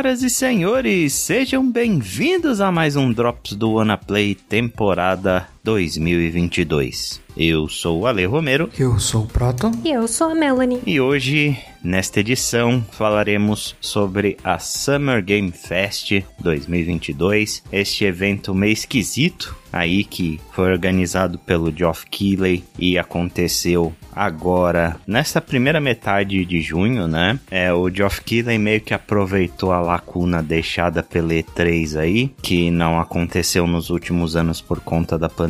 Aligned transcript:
Senhoras 0.00 0.22
e 0.22 0.30
senhores, 0.30 1.12
sejam 1.12 1.70
bem-vindos 1.70 2.62
a 2.62 2.72
mais 2.72 2.96
um 2.96 3.12
Drops 3.12 3.52
do 3.52 3.72
Wanna 3.72 3.98
Play 3.98 4.34
temporada 4.34 5.46
2022. 5.62 7.20
Eu 7.36 7.68
sou 7.68 8.00
o 8.00 8.06
Ale 8.06 8.24
Romero. 8.26 8.68
Eu 8.78 8.98
sou 8.98 9.24
o 9.24 9.26
Proton. 9.26 9.72
E 9.84 9.90
eu 9.90 10.06
sou 10.08 10.30
a 10.30 10.34
Melanie. 10.34 10.80
E 10.86 11.00
hoje, 11.00 11.56
nesta 11.82 12.20
edição, 12.20 12.84
falaremos 12.90 13.76
sobre 13.80 14.36
a 14.42 14.58
Summer 14.58 15.22
Game 15.22 15.52
Fest 15.52 16.12
2022. 16.40 17.62
Este 17.72 18.04
evento 18.04 18.54
meio 18.54 18.72
esquisito 18.72 19.56
aí 19.72 20.04
que 20.04 20.40
foi 20.52 20.70
organizado 20.72 21.38
pelo 21.38 21.74
Geoff 21.74 22.06
Keighley 22.06 22.64
e 22.78 22.98
aconteceu 22.98 23.94
agora 24.12 24.96
nessa 25.06 25.40
primeira 25.40 25.80
metade 25.80 26.44
de 26.44 26.60
junho, 26.60 27.06
né? 27.06 27.38
É, 27.50 27.72
o 27.72 27.88
Geoff 27.88 28.20
Keighley 28.22 28.58
meio 28.58 28.80
que 28.80 28.92
aproveitou 28.92 29.72
a 29.72 29.80
lacuna 29.80 30.42
deixada 30.42 31.02
pela 31.02 31.32
E3 31.32 31.98
aí, 31.98 32.34
que 32.42 32.70
não 32.70 32.98
aconteceu 32.98 33.66
nos 33.66 33.90
últimos 33.90 34.36
anos 34.36 34.60
por 34.60 34.80
conta 34.80 35.16
da 35.16 35.28
pandemia, 35.28 35.49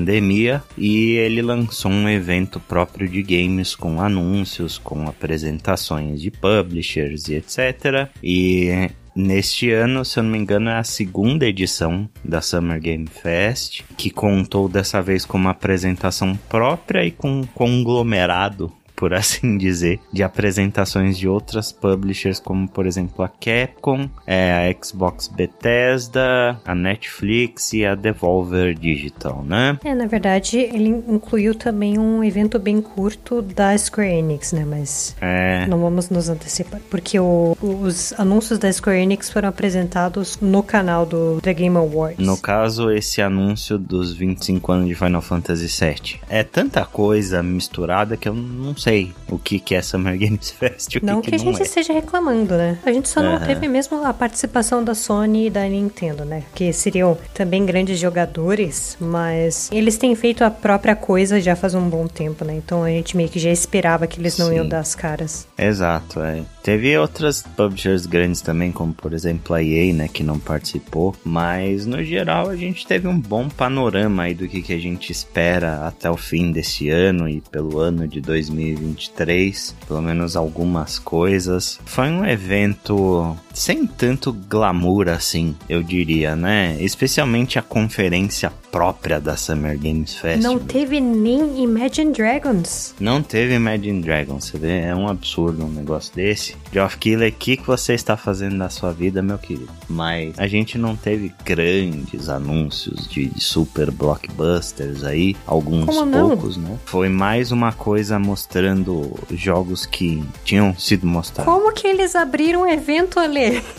e 0.76 1.12
ele 1.16 1.42
lançou 1.42 1.90
um 1.90 2.08
evento 2.08 2.58
próprio 2.60 3.08
de 3.08 3.22
games 3.22 3.74
com 3.74 4.00
anúncios, 4.00 4.78
com 4.78 5.06
apresentações 5.08 6.20
de 6.20 6.30
publishers 6.30 7.28
e 7.28 7.34
etc. 7.34 8.08
E 8.22 8.90
Neste 9.14 9.72
ano, 9.72 10.04
se 10.04 10.18
eu 10.18 10.22
não 10.22 10.30
me 10.30 10.38
engano, 10.38 10.70
é 10.70 10.78
a 10.78 10.84
segunda 10.84 11.44
edição 11.44 12.08
da 12.24 12.40
Summer 12.40 12.80
Game 12.80 13.08
Fest, 13.08 13.82
que 13.96 14.08
contou 14.08 14.68
dessa 14.68 15.02
vez 15.02 15.24
com 15.24 15.36
uma 15.36 15.50
apresentação 15.50 16.36
própria 16.48 17.04
e 17.04 17.10
com 17.10 17.40
um 17.40 17.44
conglomerado 17.44 18.72
por 19.00 19.14
assim 19.14 19.56
dizer, 19.56 19.98
de 20.12 20.22
apresentações 20.22 21.16
de 21.16 21.26
outras 21.26 21.72
publishers, 21.72 22.38
como 22.38 22.68
por 22.68 22.86
exemplo 22.86 23.24
a 23.24 23.28
Capcom, 23.28 24.10
é, 24.26 24.68
a 24.68 24.84
Xbox 24.84 25.26
Bethesda, 25.26 26.60
a 26.66 26.74
Netflix 26.74 27.72
e 27.72 27.86
a 27.86 27.94
Devolver 27.94 28.74
Digital, 28.74 29.42
né? 29.42 29.78
É, 29.82 29.94
na 29.94 30.06
verdade, 30.06 30.58
ele 30.58 30.88
incluiu 30.88 31.54
também 31.54 31.98
um 31.98 32.22
evento 32.22 32.58
bem 32.58 32.82
curto 32.82 33.40
da 33.40 33.76
Square 33.76 34.10
Enix, 34.10 34.52
né? 34.52 34.66
Mas 34.68 35.16
é... 35.18 35.66
não 35.66 35.80
vamos 35.80 36.10
nos 36.10 36.28
antecipar, 36.28 36.80
porque 36.90 37.18
o, 37.18 37.56
os 37.62 38.12
anúncios 38.18 38.58
da 38.58 38.70
Square 38.70 39.00
Enix 39.00 39.30
foram 39.30 39.48
apresentados 39.48 40.38
no 40.42 40.62
canal 40.62 41.06
do 41.06 41.40
The 41.40 41.54
Game 41.54 41.76
Awards. 41.78 42.18
No 42.24 42.36
caso, 42.36 42.90
esse 42.90 43.22
anúncio 43.22 43.78
dos 43.78 44.12
25 44.12 44.72
anos 44.72 44.88
de 44.88 44.94
Final 44.94 45.22
Fantasy 45.22 45.68
VII. 45.68 46.20
É 46.28 46.42
tanta 46.42 46.84
coisa 46.84 47.42
misturada 47.42 48.14
que 48.14 48.28
eu 48.28 48.34
não 48.34 48.76
sei 48.76 48.89
sei 48.90 49.12
o 49.30 49.38
que, 49.38 49.60
que 49.60 49.74
é 49.74 49.82
Summer 49.82 50.18
Games 50.18 50.50
Fest. 50.58 50.96
O 50.96 51.06
não 51.06 51.20
que, 51.20 51.30
que, 51.30 51.36
que 51.36 51.42
a 51.42 51.44
gente 51.44 51.60
é. 51.60 51.64
esteja 51.64 51.92
reclamando, 51.92 52.56
né? 52.56 52.78
A 52.84 52.92
gente 52.92 53.08
só 53.08 53.22
não 53.22 53.34
uhum. 53.34 53.46
teve 53.46 53.68
mesmo 53.68 54.04
a 54.04 54.12
participação 54.12 54.82
da 54.82 54.94
Sony 54.94 55.46
e 55.46 55.50
da 55.50 55.66
Nintendo, 55.68 56.24
né? 56.24 56.42
Que 56.54 56.72
seriam 56.72 57.16
também 57.32 57.64
grandes 57.64 57.98
jogadores, 57.98 58.96
mas 59.00 59.70
eles 59.72 59.96
têm 59.96 60.14
feito 60.14 60.42
a 60.42 60.50
própria 60.50 60.96
coisa 60.96 61.40
já 61.40 61.54
faz 61.54 61.74
um 61.74 61.88
bom 61.88 62.06
tempo, 62.06 62.44
né? 62.44 62.54
Então 62.54 62.82
a 62.82 62.88
gente 62.88 63.16
meio 63.16 63.28
que 63.28 63.38
já 63.38 63.50
esperava 63.50 64.06
que 64.06 64.20
eles 64.20 64.36
não 64.36 64.48
Sim. 64.48 64.56
iam 64.56 64.68
dar 64.68 64.80
as 64.80 64.94
caras. 64.94 65.46
Exato, 65.56 66.20
é. 66.20 66.42
Teve 66.62 66.96
outras 66.98 67.42
publishers 67.42 68.06
grandes 68.06 68.40
também, 68.40 68.72
como 68.72 68.92
por 68.92 69.12
exemplo 69.12 69.54
a 69.54 69.62
EA, 69.62 69.94
né? 69.94 70.08
Que 70.08 70.22
não 70.22 70.38
participou, 70.38 71.14
mas 71.24 71.86
no 71.86 72.02
geral 72.02 72.48
a 72.48 72.56
gente 72.56 72.86
teve 72.86 73.06
um 73.06 73.18
bom 73.18 73.48
panorama 73.48 74.24
aí 74.24 74.34
do 74.34 74.48
que, 74.48 74.60
que 74.60 74.72
a 74.72 74.78
gente 74.78 75.12
espera 75.12 75.86
até 75.86 76.10
o 76.10 76.16
fim 76.16 76.50
desse 76.50 76.88
ano 76.88 77.28
e 77.28 77.40
pelo 77.40 77.78
ano 77.78 78.08
de 78.08 78.20
2020 78.20 78.79
2023, 78.80 79.76
pelo 79.86 80.02
menos 80.02 80.36
algumas 80.36 80.98
coisas. 80.98 81.78
Foi 81.84 82.08
um 82.08 82.24
evento 82.24 83.36
sem 83.52 83.86
tanto 83.86 84.32
glamour 84.32 85.08
assim, 85.08 85.54
eu 85.68 85.82
diria, 85.82 86.36
né? 86.36 86.76
Especialmente 86.80 87.58
a 87.58 87.62
conferência 87.62 88.52
própria 88.70 89.20
da 89.20 89.36
Summer 89.36 89.76
Games 89.78 90.14
Fest. 90.14 90.42
Não 90.42 90.58
teve 90.58 91.00
nem 91.00 91.62
Imagine 91.62 92.12
Dragons. 92.12 92.94
Não 93.00 93.22
teve 93.22 93.54
Imagine 93.54 94.00
Dragons, 94.00 94.44
você 94.44 94.58
vê? 94.58 94.80
É 94.80 94.94
um 94.94 95.08
absurdo 95.08 95.64
um 95.64 95.68
negócio 95.68 96.14
desse. 96.14 96.56
Geoff 96.72 96.96
Keighley, 96.96 97.30
o 97.30 97.32
que, 97.32 97.56
que 97.56 97.66
você 97.66 97.94
está 97.94 98.16
fazendo 98.16 98.54
na 98.54 98.68
sua 98.68 98.92
vida, 98.92 99.20
meu 99.22 99.38
querido? 99.38 99.68
Mas 99.88 100.38
a 100.38 100.46
gente 100.46 100.78
não 100.78 100.94
teve 100.94 101.32
grandes 101.44 102.28
anúncios 102.28 103.08
de, 103.08 103.26
de 103.26 103.40
super 103.40 103.90
blockbusters 103.90 105.02
aí, 105.02 105.36
alguns 105.46 105.86
poucos, 105.86 106.56
né? 106.56 106.78
Foi 106.84 107.08
mais 107.08 107.50
uma 107.50 107.72
coisa 107.72 108.18
mostrando 108.18 109.18
jogos 109.32 109.84
que 109.84 110.22
tinham 110.44 110.76
sido 110.76 111.06
mostrados. 111.06 111.52
Como 111.52 111.72
que 111.72 111.86
eles 111.86 112.14
abriram 112.14 112.62
o 112.62 112.66
evento 112.66 113.18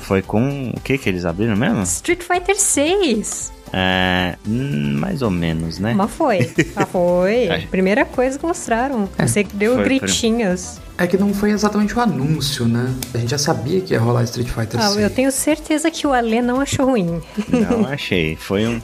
Foi 0.01 0.21
com 0.21 0.71
o 0.75 0.79
que 0.81 0.97
que 0.97 1.09
eles 1.09 1.25
abriram 1.25 1.55
mesmo? 1.55 1.83
Street 1.83 2.21
Fighter 2.21 2.59
6. 2.59 3.51
É, 3.73 4.35
hum, 4.47 4.97
mais 4.99 5.21
ou 5.21 5.31
menos, 5.31 5.79
né? 5.79 5.93
Mas 5.93 6.11
foi. 6.11 6.51
Ah, 6.75 6.85
foi. 6.85 7.47
Primeira 7.69 8.05
coisa 8.05 8.37
que 8.37 8.45
mostraram. 8.45 9.07
É. 9.17 9.25
Você 9.27 9.43
deu 9.43 9.75
foi, 9.75 9.83
gritinhos. 9.83 10.79
É 11.01 11.07
que 11.07 11.17
não 11.17 11.33
foi 11.33 11.49
exatamente 11.49 11.97
o 11.97 11.99
anúncio, 11.99 12.67
né? 12.67 12.93
A 13.11 13.17
gente 13.17 13.31
já 13.31 13.37
sabia 13.39 13.81
que 13.81 13.91
ia 13.91 13.99
rolar 13.99 14.23
Street 14.25 14.47
Fighter 14.47 14.79
ah, 14.79 14.93
Eu 14.99 15.09
tenho 15.09 15.31
certeza 15.31 15.89
que 15.89 16.05
o 16.05 16.13
Alê 16.13 16.43
não 16.43 16.61
achou 16.61 16.85
ruim. 16.85 17.19
Não 17.49 17.87
achei. 17.87 18.35
Foi, 18.35 18.67
um, 18.67 18.79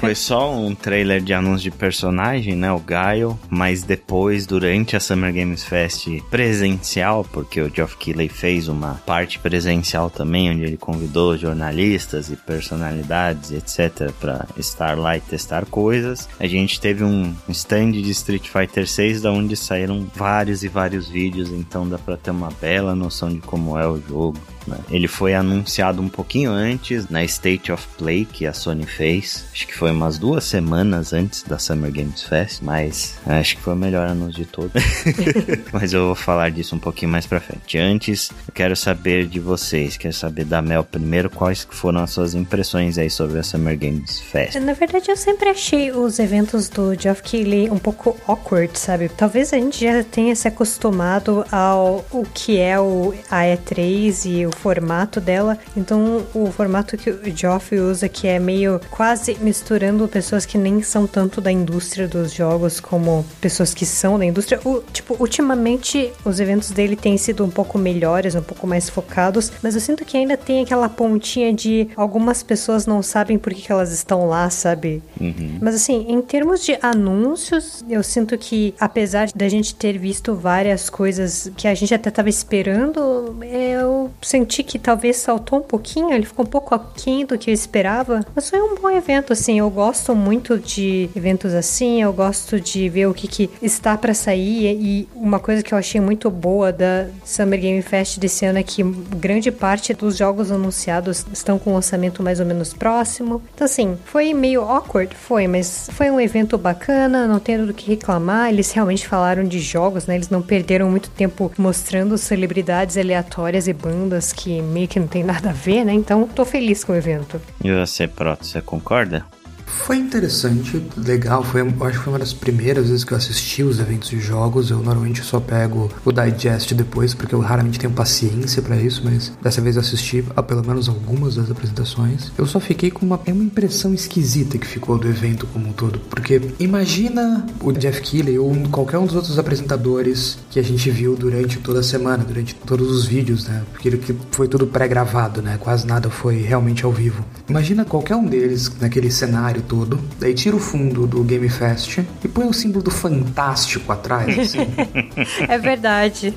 foi 0.00 0.16
só 0.16 0.52
um 0.52 0.74
trailer 0.74 1.20
de 1.20 1.32
anúncio 1.32 1.62
de 1.62 1.70
personagem, 1.70 2.56
né? 2.56 2.72
O 2.72 2.80
Gaio. 2.80 3.38
Mas 3.48 3.84
depois, 3.84 4.46
durante 4.46 4.96
a 4.96 5.00
Summer 5.00 5.32
Games 5.32 5.62
Fest 5.62 6.08
presencial, 6.28 7.24
porque 7.32 7.60
o 7.60 7.72
Geoff 7.72 7.96
Keighley 7.96 8.28
fez 8.28 8.66
uma 8.66 9.00
parte 9.06 9.38
presencial 9.38 10.10
também, 10.10 10.50
onde 10.50 10.64
ele 10.64 10.76
convidou 10.76 11.38
jornalistas 11.38 12.30
e 12.30 12.36
personalidades, 12.36 13.52
etc., 13.52 14.10
para 14.18 14.44
estar 14.56 14.98
lá 14.98 15.16
e 15.16 15.20
testar 15.20 15.64
coisas. 15.66 16.28
A 16.40 16.48
gente 16.48 16.80
teve 16.80 17.04
um 17.04 17.32
stand 17.48 17.92
de 17.92 18.10
Street 18.10 18.48
Fighter 18.48 18.88
6, 18.88 19.22
da 19.22 19.30
onde 19.30 19.54
saíram 19.54 20.04
vários 20.16 20.64
e 20.64 20.68
vários 20.68 21.08
vídeos 21.08 21.59
então 21.60 21.88
dá 21.88 21.98
para 21.98 22.16
ter 22.16 22.30
uma 22.30 22.48
bela 22.60 22.94
noção 22.94 23.28
de 23.28 23.38
como 23.38 23.78
é 23.78 23.86
o 23.86 24.00
jogo. 24.00 24.38
Né? 24.70 24.78
Ele 24.90 25.08
foi 25.08 25.34
anunciado 25.34 26.00
um 26.00 26.08
pouquinho 26.08 26.50
antes 26.50 27.08
na 27.08 27.24
State 27.24 27.72
of 27.72 27.86
Play 27.98 28.24
que 28.24 28.46
a 28.46 28.52
Sony 28.52 28.86
fez. 28.86 29.44
Acho 29.52 29.66
que 29.66 29.74
foi 29.74 29.90
umas 29.90 30.18
duas 30.18 30.44
semanas 30.44 31.12
antes 31.12 31.42
da 31.42 31.58
Summer 31.58 31.92
Games 31.92 32.22
Fest, 32.22 32.60
mas 32.62 33.18
é, 33.26 33.38
acho 33.38 33.56
que 33.56 33.62
foi 33.62 33.74
o 33.74 33.76
melhor 33.76 34.06
anúncio 34.06 34.44
de 34.44 34.46
todos. 34.46 34.72
mas 35.72 35.92
eu 35.92 36.06
vou 36.06 36.14
falar 36.14 36.50
disso 36.50 36.74
um 36.74 36.78
pouquinho 36.78 37.10
mais 37.10 37.26
pra 37.26 37.40
frente. 37.40 37.78
Antes, 37.78 38.30
eu 38.46 38.54
quero 38.54 38.76
saber 38.76 39.26
de 39.26 39.40
vocês, 39.40 39.96
quero 39.96 40.14
saber 40.14 40.44
da 40.44 40.62
Mel 40.62 40.84
primeiro, 40.84 41.30
quais 41.30 41.66
foram 41.70 42.00
as 42.00 42.10
suas 42.10 42.34
impressões 42.34 42.98
aí 42.98 43.10
sobre 43.10 43.38
a 43.38 43.42
Summer 43.42 43.78
Games 43.78 44.20
Fest. 44.20 44.56
Na 44.56 44.72
verdade, 44.72 45.10
eu 45.10 45.16
sempre 45.16 45.48
achei 45.48 45.90
os 45.90 46.18
eventos 46.18 46.68
do 46.68 46.94
Geoff 46.94 47.22
Keighley 47.22 47.70
um 47.70 47.78
pouco 47.78 48.16
awkward, 48.26 48.78
sabe? 48.78 49.08
Talvez 49.08 49.52
a 49.52 49.56
gente 49.56 49.80
já 49.80 50.02
tenha 50.04 50.34
se 50.34 50.48
acostumado 50.48 51.44
ao 51.50 52.04
o 52.10 52.24
que 52.32 52.58
é 52.58 52.78
o, 52.78 53.14
a 53.30 53.42
E3 53.42 54.26
e 54.26 54.46
o 54.46 54.50
formato 54.60 55.20
dela. 55.20 55.58
Então, 55.76 56.22
o 56.34 56.50
formato 56.52 56.96
que 56.96 57.10
o 57.10 57.36
Geoff 57.36 57.74
usa, 57.74 58.08
que 58.08 58.26
é 58.28 58.38
meio 58.38 58.80
quase 58.90 59.36
misturando 59.40 60.06
pessoas 60.06 60.44
que 60.44 60.58
nem 60.58 60.82
são 60.82 61.06
tanto 61.06 61.40
da 61.40 61.50
indústria 61.50 62.06
dos 62.06 62.32
jogos 62.32 62.78
como 62.78 63.24
pessoas 63.40 63.72
que 63.72 63.86
são 63.86 64.18
da 64.18 64.24
indústria. 64.24 64.60
O, 64.64 64.82
tipo, 64.92 65.16
ultimamente 65.18 66.12
os 66.24 66.38
eventos 66.40 66.70
dele 66.70 66.96
têm 66.96 67.16
sido 67.16 67.44
um 67.44 67.50
pouco 67.50 67.78
melhores, 67.78 68.34
um 68.34 68.42
pouco 68.42 68.66
mais 68.66 68.88
focados, 68.88 69.50
mas 69.62 69.74
eu 69.74 69.80
sinto 69.80 70.04
que 70.04 70.16
ainda 70.16 70.36
tem 70.36 70.62
aquela 70.62 70.88
pontinha 70.88 71.52
de 71.52 71.88
algumas 71.96 72.42
pessoas 72.42 72.86
não 72.86 73.02
sabem 73.02 73.38
por 73.38 73.54
que, 73.54 73.62
que 73.62 73.72
elas 73.72 73.92
estão 73.92 74.26
lá, 74.26 74.50
sabe? 74.50 75.02
Uhum. 75.20 75.58
Mas 75.60 75.74
assim, 75.74 76.06
em 76.08 76.20
termos 76.20 76.64
de 76.64 76.76
anúncios, 76.82 77.84
eu 77.88 78.02
sinto 78.02 78.36
que 78.36 78.74
apesar 78.78 79.28
da 79.34 79.48
gente 79.48 79.74
ter 79.74 79.98
visto 79.98 80.34
várias 80.34 80.90
coisas 80.90 81.50
que 81.56 81.66
a 81.66 81.74
gente 81.74 81.94
até 81.94 82.10
tava 82.10 82.28
esperando, 82.28 83.36
eu 83.44 84.10
senti 84.20 84.39
que 84.44 84.78
talvez 84.78 85.16
saltou 85.16 85.58
um 85.58 85.62
pouquinho, 85.62 86.12
ele 86.12 86.26
ficou 86.26 86.44
um 86.44 86.48
pouco 86.48 86.74
aquém 86.74 87.24
do 87.24 87.38
que 87.38 87.50
eu 87.50 87.54
esperava, 87.54 88.24
mas 88.34 88.48
foi 88.48 88.60
um 88.60 88.74
bom 88.74 88.90
evento, 88.90 89.32
assim, 89.32 89.58
eu 89.58 89.70
gosto 89.70 90.14
muito 90.14 90.58
de 90.58 91.08
eventos 91.14 91.54
assim, 91.54 92.02
eu 92.02 92.12
gosto 92.12 92.60
de 92.60 92.88
ver 92.88 93.06
o 93.06 93.14
que, 93.14 93.28
que 93.28 93.50
está 93.62 93.96
para 93.96 94.14
sair 94.14 94.76
e 94.80 95.08
uma 95.14 95.38
coisa 95.38 95.62
que 95.62 95.72
eu 95.72 95.78
achei 95.78 96.00
muito 96.00 96.30
boa 96.30 96.72
da 96.72 97.06
Summer 97.24 97.60
Game 97.60 97.82
Fest 97.82 98.18
desse 98.18 98.44
ano 98.44 98.58
é 98.58 98.62
que 98.62 98.82
grande 98.82 99.50
parte 99.50 99.92
dos 99.94 100.16
jogos 100.16 100.50
anunciados 100.50 101.24
estão 101.32 101.58
com 101.58 101.74
lançamento 101.74 102.22
mais 102.22 102.40
ou 102.40 102.46
menos 102.46 102.72
próximo, 102.72 103.42
então 103.54 103.64
assim, 103.64 103.96
foi 104.04 104.32
meio 104.34 104.62
awkward, 104.62 105.14
foi, 105.14 105.46
mas 105.46 105.88
foi 105.92 106.10
um 106.10 106.20
evento 106.20 106.56
bacana, 106.56 107.26
não 107.26 107.38
tenho 107.38 107.66
do 107.66 107.74
que 107.74 107.90
reclamar, 107.90 108.48
eles 108.48 108.70
realmente 108.72 109.06
falaram 109.06 109.44
de 109.44 109.60
jogos, 109.60 110.06
né, 110.06 110.14
eles 110.14 110.28
não 110.28 110.42
perderam 110.42 110.90
muito 110.90 111.10
tempo 111.10 111.50
mostrando 111.58 112.16
celebridades 112.16 112.96
aleatórias 112.96 113.68
e 113.68 113.72
bandas 113.72 114.29
que 114.32 114.60
meio 114.62 114.88
que 114.88 115.00
não 115.00 115.06
tem 115.06 115.22
nada 115.22 115.50
a 115.50 115.52
ver, 115.52 115.84
né? 115.84 115.92
Então 115.92 116.26
tô 116.26 116.44
feliz 116.44 116.84
com 116.84 116.92
o 116.92 116.96
evento. 116.96 117.40
E 117.62 117.72
você, 117.72 118.06
Proto, 118.06 118.46
você 118.46 118.60
concorda? 118.60 119.24
Foi 119.70 119.96
interessante, 119.96 120.82
legal. 120.96 121.42
Foi, 121.42 121.62
acho 121.62 121.98
que 121.98 122.04
foi 122.04 122.12
uma 122.12 122.18
das 122.18 122.32
primeiras 122.32 122.88
vezes 122.88 123.04
que 123.04 123.12
eu 123.12 123.16
assisti 123.16 123.62
os 123.62 123.78
eventos 123.78 124.10
de 124.10 124.20
jogos. 124.20 124.70
Eu 124.70 124.78
normalmente 124.78 125.22
só 125.22 125.40
pego 125.40 125.90
o 126.04 126.12
digest 126.12 126.74
depois, 126.74 127.14
porque 127.14 127.34
eu 127.34 127.40
raramente 127.40 127.78
tenho 127.78 127.92
paciência 127.92 128.60
para 128.62 128.76
isso, 128.76 129.02
mas 129.04 129.32
dessa 129.42 129.60
vez 129.60 129.76
eu 129.76 129.82
assisti 129.82 130.24
a 130.36 130.42
pelo 130.42 130.66
menos 130.66 130.88
algumas 130.88 131.36
das 131.36 131.50
apresentações. 131.50 132.32
Eu 132.36 132.46
só 132.46 132.60
fiquei 132.60 132.90
com 132.90 133.06
uma, 133.06 133.20
uma 133.26 133.44
impressão 133.44 133.94
esquisita 133.94 134.58
que 134.58 134.66
ficou 134.66 134.98
do 134.98 135.08
evento 135.08 135.46
como 135.46 135.68
um 135.68 135.72
todo, 135.72 136.00
porque 136.10 136.40
imagina 136.58 137.46
o 137.60 137.72
Jeff 137.72 138.00
Keighley 138.00 138.38
ou 138.38 138.54
qualquer 138.70 138.98
um 138.98 139.06
dos 139.06 139.14
outros 139.14 139.38
apresentadores 139.38 140.38
que 140.50 140.58
a 140.58 140.62
gente 140.62 140.90
viu 140.90 141.14
durante 141.16 141.58
toda 141.58 141.80
a 141.80 141.82
semana, 141.82 142.24
durante 142.24 142.54
todos 142.54 142.90
os 142.90 143.06
vídeos, 143.06 143.46
né? 143.46 143.62
Porque 143.72 144.14
foi 144.30 144.48
tudo 144.48 144.66
pré-gravado, 144.66 145.40
né? 145.40 145.58
Quase 145.58 145.86
nada 145.86 146.10
foi 146.10 146.42
realmente 146.42 146.84
ao 146.84 146.92
vivo. 146.92 147.24
Imagina 147.48 147.84
qualquer 147.84 148.16
um 148.16 148.26
deles 148.26 148.70
naquele 148.80 149.10
cenário 149.10 149.59
todo, 149.62 150.00
daí 150.18 150.34
tira 150.34 150.56
o 150.56 150.60
fundo 150.60 151.06
do 151.06 151.22
Game 151.22 151.48
Fest 151.48 151.98
e 152.24 152.28
põe 152.28 152.46
o 152.46 152.52
símbolo 152.52 152.84
do 152.84 152.90
Fantástico 152.90 153.92
atrás. 153.92 154.38
Assim. 154.38 154.66
é 155.48 155.58
verdade. 155.58 156.34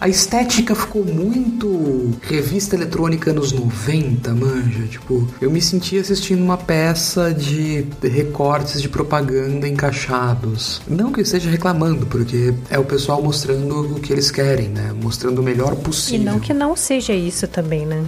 A 0.00 0.08
estética 0.08 0.74
ficou 0.74 1.04
muito 1.04 2.12
revista 2.22 2.74
eletrônica 2.74 3.32
anos 3.32 3.52
90, 3.52 4.34
manja. 4.34 4.86
Tipo, 4.86 5.28
eu 5.42 5.50
me 5.50 5.60
senti 5.60 5.98
assistindo 5.98 6.42
uma 6.42 6.56
peça 6.56 7.34
de 7.34 7.86
recortes 8.02 8.80
de 8.80 8.88
propaganda 8.88 9.68
encaixados. 9.68 10.80
Não 10.88 11.12
que 11.12 11.20
eu 11.20 11.22
esteja 11.22 11.50
reclamando, 11.50 12.06
porque 12.06 12.54
é 12.70 12.78
o 12.78 12.84
pessoal 12.84 13.22
mostrando 13.22 13.96
o 13.96 14.00
que 14.00 14.10
eles 14.10 14.30
querem, 14.30 14.68
né? 14.68 14.90
Mostrando 15.02 15.40
o 15.40 15.42
melhor 15.42 15.76
possível. 15.76 16.20
E 16.20 16.24
não 16.24 16.40
que 16.40 16.54
não 16.54 16.74
seja 16.74 17.12
isso 17.12 17.46
também, 17.46 17.84
né? 17.84 18.06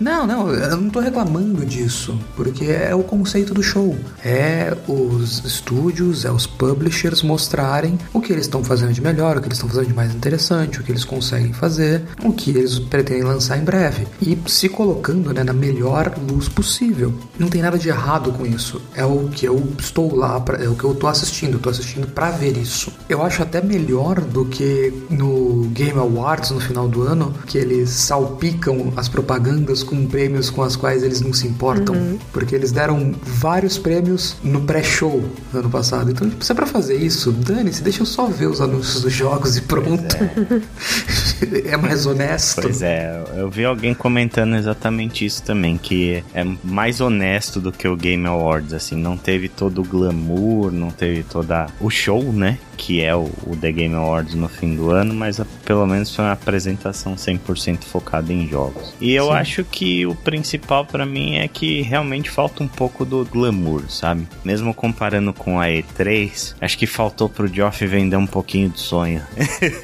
Não, 0.00 0.26
não, 0.26 0.50
eu 0.50 0.76
não 0.78 0.88
tô 0.88 0.98
reclamando 0.98 1.64
disso, 1.66 2.18
porque 2.34 2.64
é 2.64 2.94
o 2.94 3.02
conceito 3.02 3.52
do 3.52 3.62
show. 3.62 3.94
É 4.24 4.74
os 4.88 5.44
estúdios, 5.44 6.24
é 6.24 6.32
os 6.32 6.46
publishers 6.46 7.22
mostrarem 7.22 7.98
o 8.12 8.20
que 8.20 8.32
eles 8.32 8.46
estão 8.46 8.64
fazendo 8.64 8.94
de 8.94 9.00
melhor, 9.02 9.36
o 9.36 9.40
que 9.40 9.48
eles 9.48 9.58
estão 9.58 9.68
fazendo 9.68 9.88
de 9.88 9.94
mais 9.94 10.14
interessante, 10.14 10.80
o 10.80 10.82
que 10.82 10.90
eles 10.90 11.04
conseguem 11.04 11.52
fazer, 11.52 12.02
o 12.24 12.32
que 12.32 12.50
eles 12.50 12.78
pretendem 12.78 13.24
lançar 13.24 13.58
em 13.58 13.62
breve. 13.62 14.06
E 14.22 14.38
se 14.46 14.70
colocando 14.70 15.34
né, 15.34 15.44
na 15.44 15.52
melhor 15.52 16.14
luz 16.30 16.48
possível. 16.48 17.12
Não 17.38 17.48
tem 17.48 17.60
nada 17.60 17.78
de 17.78 17.90
errado 17.90 18.32
com 18.32 18.46
isso. 18.46 18.80
É 18.94 19.04
o 19.04 19.28
que 19.28 19.46
eu 19.46 19.70
estou 19.78 20.16
lá, 20.16 20.40
pra, 20.40 20.64
é 20.64 20.68
o 20.68 20.74
que 20.74 20.84
eu 20.84 20.94
tô 20.94 21.08
assistindo, 21.08 21.54
eu 21.54 21.60
tô 21.60 21.68
assistindo 21.68 22.06
para 22.06 22.30
ver 22.30 22.56
isso. 22.56 22.90
Eu 23.06 23.22
acho 23.22 23.42
até 23.42 23.60
melhor 23.60 24.20
do 24.22 24.46
que 24.46 24.94
no 25.10 25.68
Game 25.74 25.98
Awards 25.98 26.50
no 26.50 26.60
final 26.60 26.88
do 26.88 27.02
ano, 27.02 27.34
que 27.46 27.58
eles 27.58 27.90
salpicam 27.90 28.94
as 28.96 29.08
propagandas 29.08 29.82
com 29.90 30.06
prêmios 30.06 30.48
com 30.48 30.62
as 30.62 30.76
quais 30.76 31.02
eles 31.02 31.20
não 31.20 31.32
se 31.32 31.46
importam, 31.48 31.94
uhum. 31.94 32.18
porque 32.32 32.54
eles 32.54 32.70
deram 32.70 33.12
vários 33.22 33.76
prêmios 33.76 34.36
no 34.42 34.60
pré-show 34.62 35.22
ano 35.52 35.68
passado. 35.68 36.10
Então, 36.10 36.30
tipo, 36.30 36.44
se 36.44 36.52
é 36.52 36.54
pra 36.54 36.66
fazer 36.66 36.96
isso, 36.96 37.32
dane-se, 37.32 37.82
deixa 37.82 38.02
eu 38.02 38.06
só 38.06 38.26
ver 38.26 38.46
os 38.46 38.60
anúncios 38.60 39.02
dos 39.02 39.12
jogos 39.12 39.56
e 39.56 39.62
pronto. 39.62 40.16
É. 41.70 41.76
mais 41.76 42.06
honesto. 42.06 42.62
Pois 42.62 42.82
é, 42.82 43.22
eu 43.36 43.48
vi 43.48 43.64
alguém 43.64 43.94
comentando 43.94 44.56
exatamente 44.56 45.24
isso 45.24 45.42
também, 45.42 45.76
que 45.76 46.22
é 46.34 46.44
mais 46.62 47.00
honesto 47.00 47.60
do 47.60 47.72
que 47.72 47.86
o 47.86 47.96
Game 47.96 48.26
Awards, 48.26 48.72
assim, 48.72 48.96
não 48.96 49.16
teve 49.16 49.48
todo 49.48 49.80
o 49.80 49.84
glamour, 49.84 50.70
não 50.70 50.90
teve 50.90 51.22
toda 51.22 51.66
o 51.80 51.90
show, 51.90 52.22
né? 52.32 52.58
que 52.80 53.02
é 53.02 53.14
o, 53.14 53.30
o, 53.46 53.54
The 53.54 53.70
Game 53.72 53.94
Awards 53.94 54.34
no 54.34 54.48
fim 54.48 54.74
do 54.74 54.90
ano, 54.90 55.12
mas 55.12 55.38
a, 55.38 55.44
pelo 55.66 55.86
menos 55.86 56.14
foi 56.16 56.24
uma 56.24 56.32
apresentação 56.32 57.14
100% 57.14 57.84
focada 57.84 58.32
em 58.32 58.48
jogos. 58.48 58.94
E 58.98 59.12
eu 59.12 59.26
Sim. 59.26 59.32
acho 59.32 59.64
que 59.64 60.06
o 60.06 60.14
principal 60.14 60.86
para 60.86 61.04
mim 61.04 61.36
é 61.36 61.46
que 61.46 61.82
realmente 61.82 62.30
falta 62.30 62.64
um 62.64 62.68
pouco 62.68 63.04
do 63.04 63.22
glamour, 63.26 63.82
sabe? 63.90 64.26
Mesmo 64.42 64.72
comparando 64.72 65.30
com 65.34 65.60
a 65.60 65.66
E3, 65.66 66.54
acho 66.58 66.78
que 66.78 66.86
faltou 66.86 67.28
pro 67.28 67.46
Geoff 67.46 67.86
vender 67.86 68.16
um 68.16 68.26
pouquinho 68.26 68.70
de 68.70 68.80
sonho. 68.80 69.22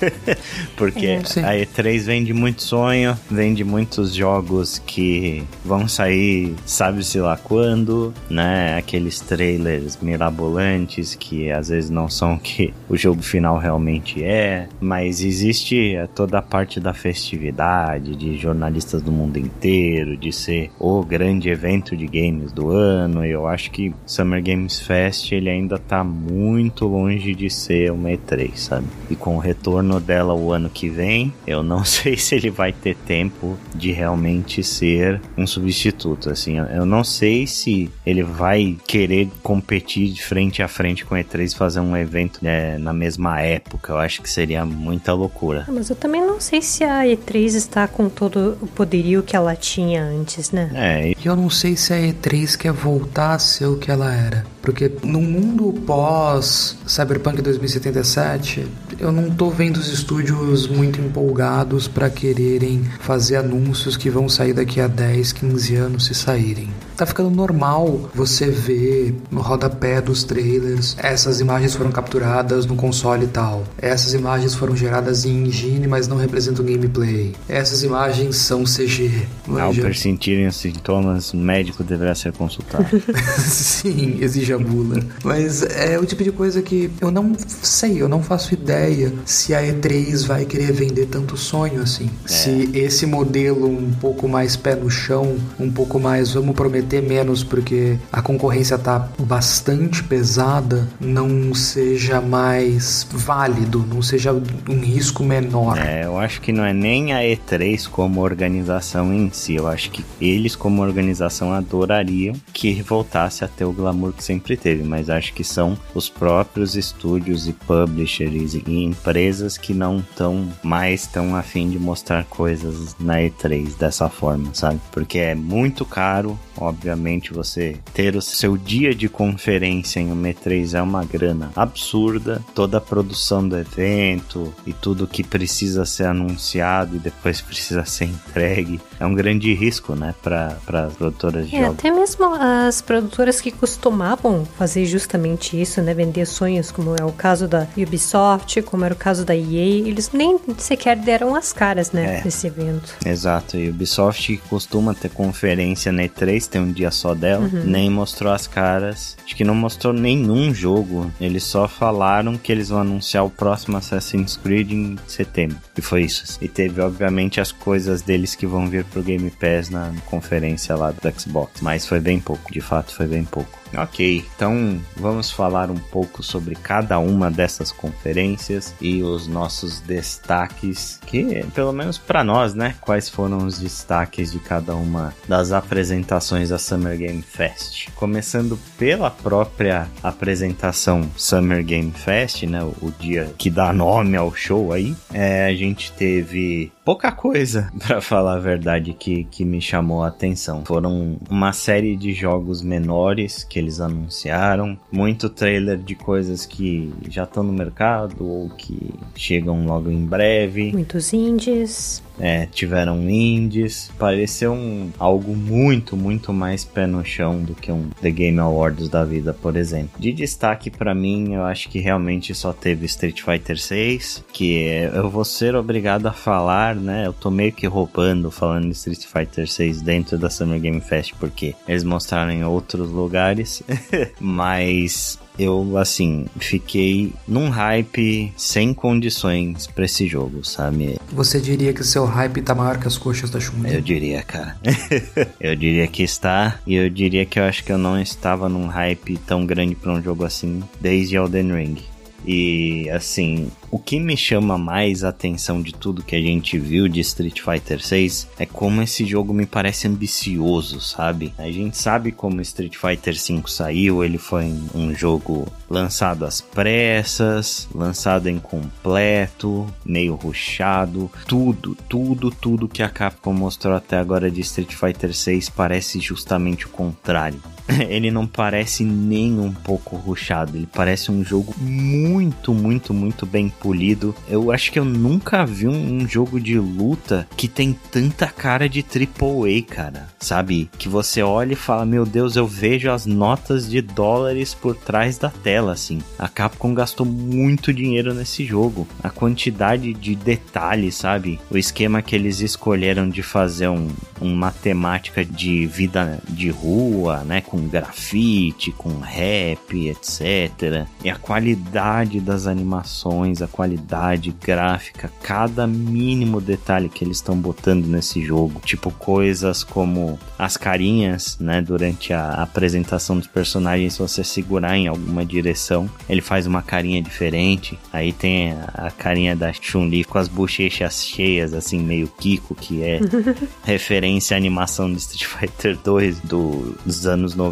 Porque 0.74 1.06
é. 1.06 1.22
A 1.46 1.54
E3 1.54 2.00
vende 2.00 2.32
muito 2.32 2.60
sonho, 2.60 3.16
vende 3.30 3.62
muitos 3.62 4.12
jogos 4.12 4.82
que 4.84 5.44
vão 5.64 5.86
sair, 5.86 6.56
sabe-se 6.66 7.20
lá 7.20 7.36
quando, 7.36 8.12
né? 8.28 8.76
Aqueles 8.76 9.20
trailers 9.20 9.96
mirabolantes 10.02 11.14
que 11.14 11.48
às 11.52 11.68
vezes 11.68 11.88
não 11.88 12.08
são 12.08 12.34
o 12.34 12.40
que 12.40 12.74
o 12.88 12.96
jogo 12.96 13.22
final 13.22 13.58
realmente 13.58 14.24
é, 14.24 14.66
mas 14.80 15.20
existe 15.20 15.94
é, 15.94 16.08
toda 16.08 16.38
a 16.38 16.42
parte 16.42 16.80
da 16.80 16.92
festividade, 16.92 18.16
de 18.16 18.36
jornalistas 18.36 19.00
do 19.00 19.12
mundo 19.12 19.38
inteiro, 19.38 20.16
de 20.16 20.32
ser 20.32 20.72
o 20.80 21.04
grande 21.04 21.48
evento 21.48 21.96
de 21.96 22.08
games 22.08 22.50
do 22.50 22.70
ano. 22.70 23.24
Eu 23.24 23.46
acho 23.46 23.70
que 23.70 23.94
Summer 24.04 24.42
Games 24.42 24.80
Fest 24.80 25.30
ele 25.30 25.48
ainda 25.48 25.78
tá 25.78 26.02
muito 26.02 26.88
longe 26.88 27.36
de 27.36 27.48
ser 27.48 27.92
uma 27.92 28.08
E3, 28.08 28.56
sabe? 28.56 28.86
E 29.08 29.14
com 29.14 29.36
o 29.36 29.38
retorno 29.38 30.00
dela 30.00 30.34
o 30.34 30.52
ano 30.52 30.68
que 30.68 30.88
vem, 30.88 31.32
eu 31.46 31.62
não 31.62 31.82
sei 31.86 32.16
se 32.16 32.34
ele 32.34 32.50
vai 32.50 32.72
ter 32.72 32.96
tempo 32.96 33.56
de 33.74 33.92
realmente 33.92 34.62
ser 34.62 35.20
um 35.36 35.46
substituto. 35.46 36.30
Assim, 36.30 36.58
eu 36.58 36.84
não 36.84 37.02
sei 37.04 37.46
se 37.46 37.90
ele 38.04 38.22
vai 38.22 38.76
querer 38.86 39.28
competir 39.42 40.12
de 40.12 40.22
frente 40.22 40.62
a 40.62 40.68
frente 40.68 41.04
com 41.04 41.14
a 41.14 41.18
E3 41.18 41.54
fazer 41.56 41.80
um 41.80 41.96
evento 41.96 42.40
né, 42.42 42.78
na 42.78 42.92
mesma 42.92 43.40
época. 43.40 43.92
Eu 43.92 43.98
acho 43.98 44.22
que 44.22 44.30
seria 44.30 44.64
muita 44.64 45.12
loucura. 45.12 45.64
Ah, 45.68 45.72
mas 45.72 45.90
eu 45.90 45.96
também 45.96 46.20
não 46.20 46.40
sei 46.40 46.60
se 46.60 46.84
a 46.84 47.04
E3 47.04 47.54
está 47.54 47.88
com 47.88 48.08
todo 48.08 48.58
o 48.60 48.66
poderio 48.66 49.22
que 49.22 49.36
ela 49.36 49.54
tinha 49.54 50.02
antes, 50.02 50.50
né? 50.50 50.70
É. 50.74 51.12
E 51.12 51.26
eu 51.26 51.36
não 51.36 51.50
sei 51.50 51.76
se 51.76 51.92
a 51.92 51.96
E3 51.96 52.56
quer 52.56 52.72
voltar 52.72 53.34
a 53.34 53.38
ser 53.38 53.66
o 53.66 53.76
que 53.76 53.90
ela 53.90 54.14
era. 54.14 54.44
Porque 54.66 54.90
no 55.04 55.22
mundo 55.22 55.72
pós 55.86 56.76
Cyberpunk 56.86 57.40
2077, 57.40 58.66
eu 58.98 59.12
não 59.12 59.30
tô 59.30 59.48
vendo 59.48 59.76
os 59.76 59.86
estúdios 59.88 60.66
muito 60.66 61.00
empolgados 61.00 61.86
para 61.86 62.10
quererem 62.10 62.82
fazer 62.98 63.36
anúncios 63.36 63.96
que 63.96 64.10
vão 64.10 64.28
sair 64.28 64.52
daqui 64.52 64.80
a 64.80 64.88
10, 64.88 65.32
15 65.32 65.76
anos 65.76 66.06
se 66.06 66.14
saírem. 66.14 66.68
Tá 66.96 67.06
ficando 67.06 67.30
normal 67.30 68.10
você 68.12 68.50
ver 68.50 69.14
no 69.30 69.40
rodapé 69.40 70.00
dos 70.00 70.24
trailers 70.24 70.96
essas 71.06 71.40
imagens 71.40 71.74
foram 71.74 71.92
capturadas 71.92 72.66
no 72.66 72.74
console 72.74 73.24
e 73.24 73.28
tal. 73.28 73.62
Essas 73.78 74.14
imagens 74.14 74.56
foram 74.56 74.74
geradas 74.74 75.24
em 75.24 75.46
engine, 75.46 75.86
mas 75.86 76.08
não 76.08 76.16
representam 76.16 76.64
gameplay. 76.64 77.32
Essas 77.48 77.84
imagens 77.84 78.36
são 78.36 78.64
CG. 78.64 79.26
Ao 79.48 79.72
persistirem 79.72 80.48
os 80.48 80.56
sintomas, 80.56 81.32
o 81.32 81.36
médico 81.36 81.84
deverá 81.84 82.12
ser 82.14 82.32
consultado. 82.32 82.86
Sim, 83.38 84.18
exige 84.20 84.55
a 84.56 84.58
bula. 84.58 85.00
Mas 85.22 85.62
é 85.62 85.98
o 85.98 86.04
tipo 86.04 86.24
de 86.24 86.32
coisa 86.32 86.62
que 86.62 86.90
eu 87.00 87.10
não 87.10 87.32
sei, 87.62 88.02
eu 88.02 88.08
não 88.08 88.22
faço 88.22 88.54
ideia 88.54 89.12
se 89.24 89.54
a 89.54 89.62
E3 89.62 90.26
vai 90.26 90.44
querer 90.44 90.72
vender 90.72 91.06
tanto 91.06 91.36
sonho 91.36 91.82
assim. 91.82 92.10
É. 92.24 92.28
Se 92.28 92.70
esse 92.74 93.06
modelo 93.06 93.68
um 93.68 93.92
pouco 93.92 94.28
mais 94.28 94.56
pé 94.56 94.74
no 94.74 94.90
chão, 94.90 95.36
um 95.58 95.70
pouco 95.70 96.00
mais 96.00 96.32
vamos 96.32 96.54
prometer 96.54 96.96
ter 96.96 97.02
menos 97.02 97.44
porque 97.44 97.98
a 98.12 98.22
concorrência 98.22 98.78
tá 98.78 99.08
bastante 99.18 100.02
pesada, 100.02 100.88
não 101.00 101.54
seja 101.54 102.20
mais 102.20 103.06
válido, 103.10 103.84
não 103.88 104.00
seja 104.00 104.32
um 104.32 104.80
risco 104.80 105.22
menor. 105.22 105.78
É, 105.78 106.04
eu 106.04 106.18
acho 106.18 106.40
que 106.40 106.52
não 106.52 106.64
é 106.64 106.72
nem 106.72 107.12
a 107.12 107.20
E3 107.20 107.88
como 107.88 108.22
organização 108.22 109.12
em 109.12 109.30
si, 109.30 109.54
eu 109.54 109.66
acho 109.66 109.90
que 109.90 110.04
eles 110.20 110.56
como 110.56 110.82
organização 110.82 111.52
adorariam 111.52 112.34
que 112.52 112.80
voltasse 112.82 113.44
a 113.44 113.48
ter 113.48 113.64
o 113.64 113.72
glamour 113.72 114.12
que 114.12 114.24
sempre 114.24 114.45
teve, 114.54 114.82
mas 114.82 115.08
acho 115.08 115.32
que 115.32 115.42
são 115.42 115.78
os 115.94 116.10
próprios 116.10 116.76
estúdios 116.76 117.48
e 117.48 117.54
publishers 117.54 118.52
e 118.52 118.84
empresas 118.84 119.56
que 119.56 119.72
não 119.72 120.00
estão 120.00 120.52
mais 120.62 121.06
tão 121.06 121.34
afim 121.34 121.70
de 121.70 121.78
mostrar 121.78 122.24
coisas 122.24 122.94
na 123.00 123.20
E3 123.20 123.78
dessa 123.78 124.10
forma, 124.10 124.50
sabe? 124.52 124.78
Porque 124.92 125.18
é 125.18 125.34
muito 125.34 125.86
caro, 125.86 126.38
Obviamente, 126.58 127.32
você 127.32 127.76
ter 127.92 128.16
o 128.16 128.22
seu 128.22 128.56
dia 128.56 128.94
de 128.94 129.08
conferência 129.08 130.00
em 130.00 130.10
uma 130.10 130.28
E3 130.28 130.74
é 130.74 130.82
uma 130.82 131.04
grana 131.04 131.50
absurda. 131.54 132.42
Toda 132.54 132.78
a 132.78 132.80
produção 132.80 133.46
do 133.46 133.56
evento 133.56 134.52
e 134.66 134.72
tudo 134.72 135.06
que 135.06 135.22
precisa 135.22 135.84
ser 135.84 136.06
anunciado 136.06 136.96
e 136.96 136.98
depois 136.98 137.40
precisa 137.40 137.84
ser 137.86 138.06
entregue 138.06 138.80
é 138.98 139.06
um 139.06 139.14
grande 139.14 139.52
risco, 139.54 139.94
né, 139.94 140.14
para 140.22 140.56
as 140.68 140.94
produtoras 140.94 141.48
de 141.48 141.56
é, 141.56 141.60
jogos. 141.60 141.78
Até 141.78 141.90
mesmo 141.90 142.34
as 142.34 142.80
produtoras 142.80 143.40
que 143.40 143.50
costumavam 143.50 144.35
fazer 144.44 144.86
justamente 144.86 145.60
isso, 145.60 145.80
né, 145.82 145.94
vender 145.94 146.26
sonhos, 146.26 146.70
como 146.70 146.94
é 146.98 147.04
o 147.04 147.12
caso 147.12 147.46
da 147.48 147.66
Ubisoft, 147.76 148.62
como 148.62 148.84
era 148.84 148.94
o 148.94 148.96
caso 148.96 149.24
da 149.24 149.34
EA, 149.34 149.86
eles 149.86 150.10
nem 150.12 150.38
sequer 150.58 150.96
deram 150.96 151.34
as 151.34 151.52
caras, 151.52 151.92
né, 151.92 152.20
é. 152.20 152.24
nesse 152.24 152.46
evento. 152.46 152.94
Exato, 153.04 153.56
e 153.56 153.68
Ubisoft 153.68 154.36
costuma 154.48 154.94
ter 154.94 155.10
conferência 155.10 155.92
na 155.92 156.02
E3 156.02 156.46
tem 156.48 156.60
um 156.60 156.72
dia 156.72 156.90
só 156.90 157.14
dela, 157.14 157.48
uhum. 157.52 157.64
nem 157.64 157.90
mostrou 157.90 158.32
as 158.32 158.46
caras. 158.46 159.16
Acho 159.24 159.34
que 159.34 159.44
não 159.44 159.54
mostrou 159.54 159.92
nenhum 159.92 160.54
jogo. 160.54 161.10
Eles 161.20 161.44
só 161.44 161.68
falaram 161.68 162.36
que 162.36 162.50
eles 162.50 162.68
vão 162.68 162.80
anunciar 162.80 163.24
o 163.24 163.30
próximo 163.30 163.76
Assassin's 163.76 164.36
Creed 164.36 164.72
em 164.72 164.96
setembro. 165.06 165.58
E 165.76 165.82
foi 165.82 166.02
isso. 166.02 166.38
E 166.40 166.48
teve, 166.48 166.80
obviamente, 166.80 167.40
as 167.40 167.52
coisas 167.52 168.02
deles 168.02 168.34
que 168.34 168.46
vão 168.46 168.68
vir 168.68 168.84
pro 168.84 169.02
Game 169.02 169.30
Pass 169.30 169.70
na 169.70 169.92
conferência 170.06 170.74
lá 170.74 170.90
do 170.90 171.20
Xbox. 171.20 171.60
Mas 171.60 171.86
foi 171.86 172.00
bem 172.00 172.20
pouco, 172.20 172.52
de 172.52 172.60
fato, 172.60 172.94
foi 172.94 173.06
bem 173.06 173.24
pouco. 173.24 173.65
Ok, 173.74 174.24
então 174.34 174.80
vamos 174.96 175.30
falar 175.30 175.70
um 175.70 175.76
pouco 175.76 176.22
sobre 176.22 176.54
cada 176.54 176.98
uma 176.98 177.30
dessas 177.30 177.72
conferências 177.72 178.74
e 178.80 179.02
os 179.02 179.26
nossos 179.26 179.80
destaques, 179.80 181.00
que 181.06 181.44
pelo 181.54 181.72
menos 181.72 181.98
para 181.98 182.22
nós, 182.22 182.54
né, 182.54 182.74
quais 182.80 183.08
foram 183.08 183.38
os 183.38 183.58
destaques 183.58 184.32
de 184.32 184.38
cada 184.38 184.74
uma 184.74 185.14
das 185.28 185.52
apresentações 185.52 186.50
da 186.50 186.58
Summer 186.58 186.96
Game 186.96 187.22
Fest. 187.22 187.88
Começando 187.94 188.58
pela 188.78 189.10
própria 189.10 189.88
apresentação 190.02 191.08
Summer 191.16 191.64
Game 191.64 191.92
Fest, 191.92 192.44
né, 192.44 192.62
o 192.62 192.90
dia 192.98 193.32
que 193.36 193.50
dá 193.50 193.72
nome 193.72 194.16
ao 194.16 194.34
show 194.34 194.72
aí, 194.72 194.94
é, 195.12 195.46
a 195.46 195.54
gente 195.54 195.92
teve 195.92 196.72
pouca 196.84 197.10
coisa, 197.10 197.70
para 197.84 198.00
falar 198.00 198.34
a 198.34 198.40
verdade, 198.40 198.92
que, 198.92 199.24
que 199.24 199.44
me 199.44 199.60
chamou 199.60 200.04
a 200.04 200.08
atenção. 200.08 200.64
Foram 200.64 201.18
uma 201.28 201.52
série 201.52 201.96
de 201.96 202.12
jogos 202.12 202.62
menores 202.62 203.42
que 203.42 203.55
eles 203.58 203.80
anunciaram, 203.80 204.78
muito 204.90 205.28
trailer 205.28 205.78
de 205.78 205.94
coisas 205.94 206.46
que 206.46 206.92
já 207.08 207.24
estão 207.24 207.42
no 207.42 207.52
mercado 207.52 208.24
ou 208.24 208.50
que 208.50 208.94
chegam 209.14 209.66
logo 209.66 209.90
em 209.90 210.04
breve. 210.04 210.72
Muitos 210.72 211.12
indies. 211.12 212.02
É, 212.18 212.46
tiveram 212.46 213.08
indies. 213.08 213.90
Pareceu 213.98 214.52
um, 214.52 214.90
algo 214.98 215.34
muito, 215.34 215.96
muito 215.96 216.32
mais 216.32 216.64
pé 216.64 216.86
no 216.86 217.04
chão 217.04 217.42
do 217.42 217.54
que 217.54 217.70
um 217.70 217.90
The 218.00 218.10
Game 218.10 218.38
Awards 218.38 218.88
da 218.88 219.04
vida, 219.04 219.34
por 219.34 219.56
exemplo. 219.56 219.90
De 219.98 220.12
destaque 220.12 220.70
para 220.70 220.94
mim, 220.94 221.34
eu 221.34 221.44
acho 221.44 221.68
que 221.68 221.78
realmente 221.78 222.34
só 222.34 222.52
teve 222.52 222.86
Street 222.86 223.22
Fighter 223.22 223.58
6, 223.58 224.24
que 224.32 224.64
eu 224.94 225.10
vou 225.10 225.24
ser 225.24 225.54
obrigado 225.54 226.06
a 226.06 226.12
falar, 226.12 226.74
né? 226.74 227.06
Eu 227.06 227.12
tô 227.12 227.30
meio 227.30 227.52
que 227.52 227.66
roubando 227.66 228.30
falando 228.30 228.66
de 228.66 228.72
Street 228.72 229.04
Fighter 229.04 229.48
6 229.48 229.82
dentro 229.82 230.18
da 230.18 230.30
Summer 230.30 230.60
Game 230.60 230.80
Fest, 230.80 231.14
porque 231.18 231.54
eles 231.66 231.84
mostraram 231.84 232.30
em 232.30 232.44
outros 232.44 232.90
lugares, 232.90 233.62
mas 234.20 235.18
eu, 235.38 235.76
assim, 235.76 236.26
fiquei 236.38 237.12
num 237.26 237.48
hype 237.48 238.32
sem 238.36 238.72
condições 238.72 239.66
pra 239.66 239.84
esse 239.84 240.06
jogo, 240.06 240.44
sabe? 240.44 240.98
Você 241.12 241.40
diria 241.40 241.72
que 241.72 241.84
seu 241.84 242.04
hype 242.04 242.42
tá 242.42 242.54
maior 242.54 242.78
que 242.78 242.86
as 242.86 242.96
coxas 242.96 243.30
da 243.30 243.40
Chun-Li? 243.40 243.74
Eu 243.74 243.80
diria, 243.80 244.22
cara. 244.22 244.56
eu 245.40 245.54
diria 245.56 245.86
que 245.86 246.02
está, 246.02 246.58
e 246.66 246.74
eu 246.74 246.88
diria 246.88 247.24
que 247.26 247.38
eu 247.38 247.44
acho 247.44 247.64
que 247.64 247.72
eu 247.72 247.78
não 247.78 248.00
estava 248.00 248.48
num 248.48 248.66
hype 248.66 249.16
tão 249.18 249.44
grande 249.46 249.74
pra 249.74 249.92
um 249.92 250.02
jogo 250.02 250.24
assim 250.24 250.62
desde 250.80 251.16
Elden 251.16 251.52
Ring. 251.52 251.95
E 252.26 252.90
assim, 252.90 253.50
o 253.70 253.78
que 253.78 254.00
me 254.00 254.16
chama 254.16 254.58
mais 254.58 255.04
a 255.04 255.10
atenção 255.10 255.62
de 255.62 255.72
tudo 255.72 256.02
que 256.02 256.16
a 256.16 256.20
gente 256.20 256.58
viu 256.58 256.88
de 256.88 257.00
Street 257.00 257.40
Fighter 257.40 257.80
6 257.80 258.28
é 258.38 258.46
como 258.46 258.82
esse 258.82 259.04
jogo 259.04 259.32
me 259.32 259.46
parece 259.46 259.86
ambicioso, 259.86 260.80
sabe? 260.80 261.32
A 261.38 261.50
gente 261.50 261.76
sabe 261.78 262.10
como 262.10 262.40
Street 262.40 262.76
Fighter 262.76 263.16
5 263.16 263.48
saiu, 263.50 264.02
ele 264.02 264.18
foi 264.18 264.44
um 264.74 264.94
jogo 264.94 265.46
lançado 265.70 266.24
às 266.24 266.40
pressas, 266.40 267.68
lançado 267.74 268.28
incompleto, 268.28 269.66
meio 269.84 270.14
ruchado, 270.14 271.10
tudo, 271.28 271.76
tudo, 271.88 272.30
tudo 272.30 272.68
que 272.68 272.82
a 272.82 272.88
Capcom 272.88 273.32
mostrou 273.32 273.74
até 273.74 273.98
agora 273.98 274.30
de 274.30 274.40
Street 274.40 274.74
Fighter 274.74 275.14
6 275.14 275.48
parece 275.50 276.00
justamente 276.00 276.66
o 276.66 276.70
contrário. 276.70 277.40
ele 277.88 278.10
não 278.10 278.26
parece 278.26 278.84
nem 278.84 279.38
um 279.38 279.52
pouco 279.52 279.96
ruchado, 279.96 280.56
ele 280.56 280.68
parece 280.72 281.10
um 281.10 281.24
jogo 281.24 281.54
muito, 281.58 282.54
muito, 282.54 282.94
muito 282.94 283.26
bem 283.26 283.48
polido. 283.48 284.14
Eu 284.28 284.50
acho 284.50 284.70
que 284.72 284.78
eu 284.78 284.84
nunca 284.84 285.44
vi 285.44 285.66
um, 285.66 286.02
um 286.02 286.08
jogo 286.08 286.40
de 286.40 286.58
luta 286.58 287.26
que 287.36 287.48
tem 287.48 287.76
tanta 287.90 288.26
cara 288.26 288.68
de 288.68 288.80
AAA, 288.80 289.62
cara. 289.68 290.08
Sabe? 290.18 290.70
Que 290.78 290.88
você 290.88 291.22
olha 291.22 291.52
e 291.52 291.56
fala: 291.56 291.84
Meu 291.84 292.04
Deus, 292.04 292.36
eu 292.36 292.46
vejo 292.46 292.90
as 292.90 293.06
notas 293.06 293.68
de 293.68 293.80
dólares 293.80 294.54
por 294.54 294.76
trás 294.76 295.18
da 295.18 295.30
tela, 295.30 295.72
assim. 295.72 296.00
A 296.18 296.28
Capcom 296.28 296.74
gastou 296.74 297.06
muito 297.06 297.72
dinheiro 297.72 298.14
nesse 298.14 298.44
jogo. 298.44 298.86
A 299.02 299.10
quantidade 299.10 299.92
de 299.92 300.14
detalhes, 300.14 300.94
sabe? 300.96 301.40
O 301.50 301.58
esquema 301.58 302.02
que 302.02 302.14
eles 302.14 302.40
escolheram 302.40 303.08
de 303.08 303.22
fazer 303.22 303.68
um, 303.68 303.88
uma 304.20 304.50
temática 304.50 305.24
de 305.24 305.66
vida 305.66 306.20
de 306.28 306.50
rua, 306.50 307.22
né? 307.24 307.40
Com 307.40 307.55
grafite, 307.56 308.72
com 308.72 308.98
rap, 308.98 309.88
etc. 309.88 310.86
E 311.04 311.10
a 311.10 311.16
qualidade 311.16 312.20
das 312.20 312.46
animações, 312.46 313.42
a 313.42 313.46
qualidade 313.46 314.34
gráfica, 314.42 315.10
cada 315.22 315.66
mínimo 315.66 316.40
detalhe 316.40 316.88
que 316.88 317.04
eles 317.04 317.18
estão 317.18 317.36
botando 317.36 317.86
nesse 317.86 318.22
jogo. 318.22 318.60
Tipo 318.64 318.90
coisas 318.90 319.62
como 319.62 320.18
as 320.38 320.56
carinhas, 320.56 321.38
né? 321.38 321.60
Durante 321.60 322.12
a 322.12 322.42
apresentação 322.42 323.18
dos 323.18 323.26
personagens, 323.26 323.94
se 323.94 323.98
você 323.98 324.22
segurar 324.22 324.76
em 324.76 324.86
alguma 324.86 325.24
direção, 325.24 325.88
ele 326.08 326.20
faz 326.20 326.46
uma 326.46 326.62
carinha 326.62 327.00
diferente. 327.02 327.78
Aí 327.92 328.12
tem 328.12 328.52
a 328.74 328.90
carinha 328.90 329.34
da 329.34 329.52
Chun-Li 329.52 330.04
com 330.04 330.18
as 330.18 330.28
bochechas 330.28 331.04
cheias, 331.04 331.54
assim, 331.54 331.80
meio 331.80 332.08
Kiko, 332.08 332.54
que 332.54 332.82
é 332.82 333.00
referência 333.64 334.36
à 334.36 334.38
animação 334.38 334.90
do 334.90 334.98
Street 334.98 335.24
Fighter 335.24 335.76
2 335.82 336.20
do, 336.20 336.76
dos 336.84 337.06
anos 337.06 337.34
90. 337.34 337.45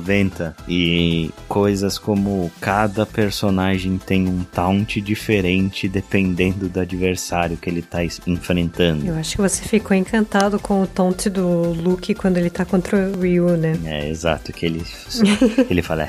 E 0.69 1.31
coisas 1.49 1.99
como 1.99 2.51
cada 2.61 3.07
personagem 3.07 3.99
tem 3.99 4.27
um 4.29 4.45
taunt 4.45 5.01
diferente 5.01 5.89
dependendo 5.89 6.69
do 6.69 6.81
adversário 6.81 7.57
que 7.57 7.69
ele 7.69 7.83
tá 7.83 8.05
enfrentando. 8.27 9.07
Eu 9.07 9.17
acho 9.17 9.37
que 9.37 9.43
você 9.43 9.63
ficou 9.63 9.97
encantado 9.97 10.59
com 10.59 10.83
o 10.83 10.87
taunt 10.87 11.29
do 11.29 11.73
Luke 11.73 12.15
quando 12.15 12.39
ele 12.39 12.51
tá 12.51 12.65
contra 12.65 12.97
o 12.97 13.21
Ryu, 13.21 13.57
né? 13.57 13.79
É, 13.85 14.09
exato, 14.09 14.53
que 14.53 14.67
ele, 14.67 14.83
ele 15.71 15.83
fala, 15.83 16.09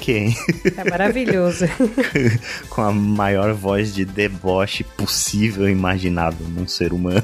quem? 0.00 0.34
É 0.76 0.90
maravilhoso. 0.90 1.66
com 2.68 2.82
a 2.82 2.92
maior 2.92 3.52
voz 3.52 3.94
de 3.94 4.04
deboche 4.04 4.82
possível 4.82 5.68
imaginável 5.68 6.46
num 6.48 6.66
ser 6.66 6.92
humano. 6.92 7.22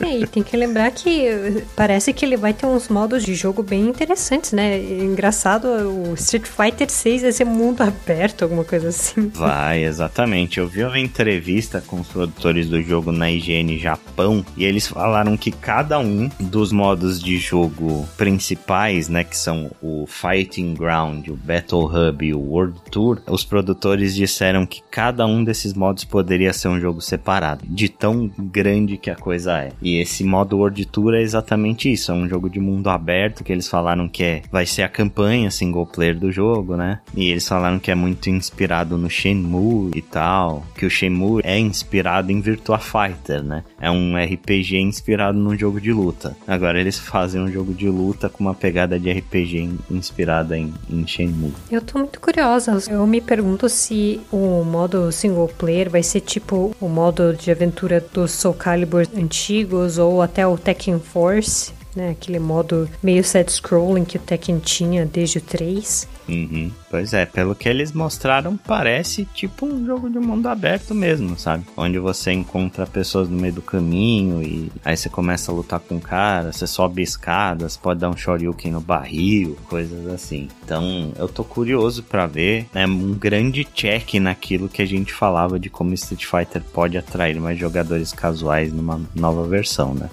É, 0.00 0.18
e 0.18 0.26
tem 0.26 0.42
que 0.42 0.56
lembrar 0.56 0.90
que 0.90 1.62
parece 1.76 2.12
que 2.12 2.24
ele 2.24 2.36
vai 2.36 2.52
ter 2.52 2.66
uns 2.66 2.88
modos 2.88 3.22
de 3.22 3.34
jogo 3.34 3.62
bem 3.62 3.88
interessantes, 3.88 4.52
né? 4.52 4.78
Engraçado, 5.04 5.68
o 5.68 6.14
Street 6.14 6.46
Fighter 6.46 6.90
6 6.90 7.22
vai 7.22 7.32
ser 7.32 7.44
mundo 7.44 7.82
aberto, 7.82 8.42
alguma 8.42 8.64
coisa 8.64 8.88
assim. 8.88 9.28
Vai, 9.28 9.84
exatamente. 9.84 10.58
Eu 10.58 10.66
vi 10.66 10.82
uma 10.84 10.98
entrevista 10.98 11.80
com 11.80 12.00
os 12.00 12.08
produtores 12.08 12.68
do 12.68 12.80
jogo 12.82 13.12
na 13.12 13.30
IGN 13.30 13.78
Japão 13.78 14.44
e 14.56 14.64
eles 14.64 14.86
falaram 14.86 15.36
que 15.36 15.50
cada 15.50 15.98
um 15.98 16.28
dos 16.40 16.72
modos 16.72 17.22
de 17.22 17.36
jogo 17.38 18.08
principais, 18.16 19.08
né, 19.08 19.24
que 19.24 19.36
são 19.36 19.70
o 19.82 20.06
Fighting 20.06 20.74
Ground, 20.74 21.28
o 21.28 21.36
Battle 21.36 21.84
Hub 21.84 22.26
e 22.26 22.34
o 22.34 22.40
World 22.40 22.80
Tour, 22.90 23.20
os 23.28 23.44
produtores 23.44 24.14
disseram 24.14 24.66
que 24.66 24.82
cada 24.90 25.26
um 25.26 25.44
desses 25.44 25.74
modos 25.74 26.04
poderia 26.04 26.52
ser 26.52 26.68
um 26.68 26.80
jogo 26.80 27.00
separado, 27.00 27.64
de 27.66 27.88
tão 27.88 28.30
grande 28.38 28.96
que 28.96 29.10
a 29.10 29.16
coisa 29.16 29.58
é. 29.58 29.72
E 29.82 29.98
esse 30.00 30.24
modo 30.24 30.58
World 30.58 30.84
Tour 30.86 31.14
é 31.14 31.22
exatamente 31.22 31.92
isso, 31.92 32.12
é 32.12 32.14
um 32.14 32.28
jogo 32.28 32.48
de 32.48 32.60
mundo 32.60 32.88
aberto 32.88 33.44
que 33.44 33.52
eles 33.52 33.68
falaram 33.68 34.08
que 34.08 34.22
é, 34.22 34.42
vai 34.50 34.66
ser 34.66 34.82
a 34.82 34.88
campanha 34.94 35.50
single 35.50 35.84
player 35.84 36.16
do 36.16 36.30
jogo, 36.30 36.76
né? 36.76 37.00
E 37.16 37.28
eles 37.28 37.46
falaram 37.46 37.80
que 37.80 37.90
é 37.90 37.94
muito 37.96 38.30
inspirado 38.30 38.96
no 38.96 39.10
Shenmue 39.10 39.90
e 39.94 40.00
tal, 40.00 40.64
que 40.76 40.86
o 40.86 40.90
Shenmue 40.90 41.42
é 41.42 41.58
inspirado 41.58 42.30
em 42.30 42.40
Virtua 42.40 42.78
Fighter, 42.78 43.42
né? 43.42 43.64
É 43.80 43.90
um 43.90 44.14
RPG 44.16 44.78
inspirado 44.78 45.36
num 45.36 45.58
jogo 45.58 45.80
de 45.80 45.92
luta. 45.92 46.36
Agora 46.46 46.80
eles 46.80 46.96
fazem 46.96 47.40
um 47.40 47.50
jogo 47.50 47.74
de 47.74 47.88
luta 47.88 48.28
com 48.28 48.44
uma 48.44 48.54
pegada 48.54 48.98
de 48.98 49.10
RPG 49.10 49.68
inspirada 49.90 50.56
em, 50.56 50.72
em 50.88 51.04
Shenmue. 51.04 51.52
Eu 51.70 51.82
tô 51.82 51.98
muito 51.98 52.20
curiosa. 52.20 52.78
Eu 52.88 53.04
me 53.04 53.20
pergunto 53.20 53.68
se 53.68 54.20
o 54.30 54.62
modo 54.62 55.10
single 55.10 55.48
player 55.48 55.90
vai 55.90 56.04
ser 56.04 56.20
tipo 56.20 56.74
o 56.80 56.88
modo 56.88 57.34
de 57.34 57.50
aventura 57.50 58.04
dos 58.12 58.30
Soul 58.30 58.54
Calibur 58.54 59.06
antigos 59.16 59.98
ou 59.98 60.22
até 60.22 60.46
o 60.46 60.56
Tekken 60.56 61.00
Force 61.00 61.72
né? 61.94 62.10
Aquele 62.10 62.38
modo 62.38 62.88
meio 63.02 63.22
side-scrolling 63.24 64.04
que 64.04 64.16
o 64.16 64.20
Tekken 64.20 64.58
tinha 64.58 65.06
desde 65.06 65.38
o 65.38 65.40
3. 65.40 66.08
Uhum. 66.28 66.70
Pois 66.90 67.12
é, 67.12 67.26
pelo 67.26 67.54
que 67.54 67.68
eles 67.68 67.92
mostraram, 67.92 68.56
parece 68.56 69.26
tipo 69.26 69.66
um 69.66 69.84
jogo 69.84 70.08
de 70.08 70.18
mundo 70.18 70.48
aberto 70.48 70.94
mesmo, 70.94 71.38
sabe? 71.38 71.64
Onde 71.76 71.98
você 71.98 72.32
encontra 72.32 72.86
pessoas 72.86 73.28
no 73.28 73.36
meio 73.36 73.54
do 73.54 73.62
caminho 73.62 74.42
e 74.42 74.70
aí 74.84 74.96
você 74.96 75.08
começa 75.08 75.50
a 75.50 75.54
lutar 75.54 75.80
com 75.80 75.96
o 75.96 76.00
cara, 76.00 76.52
você 76.52 76.66
sobe 76.66 77.02
escadas, 77.02 77.76
pode 77.76 78.00
dar 78.00 78.10
um 78.10 78.16
shoryuken 78.16 78.72
no 78.72 78.80
barril, 78.80 79.56
coisas 79.68 80.06
assim. 80.06 80.48
Então, 80.64 81.12
eu 81.18 81.28
tô 81.28 81.44
curioso 81.44 82.02
para 82.02 82.26
ver, 82.26 82.66
é 82.74 82.86
um 82.86 83.12
grande 83.12 83.64
check 83.64 84.14
naquilo 84.14 84.68
que 84.68 84.82
a 84.82 84.86
gente 84.86 85.12
falava 85.12 85.58
de 85.58 85.68
como 85.68 85.94
Street 85.94 86.24
Fighter 86.24 86.62
pode 86.72 86.96
atrair 86.96 87.38
mais 87.40 87.58
jogadores 87.58 88.12
casuais 88.12 88.72
numa 88.72 89.00
nova 89.14 89.46
versão, 89.46 89.94
né? 89.94 90.08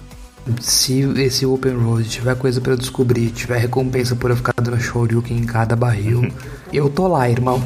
Se 0.60 1.00
esse 1.20 1.46
Open 1.46 1.74
Road 1.74 2.08
tiver 2.08 2.36
coisa 2.36 2.60
para 2.60 2.76
descobrir, 2.76 3.30
tiver 3.30 3.58
recompensa 3.58 4.16
por 4.16 4.30
eu 4.30 4.36
ficar 4.36 4.54
dando 4.60 4.80
Shoryuken 4.80 5.38
em 5.38 5.44
cada 5.44 5.76
barril, 5.76 6.32
eu 6.72 6.90
tô 6.90 7.06
lá, 7.06 7.28
irmão. 7.28 7.62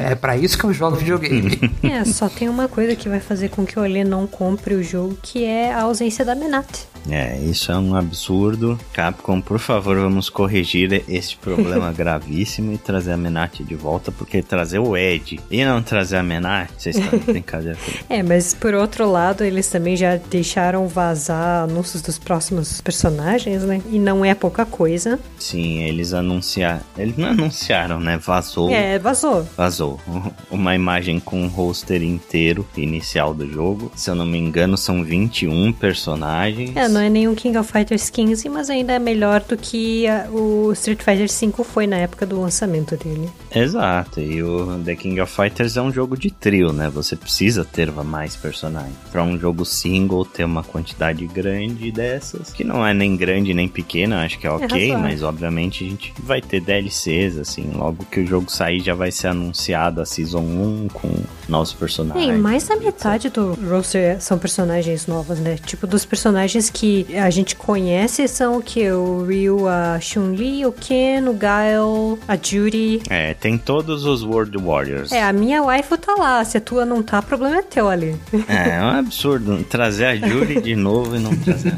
É 0.00 0.14
para 0.14 0.36
isso 0.36 0.58
que 0.58 0.64
eu 0.64 0.72
jogo 0.72 0.96
videogame. 0.96 1.58
É, 1.82 2.04
só 2.04 2.28
tem 2.28 2.48
uma 2.48 2.68
coisa 2.68 2.96
que 2.96 3.08
vai 3.08 3.20
fazer 3.20 3.48
com 3.50 3.64
que 3.64 3.78
o 3.78 3.82
Olê 3.82 4.02
não 4.02 4.26
compre 4.26 4.74
o 4.74 4.82
jogo, 4.82 5.16
que 5.22 5.44
é 5.44 5.72
a 5.72 5.82
ausência 5.82 6.24
da 6.24 6.34
Menat. 6.34 6.86
É, 7.10 7.38
isso 7.38 7.70
é 7.70 7.76
um 7.76 7.94
absurdo. 7.94 8.78
Capcom, 8.92 9.40
por 9.40 9.58
favor, 9.58 9.96
vamos 9.96 10.28
corrigir 10.28 11.04
este 11.08 11.36
problema 11.38 11.92
gravíssimo 11.92 12.72
e 12.72 12.78
trazer 12.78 13.12
a 13.12 13.16
Menat 13.16 13.62
de 13.62 13.74
volta, 13.74 14.10
porque 14.10 14.42
trazer 14.42 14.78
o 14.78 14.96
Ed 14.96 15.40
e 15.50 15.64
não 15.64 15.82
trazer 15.82 16.16
a 16.16 16.22
Menat, 16.22 16.70
vocês 16.76 16.96
estão 16.96 17.18
de 17.18 17.24
brincadeira. 17.26 17.78
É, 18.08 18.22
mas 18.22 18.54
por 18.54 18.74
outro 18.74 19.10
lado, 19.10 19.44
eles 19.44 19.68
também 19.68 19.96
já 19.96 20.16
deixaram 20.16 20.86
vazar 20.88 21.64
anúncios 21.64 22.02
dos 22.02 22.18
próximos 22.18 22.80
personagens, 22.80 23.62
né? 23.62 23.80
E 23.90 23.98
não 23.98 24.24
é 24.24 24.34
pouca 24.34 24.64
coisa. 24.64 25.18
Sim, 25.38 25.82
eles 25.82 26.12
anunciaram. 26.12 26.80
Eles 26.96 27.16
não 27.16 27.28
anunciaram, 27.28 28.00
né? 28.00 28.18
Vazou. 28.18 28.70
É, 28.70 28.98
vazou. 28.98 29.46
Vazou. 29.56 30.00
Uma 30.50 30.74
imagem 30.74 31.20
com 31.20 31.42
um 31.42 31.48
roster 31.48 32.02
inteiro 32.02 32.66
inicial 32.76 33.34
do 33.34 33.50
jogo. 33.50 33.90
Se 33.94 34.10
eu 34.10 34.14
não 34.14 34.26
me 34.26 34.38
engano, 34.38 34.76
são 34.76 35.02
21 35.04 35.72
personagens. 35.72 36.74
É, 36.74 36.88
não 36.96 37.02
é 37.02 37.10
nenhum 37.10 37.34
King 37.34 37.58
of 37.58 37.70
Fighters 37.70 38.08
15, 38.08 38.48
mas 38.48 38.70
ainda 38.70 38.94
é 38.94 38.98
melhor 38.98 39.42
do 39.42 39.56
que 39.56 40.06
a, 40.06 40.28
o 40.30 40.72
Street 40.72 41.02
Fighter 41.02 41.28
5 41.28 41.62
foi 41.62 41.86
na 41.86 41.96
época 41.96 42.24
do 42.24 42.40
lançamento 42.40 42.96
dele. 42.96 43.28
Exato, 43.54 44.18
e 44.18 44.42
o 44.42 44.78
The 44.82 44.96
King 44.96 45.20
of 45.20 45.30
Fighters 45.30 45.76
é 45.76 45.82
um 45.82 45.92
jogo 45.92 46.16
de 46.16 46.30
trio, 46.30 46.72
né? 46.72 46.88
Você 46.88 47.14
precisa 47.14 47.64
ter 47.64 47.92
mais 47.92 48.34
personagens. 48.34 48.96
Para 49.12 49.22
um 49.22 49.38
jogo 49.38 49.64
single 49.66 50.24
ter 50.24 50.44
uma 50.44 50.62
quantidade 50.62 51.26
grande 51.26 51.92
dessas, 51.92 52.50
que 52.50 52.64
não 52.64 52.86
é 52.86 52.94
nem 52.94 53.14
grande 53.14 53.52
nem 53.52 53.68
pequena, 53.68 54.24
acho 54.24 54.38
que 54.38 54.46
é 54.46 54.50
ok, 54.50 54.92
é 54.92 54.96
mas 54.96 55.22
obviamente 55.22 55.84
a 55.84 55.88
gente 55.88 56.14
vai 56.18 56.40
ter 56.40 56.60
DLCs, 56.60 57.36
assim, 57.36 57.70
logo 57.74 58.06
que 58.06 58.20
o 58.20 58.26
jogo 58.26 58.50
sair 58.50 58.80
já 58.80 58.94
vai 58.94 59.12
ser 59.12 59.28
anunciado 59.28 60.00
a 60.00 60.06
Season 60.06 60.40
1 60.40 60.88
com 60.94 61.10
novos 61.48 61.72
personagens. 61.72 62.26
E 62.28 62.32
mais 62.38 62.66
da 62.66 62.76
metade 62.76 63.28
do 63.28 63.54
roster 63.68 64.20
são 64.20 64.38
personagens 64.38 65.06
novos, 65.06 65.38
né? 65.38 65.56
Tipo, 65.64 65.86
dos 65.86 66.04
personagens 66.04 66.70
que 66.70 67.06
a 67.16 67.30
gente 67.30 67.54
conhece 67.56 68.26
são 68.28 68.56
o 68.58 68.62
que? 68.62 68.90
O 68.90 69.24
Ryu, 69.24 69.68
a 69.68 69.98
Chun-Li, 70.00 70.66
o 70.66 70.72
Ken, 70.72 71.22
o 71.28 71.32
Guile, 71.32 72.20
a 72.26 72.36
Judy. 72.40 73.02
É, 73.08 73.34
tem 73.34 73.56
todos 73.56 74.04
os 74.04 74.22
World 74.22 74.56
Warriors. 74.58 75.12
É, 75.12 75.22
a 75.22 75.32
minha 75.32 75.62
waifu 75.62 75.96
tá 75.96 76.14
lá. 76.14 76.44
Se 76.44 76.58
a 76.58 76.60
tua 76.60 76.84
não 76.84 77.02
tá, 77.02 77.22
problema 77.22 77.56
é 77.58 77.62
teu 77.62 77.88
ali. 77.88 78.16
É, 78.48 78.76
é 78.76 78.82
um 78.82 78.98
absurdo. 78.98 79.62
Trazer 79.64 80.06
a 80.06 80.16
Judy 80.16 80.60
de 80.60 80.74
novo 80.76 81.16
e 81.16 81.18
não 81.18 81.34
trazer. 81.36 81.72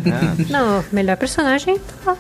não, 0.51 0.85
melhor 0.93 1.17
personagem 1.17 1.79
tá 1.79 2.13
lá. 2.13 2.19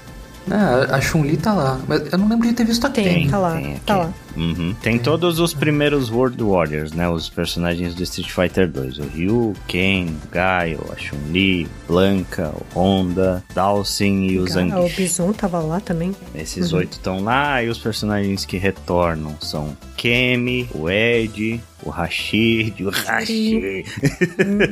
É, 0.50 0.94
a 0.94 1.00
Chun-Li 1.00 1.36
tá 1.36 1.52
lá. 1.52 1.78
Mas 1.86 2.10
eu 2.10 2.18
não 2.18 2.28
lembro 2.28 2.48
de 2.48 2.54
ter 2.54 2.64
visto 2.64 2.86
a 2.86 2.90
Tem, 2.90 3.24
Ken. 3.24 3.30
tá 3.30 3.38
lá. 3.38 3.54
Tem 3.56 3.76
tá 3.84 3.96
lá. 3.96 4.12
Uhum. 4.38 4.74
Tem 4.80 4.98
todos 4.98 5.40
os 5.40 5.52
primeiros 5.52 6.10
World 6.10 6.42
Warriors, 6.42 6.92
né? 6.92 7.08
Os 7.08 7.28
personagens 7.28 7.94
do 7.94 8.02
Street 8.02 8.30
Fighter 8.30 8.68
2. 8.68 8.98
O 8.98 9.02
Ryu, 9.02 9.52
Ken, 9.66 10.06
Gaio, 10.30 10.84
a 10.92 10.96
Chun-Li, 10.96 11.68
Blanca, 11.86 12.52
o 12.54 12.78
Honda, 12.78 13.44
Dawson 13.54 14.04
e 14.04 14.38
o 14.38 14.46
Zhang. 14.46 14.72
O 14.74 14.88
Bison 14.88 15.32
tava 15.32 15.58
lá 15.58 15.80
também. 15.80 16.14
Esses 16.34 16.72
uhum. 16.72 16.78
oito 16.78 16.92
estão 16.92 17.20
lá 17.22 17.62
e 17.62 17.68
os 17.68 17.78
personagens 17.78 18.44
que 18.44 18.56
retornam 18.56 19.36
são 19.40 19.76
Kemi, 19.96 20.68
o 20.72 20.88
Ed, 20.88 21.60
o 21.88 21.90
Rashid, 21.90 22.84
o 22.84 22.90
Rashid. 22.90 23.84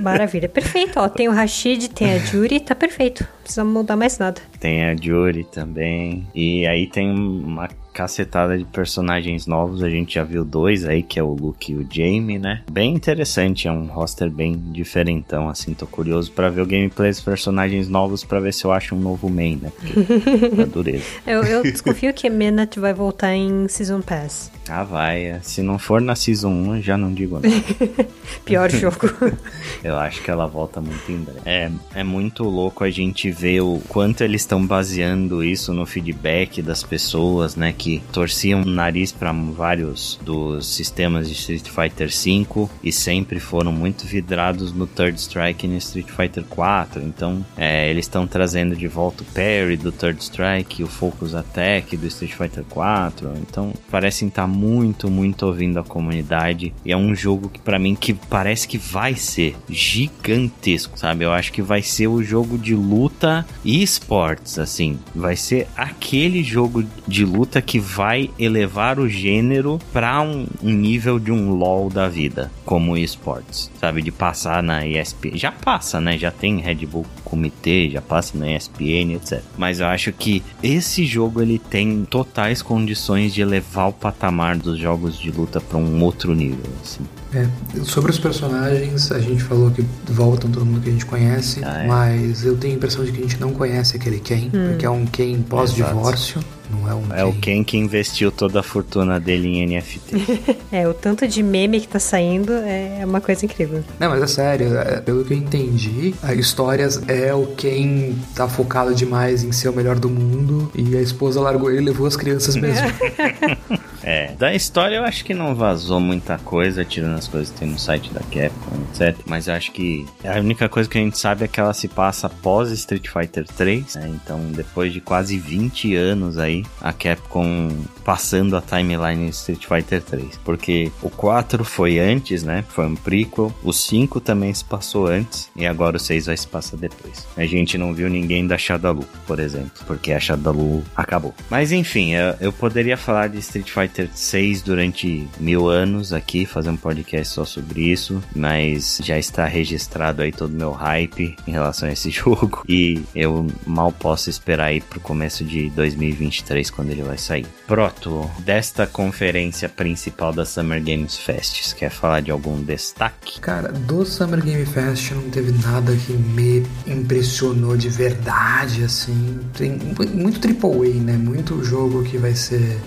Maravilha, 0.00 0.48
perfeito. 0.48 0.98
Ó, 0.98 1.08
tem 1.08 1.28
o 1.28 1.32
Rashid, 1.32 1.88
tem 1.88 2.12
a 2.12 2.18
Juri, 2.18 2.60
tá 2.60 2.74
perfeito. 2.74 3.22
Não 3.22 3.42
precisa 3.42 3.64
mudar 3.64 3.96
mais 3.96 4.18
nada. 4.18 4.40
Tem 4.60 4.84
a 4.84 4.94
Juri 4.94 5.44
também. 5.44 6.26
E 6.34 6.66
aí 6.66 6.86
tem 6.86 7.10
uma 7.10 7.68
cacetada 7.96 8.58
de 8.58 8.64
personagens 8.64 9.46
novos. 9.46 9.82
A 9.82 9.88
gente 9.88 10.16
já 10.16 10.22
viu 10.22 10.44
dois 10.44 10.84
aí, 10.84 11.02
que 11.02 11.18
é 11.18 11.22
o 11.22 11.32
Luke 11.32 11.72
e 11.72 11.76
o 11.76 11.86
Jamie, 11.90 12.38
né? 12.38 12.62
Bem 12.70 12.94
interessante, 12.94 13.66
é 13.66 13.72
um 13.72 13.86
roster 13.86 14.30
bem 14.30 14.54
diferentão, 14.70 15.48
assim. 15.48 15.72
Tô 15.72 15.86
curioso 15.86 16.30
para 16.32 16.50
ver 16.50 16.60
o 16.60 16.66
gameplay 16.66 17.10
dos 17.10 17.22
personagens 17.22 17.88
novos 17.88 18.22
para 18.22 18.38
ver 18.38 18.52
se 18.52 18.66
eu 18.66 18.72
acho 18.72 18.94
um 18.94 19.00
novo 19.00 19.30
main, 19.30 19.56
né? 19.56 19.72
Porque 19.74 20.60
é 20.60 20.66
dureza. 20.66 21.04
eu, 21.26 21.42
eu 21.42 21.62
desconfio 21.62 22.12
que 22.12 22.28
Menat 22.28 22.78
vai 22.78 22.92
voltar 22.92 23.34
em 23.34 23.66
Season 23.66 24.02
Pass. 24.02 24.52
Ah, 24.68 24.84
vai. 24.84 25.40
Se 25.42 25.62
não 25.62 25.78
for 25.78 26.00
na 26.00 26.14
Season 26.14 26.50
1, 26.50 26.82
já 26.82 26.98
não 26.98 27.05
digo 27.12 27.40
nada. 27.40 27.48
Pior 28.44 28.70
jogo. 28.70 29.08
eu 29.82 29.96
acho 29.96 30.22
que 30.22 30.30
ela 30.30 30.46
volta 30.46 30.80
muito 30.80 31.10
em 31.10 31.18
breve. 31.18 31.40
É, 31.46 31.70
é 31.94 32.04
muito 32.04 32.44
louco 32.44 32.84
a 32.84 32.90
gente 32.90 33.30
ver 33.30 33.60
o 33.62 33.80
quanto 33.88 34.22
eles 34.22 34.42
estão 34.42 34.64
baseando 34.64 35.42
isso 35.42 35.72
no 35.72 35.86
feedback 35.86 36.60
das 36.60 36.82
pessoas, 36.82 37.56
né? 37.56 37.72
Que 37.76 37.86
que 37.86 38.02
torciam 38.12 38.62
o 38.62 38.64
nariz 38.64 39.12
para 39.12 39.30
vários 39.30 40.18
dos 40.24 40.66
sistemas 40.66 41.28
de 41.28 41.34
Street 41.34 41.68
Fighter 41.68 42.08
V 42.08 42.68
e 42.82 42.90
sempre 42.90 43.38
foram 43.38 43.70
muito 43.70 44.04
vidrados 44.04 44.72
no 44.72 44.88
Third 44.88 45.20
Strike 45.20 45.66
e 45.66 45.68
no 45.68 45.76
Street 45.76 46.08
Fighter 46.08 46.42
4. 46.42 47.00
Então, 47.02 47.46
é, 47.56 47.88
eles 47.88 48.06
estão 48.06 48.26
trazendo 48.26 48.74
de 48.74 48.88
volta 48.88 49.22
o 49.22 49.26
parry 49.26 49.76
do 49.76 49.92
Third 49.92 50.20
Strike, 50.20 50.82
o 50.82 50.88
Focus 50.88 51.32
Attack 51.32 51.96
do 51.96 52.08
Street 52.08 52.32
Fighter 52.32 52.64
4. 52.64 53.34
Então, 53.36 53.72
parecem 53.88 54.26
estar 54.26 54.42
tá 54.42 54.48
muito, 54.48 55.08
muito 55.08 55.46
ouvindo 55.46 55.78
a 55.78 55.84
comunidade. 55.84 56.74
É 56.90 56.96
um 56.96 57.14
jogo 57.14 57.48
que, 57.48 57.60
para 57.60 57.78
mim, 57.78 57.94
que 57.94 58.12
parece 58.12 58.66
que 58.66 58.78
vai 58.78 59.14
ser 59.14 59.54
gigantesco, 59.68 60.98
sabe? 60.98 61.24
Eu 61.24 61.32
acho 61.32 61.52
que 61.52 61.62
vai 61.62 61.82
ser 61.82 62.08
o 62.08 62.22
jogo 62.22 62.58
de 62.58 62.74
luta 62.74 63.46
e 63.64 63.82
esportes, 63.82 64.58
assim. 64.58 64.98
Vai 65.14 65.36
ser 65.36 65.68
aquele 65.76 66.42
jogo 66.42 66.84
de 67.06 67.24
luta 67.24 67.62
que 67.62 67.76
que 67.76 67.80
vai 67.80 68.30
elevar 68.38 68.98
o 68.98 69.06
gênero 69.06 69.78
para 69.92 70.22
um, 70.22 70.46
um, 70.62 70.72
nível 70.72 71.18
de 71.18 71.30
um 71.30 71.50
LoL 71.50 71.90
da 71.90 72.08
vida, 72.08 72.50
como 72.64 72.96
esportes, 72.96 73.70
sabe? 73.78 74.00
De 74.00 74.10
passar 74.10 74.62
na 74.62 74.86
ESPN. 74.86 75.36
Já 75.36 75.52
passa, 75.52 76.00
né? 76.00 76.16
Já 76.16 76.30
tem 76.30 76.58
Red 76.58 76.86
Bull 76.86 77.04
Comitê, 77.22 77.90
já 77.90 78.00
passa 78.00 78.38
na 78.38 78.50
ESPN, 78.50 79.12
etc. 79.14 79.42
Mas 79.58 79.80
eu 79.80 79.86
acho 79.88 80.10
que 80.10 80.42
esse 80.62 81.04
jogo 81.04 81.42
ele 81.42 81.58
tem 81.58 82.06
totais 82.06 82.62
condições 82.62 83.34
de 83.34 83.42
elevar 83.42 83.90
o 83.90 83.92
patamar 83.92 84.56
dos 84.56 84.78
jogos 84.78 85.18
de 85.18 85.30
luta 85.30 85.60
para 85.60 85.76
um 85.76 86.02
outro 86.02 86.34
nível, 86.34 86.70
assim. 86.82 87.06
É, 87.36 87.84
sobre 87.84 88.10
os 88.10 88.18
personagens, 88.18 89.12
a 89.12 89.18
gente 89.18 89.42
falou 89.42 89.70
que 89.70 89.84
voltam 90.06 90.50
todo 90.50 90.64
mundo 90.64 90.80
que 90.80 90.88
a 90.88 90.92
gente 90.92 91.04
conhece, 91.04 91.60
ah, 91.62 91.82
é? 91.82 91.86
mas 91.86 92.46
eu 92.46 92.56
tenho 92.56 92.72
a 92.72 92.76
impressão 92.76 93.04
de 93.04 93.12
que 93.12 93.18
a 93.18 93.22
gente 93.22 93.38
não 93.38 93.52
conhece 93.52 93.94
aquele 93.96 94.18
Ken, 94.18 94.46
hum. 94.46 94.68
porque 94.70 94.86
é 94.86 94.90
um 94.90 95.04
Ken 95.04 95.42
pós-divórcio. 95.42 96.42
Não 96.70 96.90
é 96.90 96.94
um 96.94 97.04
É 97.12 97.16
Ken. 97.16 97.24
o 97.26 97.32
Ken 97.34 97.64
que 97.64 97.76
investiu 97.76 98.32
toda 98.32 98.60
a 98.60 98.62
fortuna 98.62 99.20
dele 99.20 99.48
em 99.48 99.66
NFT. 99.66 100.56
é, 100.72 100.88
o 100.88 100.94
tanto 100.94 101.28
de 101.28 101.42
meme 101.42 101.80
que 101.80 101.88
tá 101.88 101.98
saindo 101.98 102.52
é 102.52 103.02
uma 103.04 103.20
coisa 103.20 103.44
incrível. 103.44 103.84
Não, 104.00 104.08
mas 104.08 104.22
é 104.22 104.26
sério, 104.26 104.76
é, 104.76 105.00
pelo 105.00 105.22
que 105.24 105.34
eu 105.34 105.38
entendi, 105.38 106.14
a 106.22 106.34
história 106.34 106.88
é 107.06 107.34
o 107.34 107.48
Ken 107.48 108.14
tá 108.34 108.48
focado 108.48 108.94
demais 108.94 109.44
em 109.44 109.52
ser 109.52 109.68
o 109.68 109.72
melhor 109.74 109.98
do 109.98 110.08
mundo 110.08 110.72
e 110.74 110.96
a 110.96 111.02
esposa 111.02 111.40
largou 111.40 111.70
ele 111.70 111.82
e 111.82 111.84
levou 111.84 112.06
as 112.06 112.16
crianças 112.16 112.56
mesmo. 112.56 112.86
É, 114.06 114.32
da 114.38 114.54
história 114.54 114.94
eu 114.94 115.02
acho 115.02 115.24
que 115.24 115.34
não 115.34 115.52
vazou 115.52 115.98
muita 115.98 116.38
coisa, 116.38 116.84
tirando 116.84 117.18
as 117.18 117.25
coisas 117.28 117.50
que 117.50 117.60
tem 117.60 117.68
no 117.68 117.78
site 117.78 118.12
da 118.12 118.20
Capcom, 118.20 118.76
etc. 118.90 119.18
Mas 119.26 119.48
eu 119.48 119.54
acho 119.54 119.72
que 119.72 120.06
a 120.24 120.38
única 120.38 120.68
coisa 120.68 120.88
que 120.88 120.98
a 120.98 121.00
gente 121.00 121.18
sabe 121.18 121.44
é 121.44 121.48
que 121.48 121.60
ela 121.60 121.74
se 121.74 121.88
passa 121.88 122.26
após 122.26 122.70
Street 122.70 123.08
Fighter 123.08 123.46
3, 123.46 123.94
né? 123.96 124.08
Então, 124.08 124.40
depois 124.52 124.92
de 124.92 125.00
quase 125.00 125.38
20 125.38 125.94
anos 125.94 126.38
aí, 126.38 126.64
a 126.80 126.92
Capcom 126.92 127.70
passando 128.04 128.56
a 128.56 128.60
timeline 128.60 129.28
Street 129.30 129.66
Fighter 129.66 130.02
3. 130.02 130.38
Porque 130.44 130.90
o 131.02 131.10
4 131.10 131.64
foi 131.64 131.98
antes, 131.98 132.42
né? 132.42 132.64
Foi 132.68 132.86
um 132.86 132.94
prequel. 132.94 133.52
O 133.62 133.72
5 133.72 134.20
também 134.20 134.52
se 134.54 134.64
passou 134.64 135.06
antes. 135.06 135.50
E 135.56 135.66
agora 135.66 135.96
o 135.96 136.00
6 136.00 136.26
vai 136.26 136.36
se 136.36 136.46
passar 136.46 136.76
depois. 136.76 137.26
A 137.36 137.44
gente 137.46 137.76
não 137.76 137.92
viu 137.92 138.08
ninguém 138.08 138.46
da 138.46 138.56
Shadalu, 138.56 139.04
por 139.26 139.40
exemplo. 139.40 139.70
Porque 139.86 140.12
a 140.12 140.20
Shadalu 140.20 140.82
acabou. 140.94 141.34
Mas 141.50 141.72
enfim, 141.72 142.12
eu, 142.12 142.34
eu 142.40 142.52
poderia 142.52 142.96
falar 142.96 143.28
de 143.28 143.38
Street 143.38 143.70
Fighter 143.70 144.08
6 144.12 144.62
durante 144.62 145.26
mil 145.38 145.68
anos 145.68 146.12
aqui, 146.12 146.46
fazer 146.46 146.70
um 146.70 146.76
podcast 146.76 147.05
só 147.24 147.44
sobre 147.44 147.90
isso, 147.90 148.22
mas 148.34 149.00
já 149.02 149.18
está 149.18 149.46
registrado 149.46 150.22
aí 150.22 150.32
todo 150.32 150.50
o 150.50 150.56
meu 150.56 150.72
hype 150.72 151.36
em 151.46 151.50
relação 151.50 151.88
a 151.88 151.92
esse 151.92 152.10
jogo 152.10 152.62
e 152.68 153.02
eu 153.14 153.46
mal 153.66 153.92
posso 153.92 154.30
esperar 154.30 154.66
aí 154.66 154.80
pro 154.80 155.00
começo 155.00 155.44
de 155.44 155.70
2023 155.70 156.70
quando 156.70 156.90
ele 156.90 157.02
vai 157.02 157.18
sair. 157.18 157.46
Proto, 157.66 158.30
desta 158.40 158.86
conferência 158.86 159.68
principal 159.68 160.32
da 160.32 160.44
Summer 160.44 160.82
Games 160.82 161.16
Fest, 161.16 161.74
quer 161.74 161.90
falar 161.90 162.20
de 162.20 162.30
algum 162.30 162.62
destaque? 162.62 163.40
Cara, 163.40 163.72
do 163.72 164.04
Summer 164.04 164.42
Game 164.42 164.64
Fest 164.66 165.12
não 165.12 165.30
teve 165.30 165.52
nada 165.64 165.94
que 165.96 166.12
me 166.12 166.64
impressionou 166.86 167.76
de 167.76 167.88
verdade, 167.88 168.84
assim. 168.84 169.40
Tem 169.56 169.78
muito 170.12 170.40
AAA, 170.46 171.02
né? 171.02 171.12
Muito 171.14 171.62
jogo 171.64 172.02
que 172.02 172.18
vai 172.18 172.34
ser, 172.34 172.78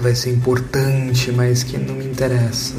vai 0.00 0.14
ser 0.14 0.30
importante, 0.32 1.32
mas 1.32 1.62
que 1.62 1.78
não 1.78 1.94
me 1.94 2.04
interessa. 2.04 2.74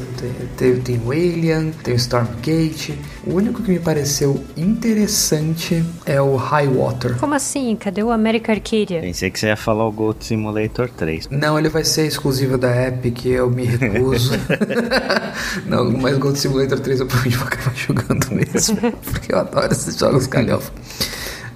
Tem, 0.56 0.71
tem 0.80 1.00
o 1.04 1.10
Alien, 1.10 1.72
tem 1.82 1.94
o 1.94 1.96
Stormgate. 1.96 2.98
O 3.26 3.34
único 3.34 3.62
que 3.62 3.70
me 3.70 3.78
pareceu 3.78 4.42
interessante 4.56 5.84
é 6.06 6.20
o 6.20 6.36
High 6.36 6.68
Water. 6.68 7.16
Como 7.18 7.34
assim? 7.34 7.76
Cadê 7.76 8.02
o 8.02 8.10
American 8.10 8.54
Arcadia? 8.54 9.00
Pensei 9.00 9.30
que 9.30 9.38
você 9.38 9.46
ia 9.46 9.56
falar 9.56 9.86
o 9.86 9.92
Gold 9.92 10.24
Simulator 10.24 10.88
3. 10.88 11.28
Não, 11.30 11.58
ele 11.58 11.68
vai 11.68 11.84
ser 11.84 12.06
exclusivo 12.06 12.58
da 12.58 12.88
Epic, 12.88 13.26
eu 13.26 13.50
me 13.50 13.64
recuso. 13.64 14.32
não, 15.66 15.90
mas 15.90 16.18
Gold 16.18 16.38
Simulator 16.38 16.80
3 16.80 17.00
eu 17.00 17.06
provavelmente 17.06 17.36
vou 17.36 17.46
acabar 17.48 17.76
jogando 17.76 18.30
mesmo, 18.30 18.76
porque 19.12 19.32
eu 19.32 19.38
adoro 19.38 19.72
esses 19.72 19.96
jogos 19.96 20.26
galhofa. 20.26 20.72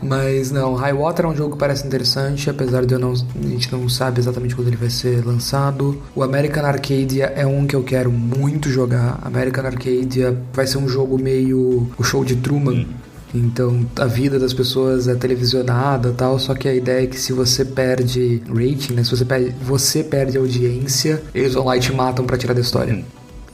Mas 0.03 0.51
não, 0.51 0.75
High 0.75 0.93
Water 0.93 1.25
é 1.25 1.29
um 1.29 1.37
jogo 1.37 1.53
que 1.53 1.59
parece 1.59 1.87
interessante, 1.87 2.49
apesar 2.51 2.85
de 2.85 2.95
eu 2.95 2.99
não, 2.99 3.13
a 3.13 3.49
gente 3.49 3.73
não 3.73 3.89
sabe 3.89 4.21
exatamente 4.21 4.55
quando 4.55 4.69
ele 4.69 4.77
vai 4.77 4.91
ser 4.91 5.25
lançado. 5.25 6.01
O 6.15 6.23
American 6.23 6.65
Arcadia 6.65 7.27
é 7.35 7.47
um 7.47 7.67
que 7.67 7.75
eu 7.75 7.83
quero 7.83 8.11
muito 8.11 8.69
jogar. 8.69 9.19
American 9.23 9.65
Arcadia 9.65 10.37
vai 10.53 10.67
ser 10.67 10.79
um 10.79 10.89
jogo 10.89 11.19
meio 11.19 11.89
o 11.99 12.03
show 12.03 12.25
de 12.25 12.37
Truman. 12.37 12.87
Então 13.35 13.85
a 13.97 14.07
vida 14.07 14.39
das 14.39 14.55
pessoas 14.55 15.09
é 15.09 15.15
televisionada 15.15 16.13
tal, 16.13 16.39
só 16.39 16.55
que 16.55 16.69
a 16.69 16.75
ideia 16.75 17.05
é 17.05 17.07
que 17.07 17.19
se 17.19 17.33
você 17.33 17.65
perde 17.65 18.43
rating, 18.49 18.95
né? 18.95 19.05
Se 19.05 19.11
você 19.11 19.25
perde, 19.25 19.55
você 19.63 20.03
perde 20.03 20.39
audiência, 20.39 21.23
eles 21.35 21.55
vão 21.55 21.65
lá 21.65 21.77
e 21.77 21.81
te 21.81 21.93
matam 21.93 22.25
para 22.25 22.39
tirar 22.39 22.55
da 22.55 22.61
história. 22.61 23.05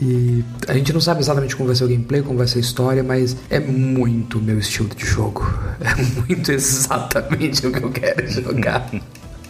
E 0.02 0.44
a 0.66 0.74
gente 0.74 0.92
não 0.92 1.00
sabe 1.00 1.20
exatamente 1.20 1.54
como 1.54 1.68
vai 1.68 1.76
ser 1.76 1.84
o 1.84 1.88
gameplay, 1.88 2.22
como 2.22 2.36
vai 2.36 2.48
ser 2.48 2.58
a 2.58 2.60
história, 2.60 3.04
mas 3.04 3.36
é 3.48 3.60
muito 3.60 4.40
meu 4.40 4.58
estilo 4.58 4.88
de 4.88 5.06
jogo. 5.06 5.42
É 5.82 6.20
muito 6.26 6.52
exatamente 6.52 7.66
o 7.66 7.72
que 7.72 7.82
eu 7.82 7.90
quero 7.90 8.28
jogar. 8.30 8.88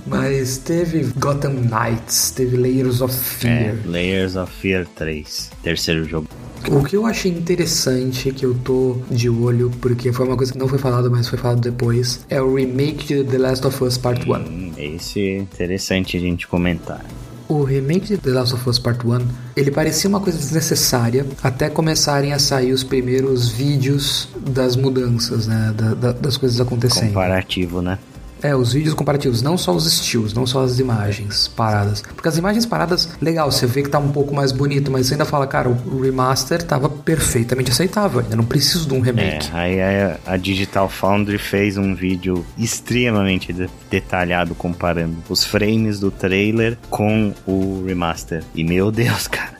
Mas 0.06 0.56
teve 0.58 1.04
Gotham 1.18 1.52
Knights, 1.52 2.30
teve 2.30 2.56
Layers 2.56 3.00
of 3.02 3.14
Fear. 3.14 3.52
É, 3.52 3.74
Layers 3.84 4.34
of 4.34 4.50
Fear 4.50 4.86
3, 4.96 5.50
terceiro 5.62 6.04
jogo. 6.04 6.28
O 6.70 6.82
que 6.82 6.96
eu 6.96 7.06
achei 7.06 7.30
interessante, 7.30 8.32
que 8.32 8.46
eu 8.46 8.54
tô 8.54 8.96
de 9.10 9.28
olho, 9.28 9.70
porque 9.80 10.12
foi 10.12 10.26
uma 10.26 10.36
coisa 10.36 10.52
que 10.52 10.58
não 10.58 10.68
foi 10.68 10.78
falado, 10.78 11.10
mas 11.10 11.28
foi 11.28 11.38
falado 11.38 11.60
depois, 11.60 12.24
é 12.30 12.40
o 12.40 12.54
remake 12.54 13.06
de 13.06 13.24
The 13.24 13.38
Last 13.38 13.66
of 13.66 13.84
Us 13.84 13.98
Part 13.98 14.28
1. 14.28 14.34
Hum, 14.34 14.72
esse 14.76 15.20
é 15.20 15.38
interessante 15.38 16.16
a 16.16 16.20
gente 16.20 16.48
comentar. 16.48 17.04
O 17.48 17.62
remake 17.62 18.06
de 18.06 18.16
The 18.16 18.30
Last 18.30 18.54
of 18.54 18.68
Us 18.68 18.78
Part 18.78 19.06
1, 19.06 19.20
ele 19.56 19.70
parecia 19.70 20.08
uma 20.08 20.20
coisa 20.20 20.38
desnecessária 20.38 21.26
até 21.42 21.68
começarem 21.68 22.32
a 22.32 22.38
sair 22.38 22.72
os 22.72 22.82
primeiros 22.82 23.48
vídeos 23.48 24.28
das 24.48 24.76
mudanças, 24.76 25.46
né, 25.46 25.74
da, 25.76 25.94
da, 25.94 26.12
das 26.12 26.36
coisas 26.36 26.60
acontecendo. 26.60 27.08
Comparativo, 27.08 27.82
né? 27.82 27.98
É, 28.42 28.54
os 28.54 28.72
vídeos 28.72 28.94
comparativos, 28.94 29.42
não 29.42 29.56
só 29.56 29.72
os 29.72 29.86
estilos, 29.86 30.34
não 30.34 30.46
só 30.46 30.62
as 30.64 30.78
imagens 30.78 31.48
paradas. 31.48 32.02
Porque 32.02 32.28
as 32.28 32.36
imagens 32.36 32.66
paradas, 32.66 33.08
legal, 33.20 33.50
você 33.50 33.66
vê 33.66 33.82
que 33.82 33.88
tá 33.88 33.98
um 33.98 34.10
pouco 34.10 34.34
mais 34.34 34.52
bonito, 34.52 34.90
mas 34.90 35.06
você 35.06 35.14
ainda 35.14 35.24
fala, 35.24 35.46
cara, 35.46 35.68
o 35.68 36.00
remaster 36.00 36.62
tava 36.62 36.88
perfeitamente 36.88 37.70
aceitável, 37.70 38.20
ainda 38.20 38.36
não 38.36 38.44
preciso 38.44 38.88
de 38.88 38.94
um 38.94 39.00
remake. 39.00 39.50
É, 39.52 39.56
aí 39.56 39.80
a, 39.80 40.18
a 40.26 40.36
Digital 40.36 40.88
Foundry 40.88 41.38
fez 41.38 41.76
um 41.76 41.94
vídeo 41.94 42.44
extremamente 42.58 43.52
de, 43.52 43.68
detalhado 43.90 44.54
comparando 44.54 45.16
os 45.28 45.44
frames 45.44 46.00
do 46.00 46.10
trailer 46.10 46.78
com 46.90 47.32
o 47.46 47.84
remaster. 47.86 48.42
E 48.54 48.64
meu 48.64 48.90
Deus, 48.90 49.28
cara. 49.28 49.52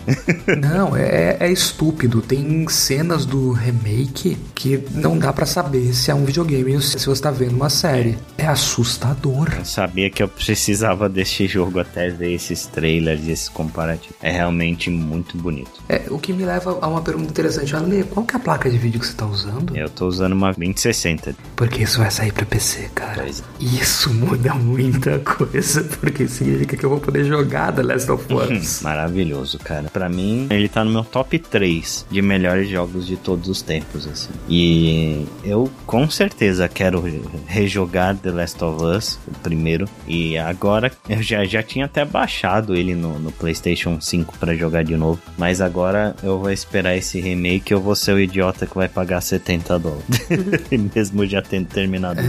não, 0.59 0.97
é, 0.97 1.37
é 1.38 1.51
estúpido. 1.51 2.21
Tem 2.21 2.66
cenas 2.68 3.25
do 3.25 3.53
remake 3.53 4.37
que 4.55 4.83
não 4.92 5.18
dá 5.18 5.33
para 5.33 5.47
saber 5.47 5.92
se 5.95 6.11
é 6.11 6.14
um 6.14 6.25
videogame 6.25 6.75
ou 6.75 6.81
se 6.81 7.05
você 7.07 7.23
tá 7.23 7.31
vendo 7.31 7.55
uma 7.55 7.71
série. 7.71 8.18
É 8.37 8.47
assustador. 8.73 9.53
Eu 9.59 9.65
sabia 9.65 10.09
que 10.09 10.23
eu 10.23 10.29
precisava 10.29 11.09
desse 11.09 11.47
jogo 11.47 11.79
até 11.79 12.09
ver 12.09 12.33
esses 12.33 12.67
trailers 12.67 13.25
e 13.27 13.31
esses 13.31 13.49
comparativos. 13.49 14.17
É 14.23 14.31
realmente 14.31 14.89
muito 14.89 15.37
bonito. 15.37 15.83
É, 15.89 16.03
o 16.09 16.19
que 16.19 16.33
me 16.33 16.45
leva 16.45 16.79
a 16.81 16.89
uma 16.89 17.03
pergunta 17.03 17.31
interessante. 17.31 17.77
Ale, 17.77 18.05
qual 18.05 18.25
que 18.25 18.35
é 18.35 18.39
a 18.39 18.41
placa 18.41 18.71
de 18.71 18.79
vídeo 18.79 18.99
que 18.99 19.07
você 19.07 19.15
tá 19.15 19.27
usando? 19.27 19.77
Eu 19.77 19.91
tô 19.91 20.07
usando 20.07 20.33
uma 20.33 20.53
2060. 20.53 21.37
Porque 21.55 21.83
isso 21.83 21.99
vai 21.99 22.11
sair 22.11 22.33
pra 22.33 22.47
PC, 22.47 22.91
cara. 22.95 23.23
Pois. 23.23 23.41
É. 23.41 23.65
Isso 23.65 24.13
muda 24.13 24.55
muita 24.55 25.19
coisa, 25.19 25.85
porque 26.01 26.27
significa 26.27 26.77
que 26.77 26.85
eu 26.85 26.91
vou 26.91 27.01
poder 27.01 27.25
jogar 27.25 27.73
The 27.73 27.83
Last 27.83 28.11
of 28.11 28.27
Us. 28.33 28.81
Maravilhoso, 28.83 29.59
cara. 29.59 29.91
Pra 29.93 30.09
mim, 30.09 30.47
ele 30.51 30.69
tá 30.69 30.83
no 30.85 30.91
meu 30.91 31.05
top 31.05 31.39
3 31.39 32.07
de 32.11 32.23
melhores 32.23 32.69
jogos 32.69 33.07
de 33.07 33.17
todos 33.17 33.49
os 33.49 33.61
tempos, 33.61 34.07
assim. 34.07 34.31
E 34.49 35.27
eu 35.45 35.71
com 35.87 36.09
certeza 36.09 36.69
quero 36.69 37.03
rejogar 37.47 38.17
The 38.17 38.31
Last 38.31 38.62
of 38.62 38.85
Us, 38.85 39.18
o 39.27 39.33
primeiro. 39.42 39.88
E 40.07 40.38
agora 40.38 40.90
eu 41.09 41.22
já, 41.22 41.44
já 41.44 41.62
tinha 41.62 41.87
até 41.87 42.05
baixado 42.05 42.75
ele 42.75 42.94
no, 42.94 43.18
no 43.18 43.33
PlayStation 43.33 44.01
5 44.01 44.38
para 44.38 44.55
jogar 44.55 44.85
de 44.85 44.96
novo. 44.96 45.20
Mas 45.37 45.61
agora 45.61 46.14
eu 46.22 46.38
vou 46.38 46.51
esperar 46.51 46.96
esse 46.96 47.20
remake. 47.20 47.72
Eu 47.72 47.81
vou 47.81 47.94
ser 47.94 48.12
o 48.12 48.20
idiota 48.20 48.66
que 48.66 48.75
vai 48.75 48.88
pagar 48.88 49.20
70 49.20 49.79
dólares. 49.79 50.29
Mesmo 50.94 51.27
já 51.27 51.42
tendo 51.42 51.66
terminado. 51.66 52.20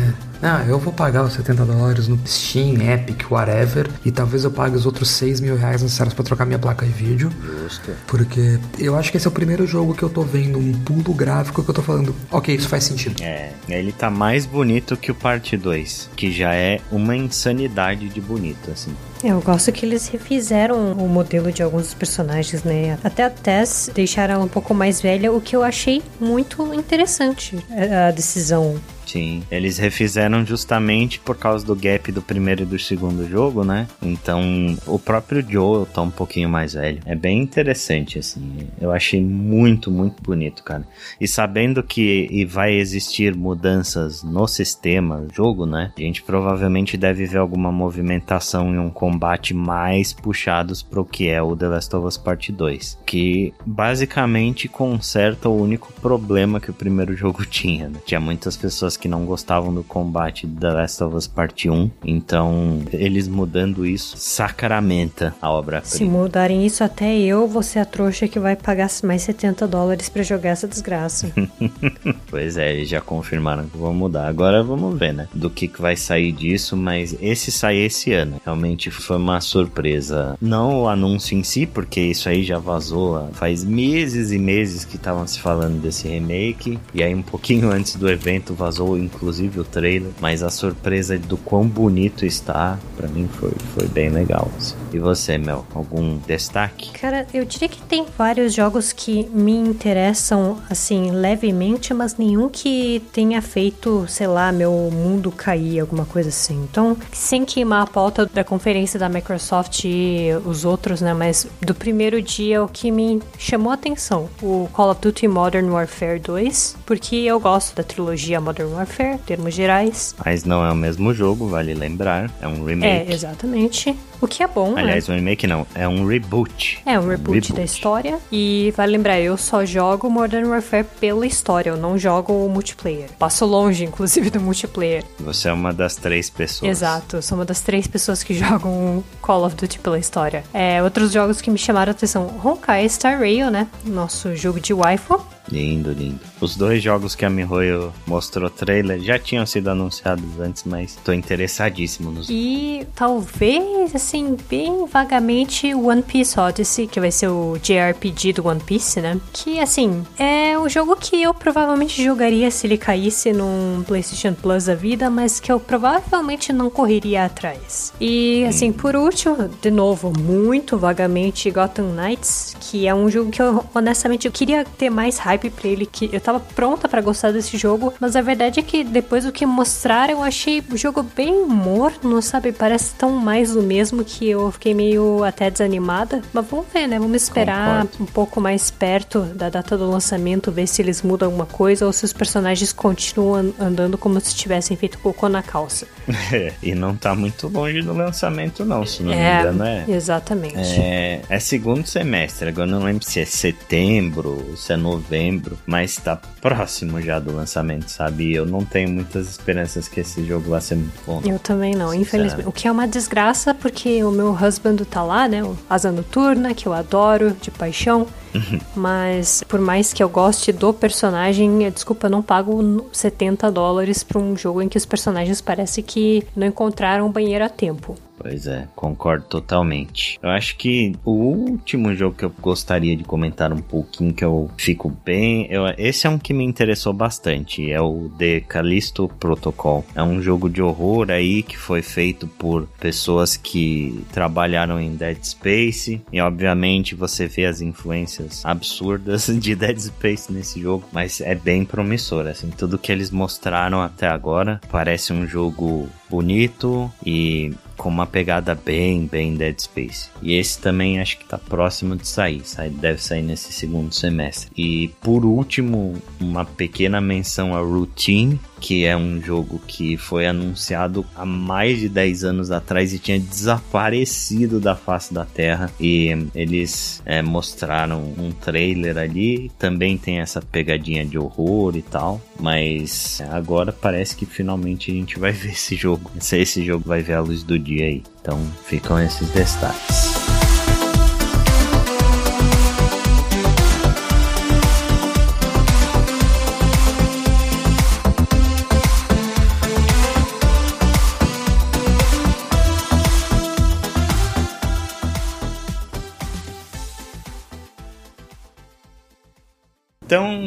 Ah, 0.42 0.64
eu 0.68 0.80
vou 0.80 0.92
pagar 0.92 1.24
os 1.24 1.34
70 1.34 1.66
dólares 1.66 2.08
no 2.08 2.20
Steam, 2.26 2.82
Epic, 2.82 3.32
whatever. 3.32 3.90
E 4.04 4.12
talvez 4.12 4.44
eu 4.44 4.52
pague 4.52 4.76
os 4.76 4.86
outros 4.86 5.10
6 5.10 5.40
mil 5.40 5.56
reais 5.56 5.82
necessários 5.82 6.14
para 6.14 6.24
trocar 6.24 6.46
minha 6.46 6.60
placa 6.60 6.86
de 6.86 6.92
vídeo. 6.92 7.32
Justo. 7.42 7.92
Porque 8.08 8.60
eu 8.78 8.96
acho 8.98 9.12
que 9.12 9.18
esse 9.18 9.28
é 9.28 9.30
o 9.30 9.34
primeiro 9.34 9.66
jogo 9.66 9.94
que 9.94 10.04
eu 10.04 10.10
tô 10.10 10.22
vendo 10.22 10.60
um 10.60 10.74
pulo 10.74 11.14
gráfico 11.14 11.64
que 11.64 11.70
eu 11.70 11.74
tô 11.74 11.82
falando. 11.82 12.16
Ok, 12.32 12.54
isso 12.54 12.68
faz 12.68 12.84
sentido. 12.84 13.22
É, 13.22 13.54
ele 13.70 13.92
tá 13.92 14.10
mais 14.10 14.46
bonito 14.46 14.98
que 14.98 15.12
o 15.12 15.16
Parte 15.16 15.56
2, 15.56 16.10
que 16.16 16.32
já 16.32 16.54
é 16.54 16.80
uma 16.92 17.16
insanidade 17.16 18.10
de 18.10 18.20
bonito, 18.20 18.72
assim. 18.72 18.94
Eu 19.24 19.40
gosto 19.40 19.72
que 19.72 19.86
eles 19.86 20.10
refizeram 20.10 20.92
o 20.92 21.08
modelo 21.08 21.50
de 21.52 21.64
alguns 21.64 21.84
dos 21.84 21.94
personagens, 21.94 22.64
né? 22.64 22.98
Até 23.02 23.24
a 23.24 23.30
Tess 23.30 23.90
deixaram 23.94 24.44
um 24.44 24.48
pouco 24.50 24.74
mais 24.74 25.02
velha, 25.02 25.32
o 25.32 25.40
que 25.40 25.56
eu 25.56 25.64
achei 25.64 26.04
muito 26.20 26.74
interessante 26.74 27.64
a 27.72 28.12
decisão 28.12 28.76
Sim, 29.14 29.44
eles 29.52 29.78
refizeram 29.78 30.44
justamente 30.44 31.20
por 31.20 31.38
causa 31.38 31.64
do 31.64 31.76
gap 31.76 32.12
do 32.12 32.20
primeiro 32.20 32.64
e 32.64 32.66
do 32.66 32.80
segundo 32.80 33.30
jogo, 33.30 33.64
né? 33.64 33.88
Então, 34.02 34.42
o 34.88 34.98
próprio 34.98 35.46
Joel 35.48 35.86
tá 35.86 36.02
um 36.02 36.10
pouquinho 36.10 36.50
mais 36.50 36.74
velho. 36.74 37.00
É 37.06 37.14
bem 37.14 37.40
interessante, 37.40 38.18
assim. 38.18 38.68
Eu 38.82 38.92
achei 38.92 39.22
muito, 39.22 39.92
muito 39.92 40.24
bonito, 40.24 40.64
cara. 40.64 40.84
E 41.22 41.28
sabendo 41.28 41.84
que 41.84 42.44
vai 42.50 42.74
existir 42.74 43.36
mudanças 43.36 44.24
no 44.24 44.48
sistema 44.48 45.28
jogo, 45.32 45.68
né? 45.68 45.92
A 45.96 46.02
gente 46.02 46.24
provavelmente 46.24 46.98
deve 46.98 47.28
ver 47.28 47.38
alguma 47.38 47.72
movimentação 47.72 48.74
e 48.74 48.80
um 48.80 48.90
combate 48.90 49.54
mais 49.54 50.12
puxados 50.12 50.82
pro 50.82 51.06
que 51.06 51.30
é 51.30 51.40
o 51.40 51.56
The 51.56 51.68
Last 51.68 51.96
of 51.96 52.08
Us 52.08 52.18
Part 52.18 52.52
2. 52.52 52.98
Que 53.06 53.54
basicamente 53.64 54.68
conserta 54.68 55.48
o 55.50 55.62
único 55.62 55.94
problema 55.94 56.60
que 56.60 56.72
o 56.72 56.74
primeiro 56.74 57.14
jogo 57.16 57.46
tinha, 57.46 57.90
né? 57.90 58.00
Tinha 58.08 58.20
muitas 58.20 58.58
pessoas 58.58 58.94
pessoas 58.94 58.98
que 59.04 59.10
não 59.10 59.26
gostavam 59.26 59.74
do 59.74 59.84
combate 59.84 60.48
da 60.48 60.72
Last 60.72 61.04
of 61.04 61.14
Us 61.18 61.28
Part 61.28 61.70
1. 61.70 61.92
Então, 62.06 62.82
eles 62.94 63.28
mudando 63.28 63.86
isso 63.86 64.16
sacramenta 64.16 65.36
a 65.42 65.52
obra. 65.52 65.82
Se 65.84 66.06
mudarem 66.06 66.66
isso, 66.66 66.86
até 66.86 67.14
eu 67.20 67.46
vou 67.46 67.62
ser 67.62 67.80
a 67.80 67.86
trouxa 67.86 68.30
que 68.30 68.40
vai 68.40 68.56
pagar 68.56 68.88
mais 69.04 69.24
70 69.24 69.68
dólares 69.68 70.08
para 70.08 70.24
jogar 70.24 70.52
essa 70.52 70.70
desgraça. 70.70 71.34
pois 72.32 72.56
é, 72.56 72.74
eles 72.74 72.88
já 72.88 73.02
confirmaram 73.02 73.68
que 73.68 73.78
vão 73.78 73.94
mudar. 73.94 74.26
Agora 74.26 74.64
vamos 74.64 74.98
ver, 74.98 75.14
né? 75.14 75.28
Do 75.34 75.50
que, 75.50 75.68
que 75.68 75.82
vai 75.82 75.98
sair 75.98 76.32
disso, 76.32 76.78
mas 76.78 77.14
esse 77.20 77.52
sai 77.52 77.80
esse 77.80 78.14
ano. 78.14 78.40
Realmente 78.46 78.90
foi 78.90 79.18
uma 79.18 79.42
surpresa. 79.42 80.38
Não 80.40 80.84
o 80.84 80.88
anúncio 80.88 81.38
em 81.38 81.44
si, 81.44 81.66
porque 81.66 82.00
isso 82.00 82.30
aí 82.30 82.42
já 82.42 82.58
vazou 82.58 83.28
faz 83.34 83.66
meses 83.66 84.32
e 84.32 84.40
meses 84.40 84.86
que 84.86 84.96
estavam 84.96 85.28
se 85.28 85.42
falando 85.42 85.82
desse 85.82 86.08
remake. 86.08 86.80
E 86.94 87.04
aí, 87.04 87.14
um 87.14 87.22
pouquinho 87.22 87.70
antes 87.70 87.98
do 87.98 88.10
evento, 88.10 88.54
vazou 88.54 88.83
inclusive 88.98 89.60
o 89.60 89.64
trailer, 89.64 90.12
mas 90.20 90.44
a 90.44 90.50
surpresa 90.50 91.18
do 91.18 91.38
quão 91.38 91.68
bonito 91.68 92.26
está, 92.26 92.78
para 92.96 93.08
mim 93.08 93.28
foi, 93.28 93.52
foi 93.76 93.88
bem 93.88 94.10
legal. 94.10 94.50
Assim. 94.58 94.76
E 94.94 95.00
você, 95.00 95.38
Mel, 95.38 95.66
algum 95.74 96.18
destaque? 96.20 96.92
Cara, 96.92 97.26
eu 97.34 97.44
diria 97.46 97.68
que 97.68 97.82
tem 97.82 98.06
vários 98.18 98.54
jogos 98.54 98.94
que 98.94 99.28
me 99.34 99.54
interessam, 99.54 100.58
assim, 100.70 101.12
levemente, 101.12 101.94
mas 101.94 102.16
nenhum 102.16 102.48
que 102.50 103.02
tenha 103.12 103.42
feito, 103.42 104.06
sei 104.08 104.28
lá, 104.28 104.52
meu 104.52 104.72
mundo 104.92 105.32
cair, 105.32 105.80
alguma 105.80 106.06
coisa 106.06 106.30
assim. 106.30 106.68
Então, 106.70 106.96
sem 107.12 107.44
queimar 107.46 107.84
a 107.84 107.88
pauta 107.88 108.26
da 108.26 108.44
conferência 108.44 109.00
da 109.00 109.10
Microsoft 109.10 109.86
e 109.86 110.30
os 110.46 110.66
outros, 110.66 111.02
né, 111.02 111.14
mas 111.14 111.48
do 111.62 111.74
primeiro 111.74 112.22
dia, 112.22 112.64
o 112.64 112.68
que 112.68 112.92
me 112.92 113.22
chamou 113.38 113.72
a 113.72 113.76
atenção, 113.76 114.30
o 114.42 114.70
Call 114.72 114.92
of 114.92 115.02
Duty 115.02 115.28
Modern 115.28 115.70
Warfare 115.70 116.20
2, 116.20 116.78
porque 116.86 117.16
eu 117.16 117.40
gosto 117.40 117.76
da 117.76 117.84
trilogia 117.84 118.40
Modern 118.40 118.73
Warfare, 118.74 119.18
termos 119.26 119.54
gerais. 119.54 120.16
Mas 120.24 120.44
não 120.44 120.66
é 120.66 120.72
o 120.72 120.76
mesmo 120.76 121.14
jogo, 121.14 121.48
vale 121.48 121.74
lembrar. 121.74 122.30
É 122.42 122.48
um 122.48 122.64
remake. 122.66 123.10
É, 123.10 123.14
exatamente. 123.14 123.96
O 124.24 124.28
que 124.28 124.42
é 124.42 124.48
bom, 124.48 124.78
Aliás, 124.78 125.10
né? 125.10 125.16
um 125.16 125.18
remake 125.18 125.46
não, 125.46 125.68
é 125.76 125.86
um 125.86 126.08
reboot. 126.08 126.82
É, 126.86 126.98
um 126.98 127.10
reboot, 127.10 127.34
reboot, 127.34 127.54
da 127.54 127.62
história. 127.62 128.20
E 128.32 128.74
vale 128.78 128.94
lembrar, 128.94 129.20
eu 129.20 129.36
só 129.36 129.66
jogo 129.66 130.10
Modern 130.10 130.48
Warfare 130.48 130.86
pela 130.98 131.28
história, 131.28 131.72
eu 131.72 131.76
não 131.76 131.98
jogo 131.98 132.32
o 132.32 132.48
multiplayer. 132.48 133.10
Passo 133.20 133.46
longe, 133.46 133.84
inclusive, 133.84 134.30
do 134.30 134.40
multiplayer. 134.40 135.04
Você 135.20 135.50
é 135.50 135.52
uma 135.52 135.74
das 135.74 135.98
três 135.98 136.30
pessoas. 136.30 136.72
Exato, 136.72 137.22
sou 137.22 137.38
uma 137.38 137.44
das 137.44 137.60
três 137.60 137.86
pessoas 137.86 138.24
que 138.24 138.34
jogam 138.40 139.04
Call 139.22 139.46
of 139.46 139.58
Duty 139.58 139.80
pela 139.80 140.00
história. 140.00 140.46
É, 140.54 140.82
outros 140.82 141.12
jogos 141.12 141.42
que 141.42 141.52
me 141.52 141.58
chamaram 141.58 141.90
a 141.90 141.92
atenção, 141.92 142.34
Honkai 142.42 142.88
Star 142.88 143.20
Rail, 143.20 143.52
né? 143.52 143.68
Nosso 143.84 144.34
jogo 144.38 144.58
de 144.58 144.74
waifu 144.74 145.22
Lindo, 145.52 145.92
lindo. 145.92 146.20
Os 146.40 146.56
dois 146.56 146.82
jogos 146.82 147.16
que 147.16 147.26
a 147.26 147.30
MiHoYo 147.30 147.94
mostrou 148.08 148.50
trailer 148.50 149.00
já 149.02 149.20
tinham 149.20 149.46
sido 149.46 149.70
anunciados 149.70 150.40
antes, 150.40 150.64
mas 150.64 150.96
tô 151.04 151.12
interessadíssimo 151.12 152.12
nos. 152.12 152.28
E 152.30 152.88
talvez, 152.96 153.94
assim, 153.94 154.13
bem 154.50 154.86
vagamente 154.86 155.74
One 155.74 156.04
Piece 156.04 156.40
Odyssey, 156.40 156.86
que 156.86 157.00
vai 157.00 157.10
ser 157.10 157.30
o 157.30 157.58
JRPG 157.58 158.34
do 158.34 158.48
One 158.48 158.60
Piece, 158.60 159.02
né? 159.02 159.20
Que, 159.32 159.60
assim, 159.60 160.06
é 160.20 160.58
um 160.58 160.70
jogo 160.70 160.96
que 160.96 161.22
eu 161.22 161.34
provavelmente 161.34 162.04
jogaria 162.04 162.52
se 162.52 162.68
ele 162.68 162.78
caísse 162.78 163.34
num 163.34 163.84
PlayStation 163.88 164.34
Plus 164.34 164.66
da 164.66 164.76
vida, 164.76 165.10
mas 165.10 165.40
que 165.40 165.52
eu 165.52 165.60
provavelmente 165.60 166.54
não 166.54 166.70
correria 166.70 167.26
atrás. 167.26 167.92
E, 168.00 168.46
assim, 168.46 168.70
hum. 168.70 168.74
por 168.74 168.96
último, 168.96 169.50
de 169.62 169.72
novo, 169.72 170.14
muito 170.20 170.78
vagamente 170.78 171.50
Gotham 171.50 171.94
Knights, 171.94 172.56
que 172.60 172.88
é 172.88 172.94
um 172.94 173.10
jogo 173.10 173.32
que 173.32 173.42
eu, 173.42 173.66
honestamente, 173.74 174.28
eu 174.28 174.32
queria 174.32 174.64
ter 174.64 174.90
mais 174.90 175.18
hype 175.18 175.50
pra 175.50 175.68
ele, 175.68 175.86
que 175.86 176.10
eu 176.14 176.22
tava 176.22 176.40
pronta 176.40 176.88
para 176.88 177.02
gostar 177.02 177.32
desse 177.32 177.58
jogo, 177.58 177.94
mas 178.00 178.16
a 178.16 178.22
verdade 178.22 178.60
é 178.60 178.64
que 178.64 178.84
depois 178.84 179.26
do 179.26 179.32
que 179.32 179.46
mostraram, 179.46 180.14
eu 180.14 180.24
achei 180.24 180.64
o 180.72 180.78
jogo 180.78 181.02
bem 181.02 181.46
morno, 181.46 182.22
sabe? 182.22 182.52
Parece 182.52 182.94
tão 182.96 183.12
mais 183.12 183.54
do 183.54 183.64
mesmo 183.64 183.93
que 184.02 184.30
eu 184.30 184.50
fiquei 184.52 184.74
meio 184.74 185.26
até 185.26 185.52
desanimada. 185.52 186.22
Mas 186.32 186.46
vamos 186.48 186.68
ver, 186.74 186.88
né? 186.88 186.98
Vamos 186.98 187.22
esperar 187.22 187.82
Concordo. 187.82 188.04
um 188.04 188.06
pouco 188.06 188.40
mais 188.40 188.72
perto 188.72 189.22
da 189.22 189.50
data 189.50 189.78
do 189.78 189.90
lançamento, 189.90 190.52
ver 190.52 190.68
se 190.68 190.82
eles 190.82 191.02
mudam 191.02 191.28
alguma 191.28 191.46
coisa 191.46 191.86
ou 191.86 191.92
se 191.92 192.06
os 192.06 192.14
personagens 192.14 192.72
continuam 192.72 193.54
andando 193.60 193.98
como 193.98 194.20
se 194.22 194.34
tivessem 194.34 194.78
feito 194.78 194.98
cocô 195.00 195.28
na 195.28 195.44
calça. 195.44 195.86
É, 196.32 196.54
e 196.64 196.74
não 196.74 196.96
tá 196.96 197.14
muito 197.14 197.48
longe 197.48 197.82
do 197.82 197.94
lançamento, 197.94 198.66
não, 198.66 198.86
se 198.86 199.04
não 199.04 199.12
é, 199.14 199.16
me 199.16 199.40
engano. 199.40 199.64
É, 199.64 199.86
exatamente. 199.88 200.80
É, 200.80 201.22
é 201.30 201.40
segundo 201.40 201.86
semestre, 201.86 202.50
agora 202.50 202.66
não 202.66 202.84
lembro 202.84 203.06
se 203.06 203.20
é 203.20 203.26
setembro, 203.26 204.54
se 204.56 204.74
é 204.74 204.78
novembro, 204.78 205.58
mas 205.66 205.96
tá 205.98 206.16
próximo 206.16 207.02
já 207.02 207.20
do 207.20 207.36
lançamento, 207.36 207.90
sabe? 207.90 208.34
Eu 208.34 208.46
não 208.46 208.64
tenho 208.64 208.90
muitas 208.90 209.30
esperanças 209.30 209.88
que 209.88 210.00
esse 210.00 210.26
jogo 210.26 210.50
vá 210.50 210.62
ser 210.62 210.76
muito 210.76 211.00
bom. 211.06 211.22
Eu 211.26 211.40
também 211.40 211.76
não, 211.76 211.94
infelizmente. 211.94 212.48
O 212.48 212.52
que 212.52 212.68
é 212.68 212.72
uma 212.72 212.88
desgraça, 212.88 213.54
porque 213.54 213.83
o 214.04 214.12
meu 214.12 214.32
husband 214.32 214.78
tá 214.90 215.04
lá, 215.04 215.28
né? 215.28 215.44
O 215.44 215.58
Asa 215.70 215.92
Noturna, 215.92 216.54
que 216.54 216.68
eu 216.68 216.74
adoro 216.74 217.32
de 217.32 217.52
paixão. 217.52 218.08
Uhum. 218.34 218.60
Mas 218.76 219.44
por 219.48 219.60
mais 219.60 219.94
que 219.94 220.02
eu 220.04 220.10
goste 220.10 220.52
do 220.52 220.74
personagem, 220.74 221.70
desculpa, 221.70 222.08
eu 222.08 222.12
não 222.12 222.22
pago 222.22 222.88
70 222.92 223.52
dólares 223.52 224.04
pra 224.04 224.20
um 224.20 224.36
jogo 224.36 224.62
em 224.62 224.70
que 224.70 224.78
os 224.78 224.86
personagens 224.86 225.42
parece 225.42 225.82
que 225.82 226.26
não 226.36 226.48
encontraram 226.48 227.12
banheiro 227.12 227.46
a 227.46 227.50
tempo. 227.50 227.96
Pois 228.24 228.48
é, 228.48 228.70
concordo 228.74 229.26
totalmente. 229.26 230.18
Eu 230.24 230.30
acho 230.30 230.56
que 230.56 230.96
o 231.04 231.12
último 231.12 231.94
jogo 231.94 232.16
que 232.16 232.24
eu 232.24 232.34
gostaria 232.40 232.96
de 232.96 233.04
comentar 233.04 233.52
um 233.52 233.62
pouquinho, 233.62 234.14
que 234.14 234.24
eu 234.24 234.50
fico 234.58 234.90
bem. 235.04 235.46
Eu, 235.52 235.66
esse 235.78 236.08
é 236.08 236.10
um 236.10 236.18
que 236.18 236.34
me 236.34 236.46
interessou 236.46 236.94
bastante. 236.94 237.70
É 237.70 237.82
o 237.82 238.10
The 238.18 238.40
Callisto 238.40 239.10
Protocol. 239.20 239.86
É 239.94 240.02
um 240.02 240.22
jogo 240.22 240.50
de 240.50 240.62
horror 240.62 241.12
aí 241.12 241.44
que 241.44 241.58
foi 241.58 241.82
feito 241.82 242.26
por 242.26 242.66
pessoas 242.80 243.36
que 243.36 244.06
trabalharam 244.14 244.80
em 244.80 244.96
Dead 244.96 245.22
Space. 245.22 246.02
E 246.10 246.22
obviamente 246.22 246.96
você 246.96 247.28
vê 247.28 247.46
as 247.46 247.60
influências 247.60 248.46
absurdas 248.46 249.28
de 249.38 249.54
Dead 249.54 249.78
Space 249.78 250.32
nesse 250.32 250.62
jogo. 250.62 250.86
Mas 250.94 251.20
é 251.20 251.36
bem 251.36 251.66
promissor, 251.66 252.26
assim. 252.28 252.50
Tudo 252.52 252.78
que 252.78 252.92
eles 252.92 253.12
mostraram 253.12 253.82
até 253.82 254.08
agora 254.08 254.62
parece 254.72 255.12
um 255.12 255.28
jogo 255.28 255.90
bonito 256.10 256.92
e 257.06 257.52
com 257.84 257.90
uma 257.90 258.08
pegada 258.08 258.56
bem, 258.56 259.06
bem 259.06 259.36
Dead 259.36 259.60
Space. 259.60 260.10
E 260.22 260.36
esse 260.36 260.58
também 260.58 261.02
acho 261.02 261.18
que 261.18 261.26
tá 261.26 261.38
próximo 261.38 261.98
de 261.98 262.08
sair, 262.08 262.42
sai, 262.46 262.70
deve 262.70 263.04
sair 263.04 263.22
nesse 263.22 263.52
segundo 263.52 263.94
semestre. 263.94 264.50
E 264.56 264.88
por 265.02 265.26
último, 265.26 266.02
uma 266.18 266.46
pequena 266.46 267.02
menção 267.02 267.54
a 267.54 267.60
Routine, 267.60 268.40
que 268.64 268.86
é 268.86 268.96
um 268.96 269.22
jogo 269.22 269.62
que 269.68 269.98
foi 269.98 270.26
anunciado 270.26 271.06
há 271.14 271.26
mais 271.26 271.80
de 271.80 271.90
10 271.90 272.24
anos 272.24 272.50
atrás 272.50 272.94
e 272.94 272.98
tinha 272.98 273.20
desaparecido 273.20 274.58
da 274.58 274.74
face 274.74 275.14
da 275.14 275.26
Terra. 275.26 275.70
E 275.78 276.08
eles 276.34 277.04
é, 277.06 277.22
mostraram 277.22 278.02
um 278.18 278.32
trailer 278.32 278.98
ali, 278.98 279.52
também 279.60 279.98
tem 279.98 280.22
essa 280.22 280.42
pegadinha 280.42 281.06
de 281.06 281.20
horror 281.20 281.76
e 281.76 281.82
tal, 281.82 282.22
mas 282.40 283.22
agora 283.30 283.74
parece 283.74 284.16
que 284.16 284.26
finalmente 284.26 284.92
a 284.92 284.94
gente 284.94 285.20
vai 285.20 285.34
ver 285.36 285.52
esse 285.52 285.76
jogo. 285.76 286.10
Esse 286.16 286.64
jogo 286.64 286.88
vai 286.88 287.02
ver 287.04 287.16
a 287.16 287.20
luz 287.20 287.44
do 287.44 287.60
dia 287.60 287.84
aí. 287.86 288.02
Então 288.22 288.40
ficam 288.66 288.98
esses 288.98 289.28
destaques. 289.32 290.13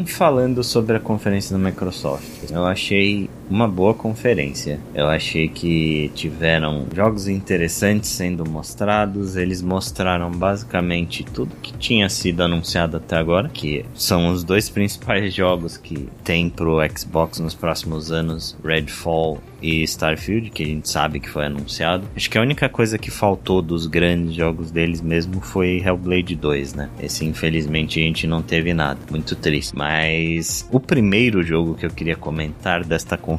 Falando 0.06 0.62
sobre 0.62 0.96
a 0.96 1.00
conferência 1.00 1.56
da 1.56 1.62
Microsoft, 1.62 2.50
eu 2.50 2.64
achei 2.64 3.28
uma 3.48 3.68
boa 3.68 3.94
conferência. 3.94 4.80
Eu 4.94 5.06
achei 5.08 5.48
que 5.48 6.10
tiveram 6.14 6.86
jogos 6.94 7.28
interessantes 7.28 8.10
sendo 8.10 8.48
mostrados. 8.48 9.36
Eles 9.36 9.62
mostraram 9.62 10.30
basicamente 10.30 11.24
tudo 11.24 11.56
que 11.56 11.72
tinha 11.74 12.08
sido 12.08 12.42
anunciado 12.42 12.96
até 12.96 13.16
agora, 13.16 13.48
que 13.48 13.84
são 13.94 14.28
os 14.28 14.44
dois 14.44 14.68
principais 14.70 15.32
jogos 15.34 15.76
que 15.76 16.08
tem 16.24 16.48
pro 16.50 16.78
Xbox 16.96 17.38
nos 17.38 17.54
próximos 17.54 18.10
anos, 18.10 18.56
Redfall 18.64 19.40
e 19.62 19.82
Starfield, 19.82 20.50
que 20.50 20.62
a 20.62 20.66
gente 20.66 20.88
sabe 20.88 21.20
que 21.20 21.28
foi 21.28 21.46
anunciado. 21.46 22.06
Acho 22.14 22.30
que 22.30 22.38
a 22.38 22.42
única 22.42 22.68
coisa 22.68 22.98
que 22.98 23.10
faltou 23.10 23.62
dos 23.62 23.86
grandes 23.86 24.34
jogos 24.34 24.70
deles 24.70 25.00
mesmo 25.00 25.40
foi 25.40 25.82
Hellblade 25.84 26.34
2, 26.34 26.74
né? 26.74 26.90
Esse 27.00 27.24
infelizmente 27.24 28.00
a 28.00 28.02
gente 28.02 28.26
não 28.26 28.42
teve 28.42 28.74
nada. 28.74 28.98
Muito 29.10 29.34
triste. 29.34 29.74
Mas 29.74 30.68
o 30.70 30.78
primeiro 30.78 31.42
jogo 31.42 31.74
que 31.74 31.86
eu 31.86 31.90
queria 31.90 32.16
comentar 32.16 32.84
desta 32.84 33.16
conferência 33.16 33.35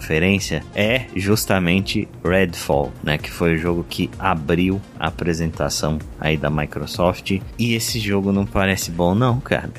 é 0.76 1.06
justamente 1.16 2.08
Redfall, 2.24 2.92
né? 3.04 3.18
Que 3.18 3.32
foi 3.32 3.56
o 3.56 3.58
jogo 3.58 3.86
que 3.88 4.10
abriu 4.20 4.82
a 5.00 5.08
apresentação 5.08 6.00
aí 6.20 6.38
da 6.38 6.50
Microsoft. 6.50 7.40
E 7.58 7.74
esse 7.74 8.00
jogo 8.00 8.32
não 8.32 8.46
parece 8.46 8.92
bom, 8.92 9.16
não, 9.16 9.40
cara. 9.40 9.72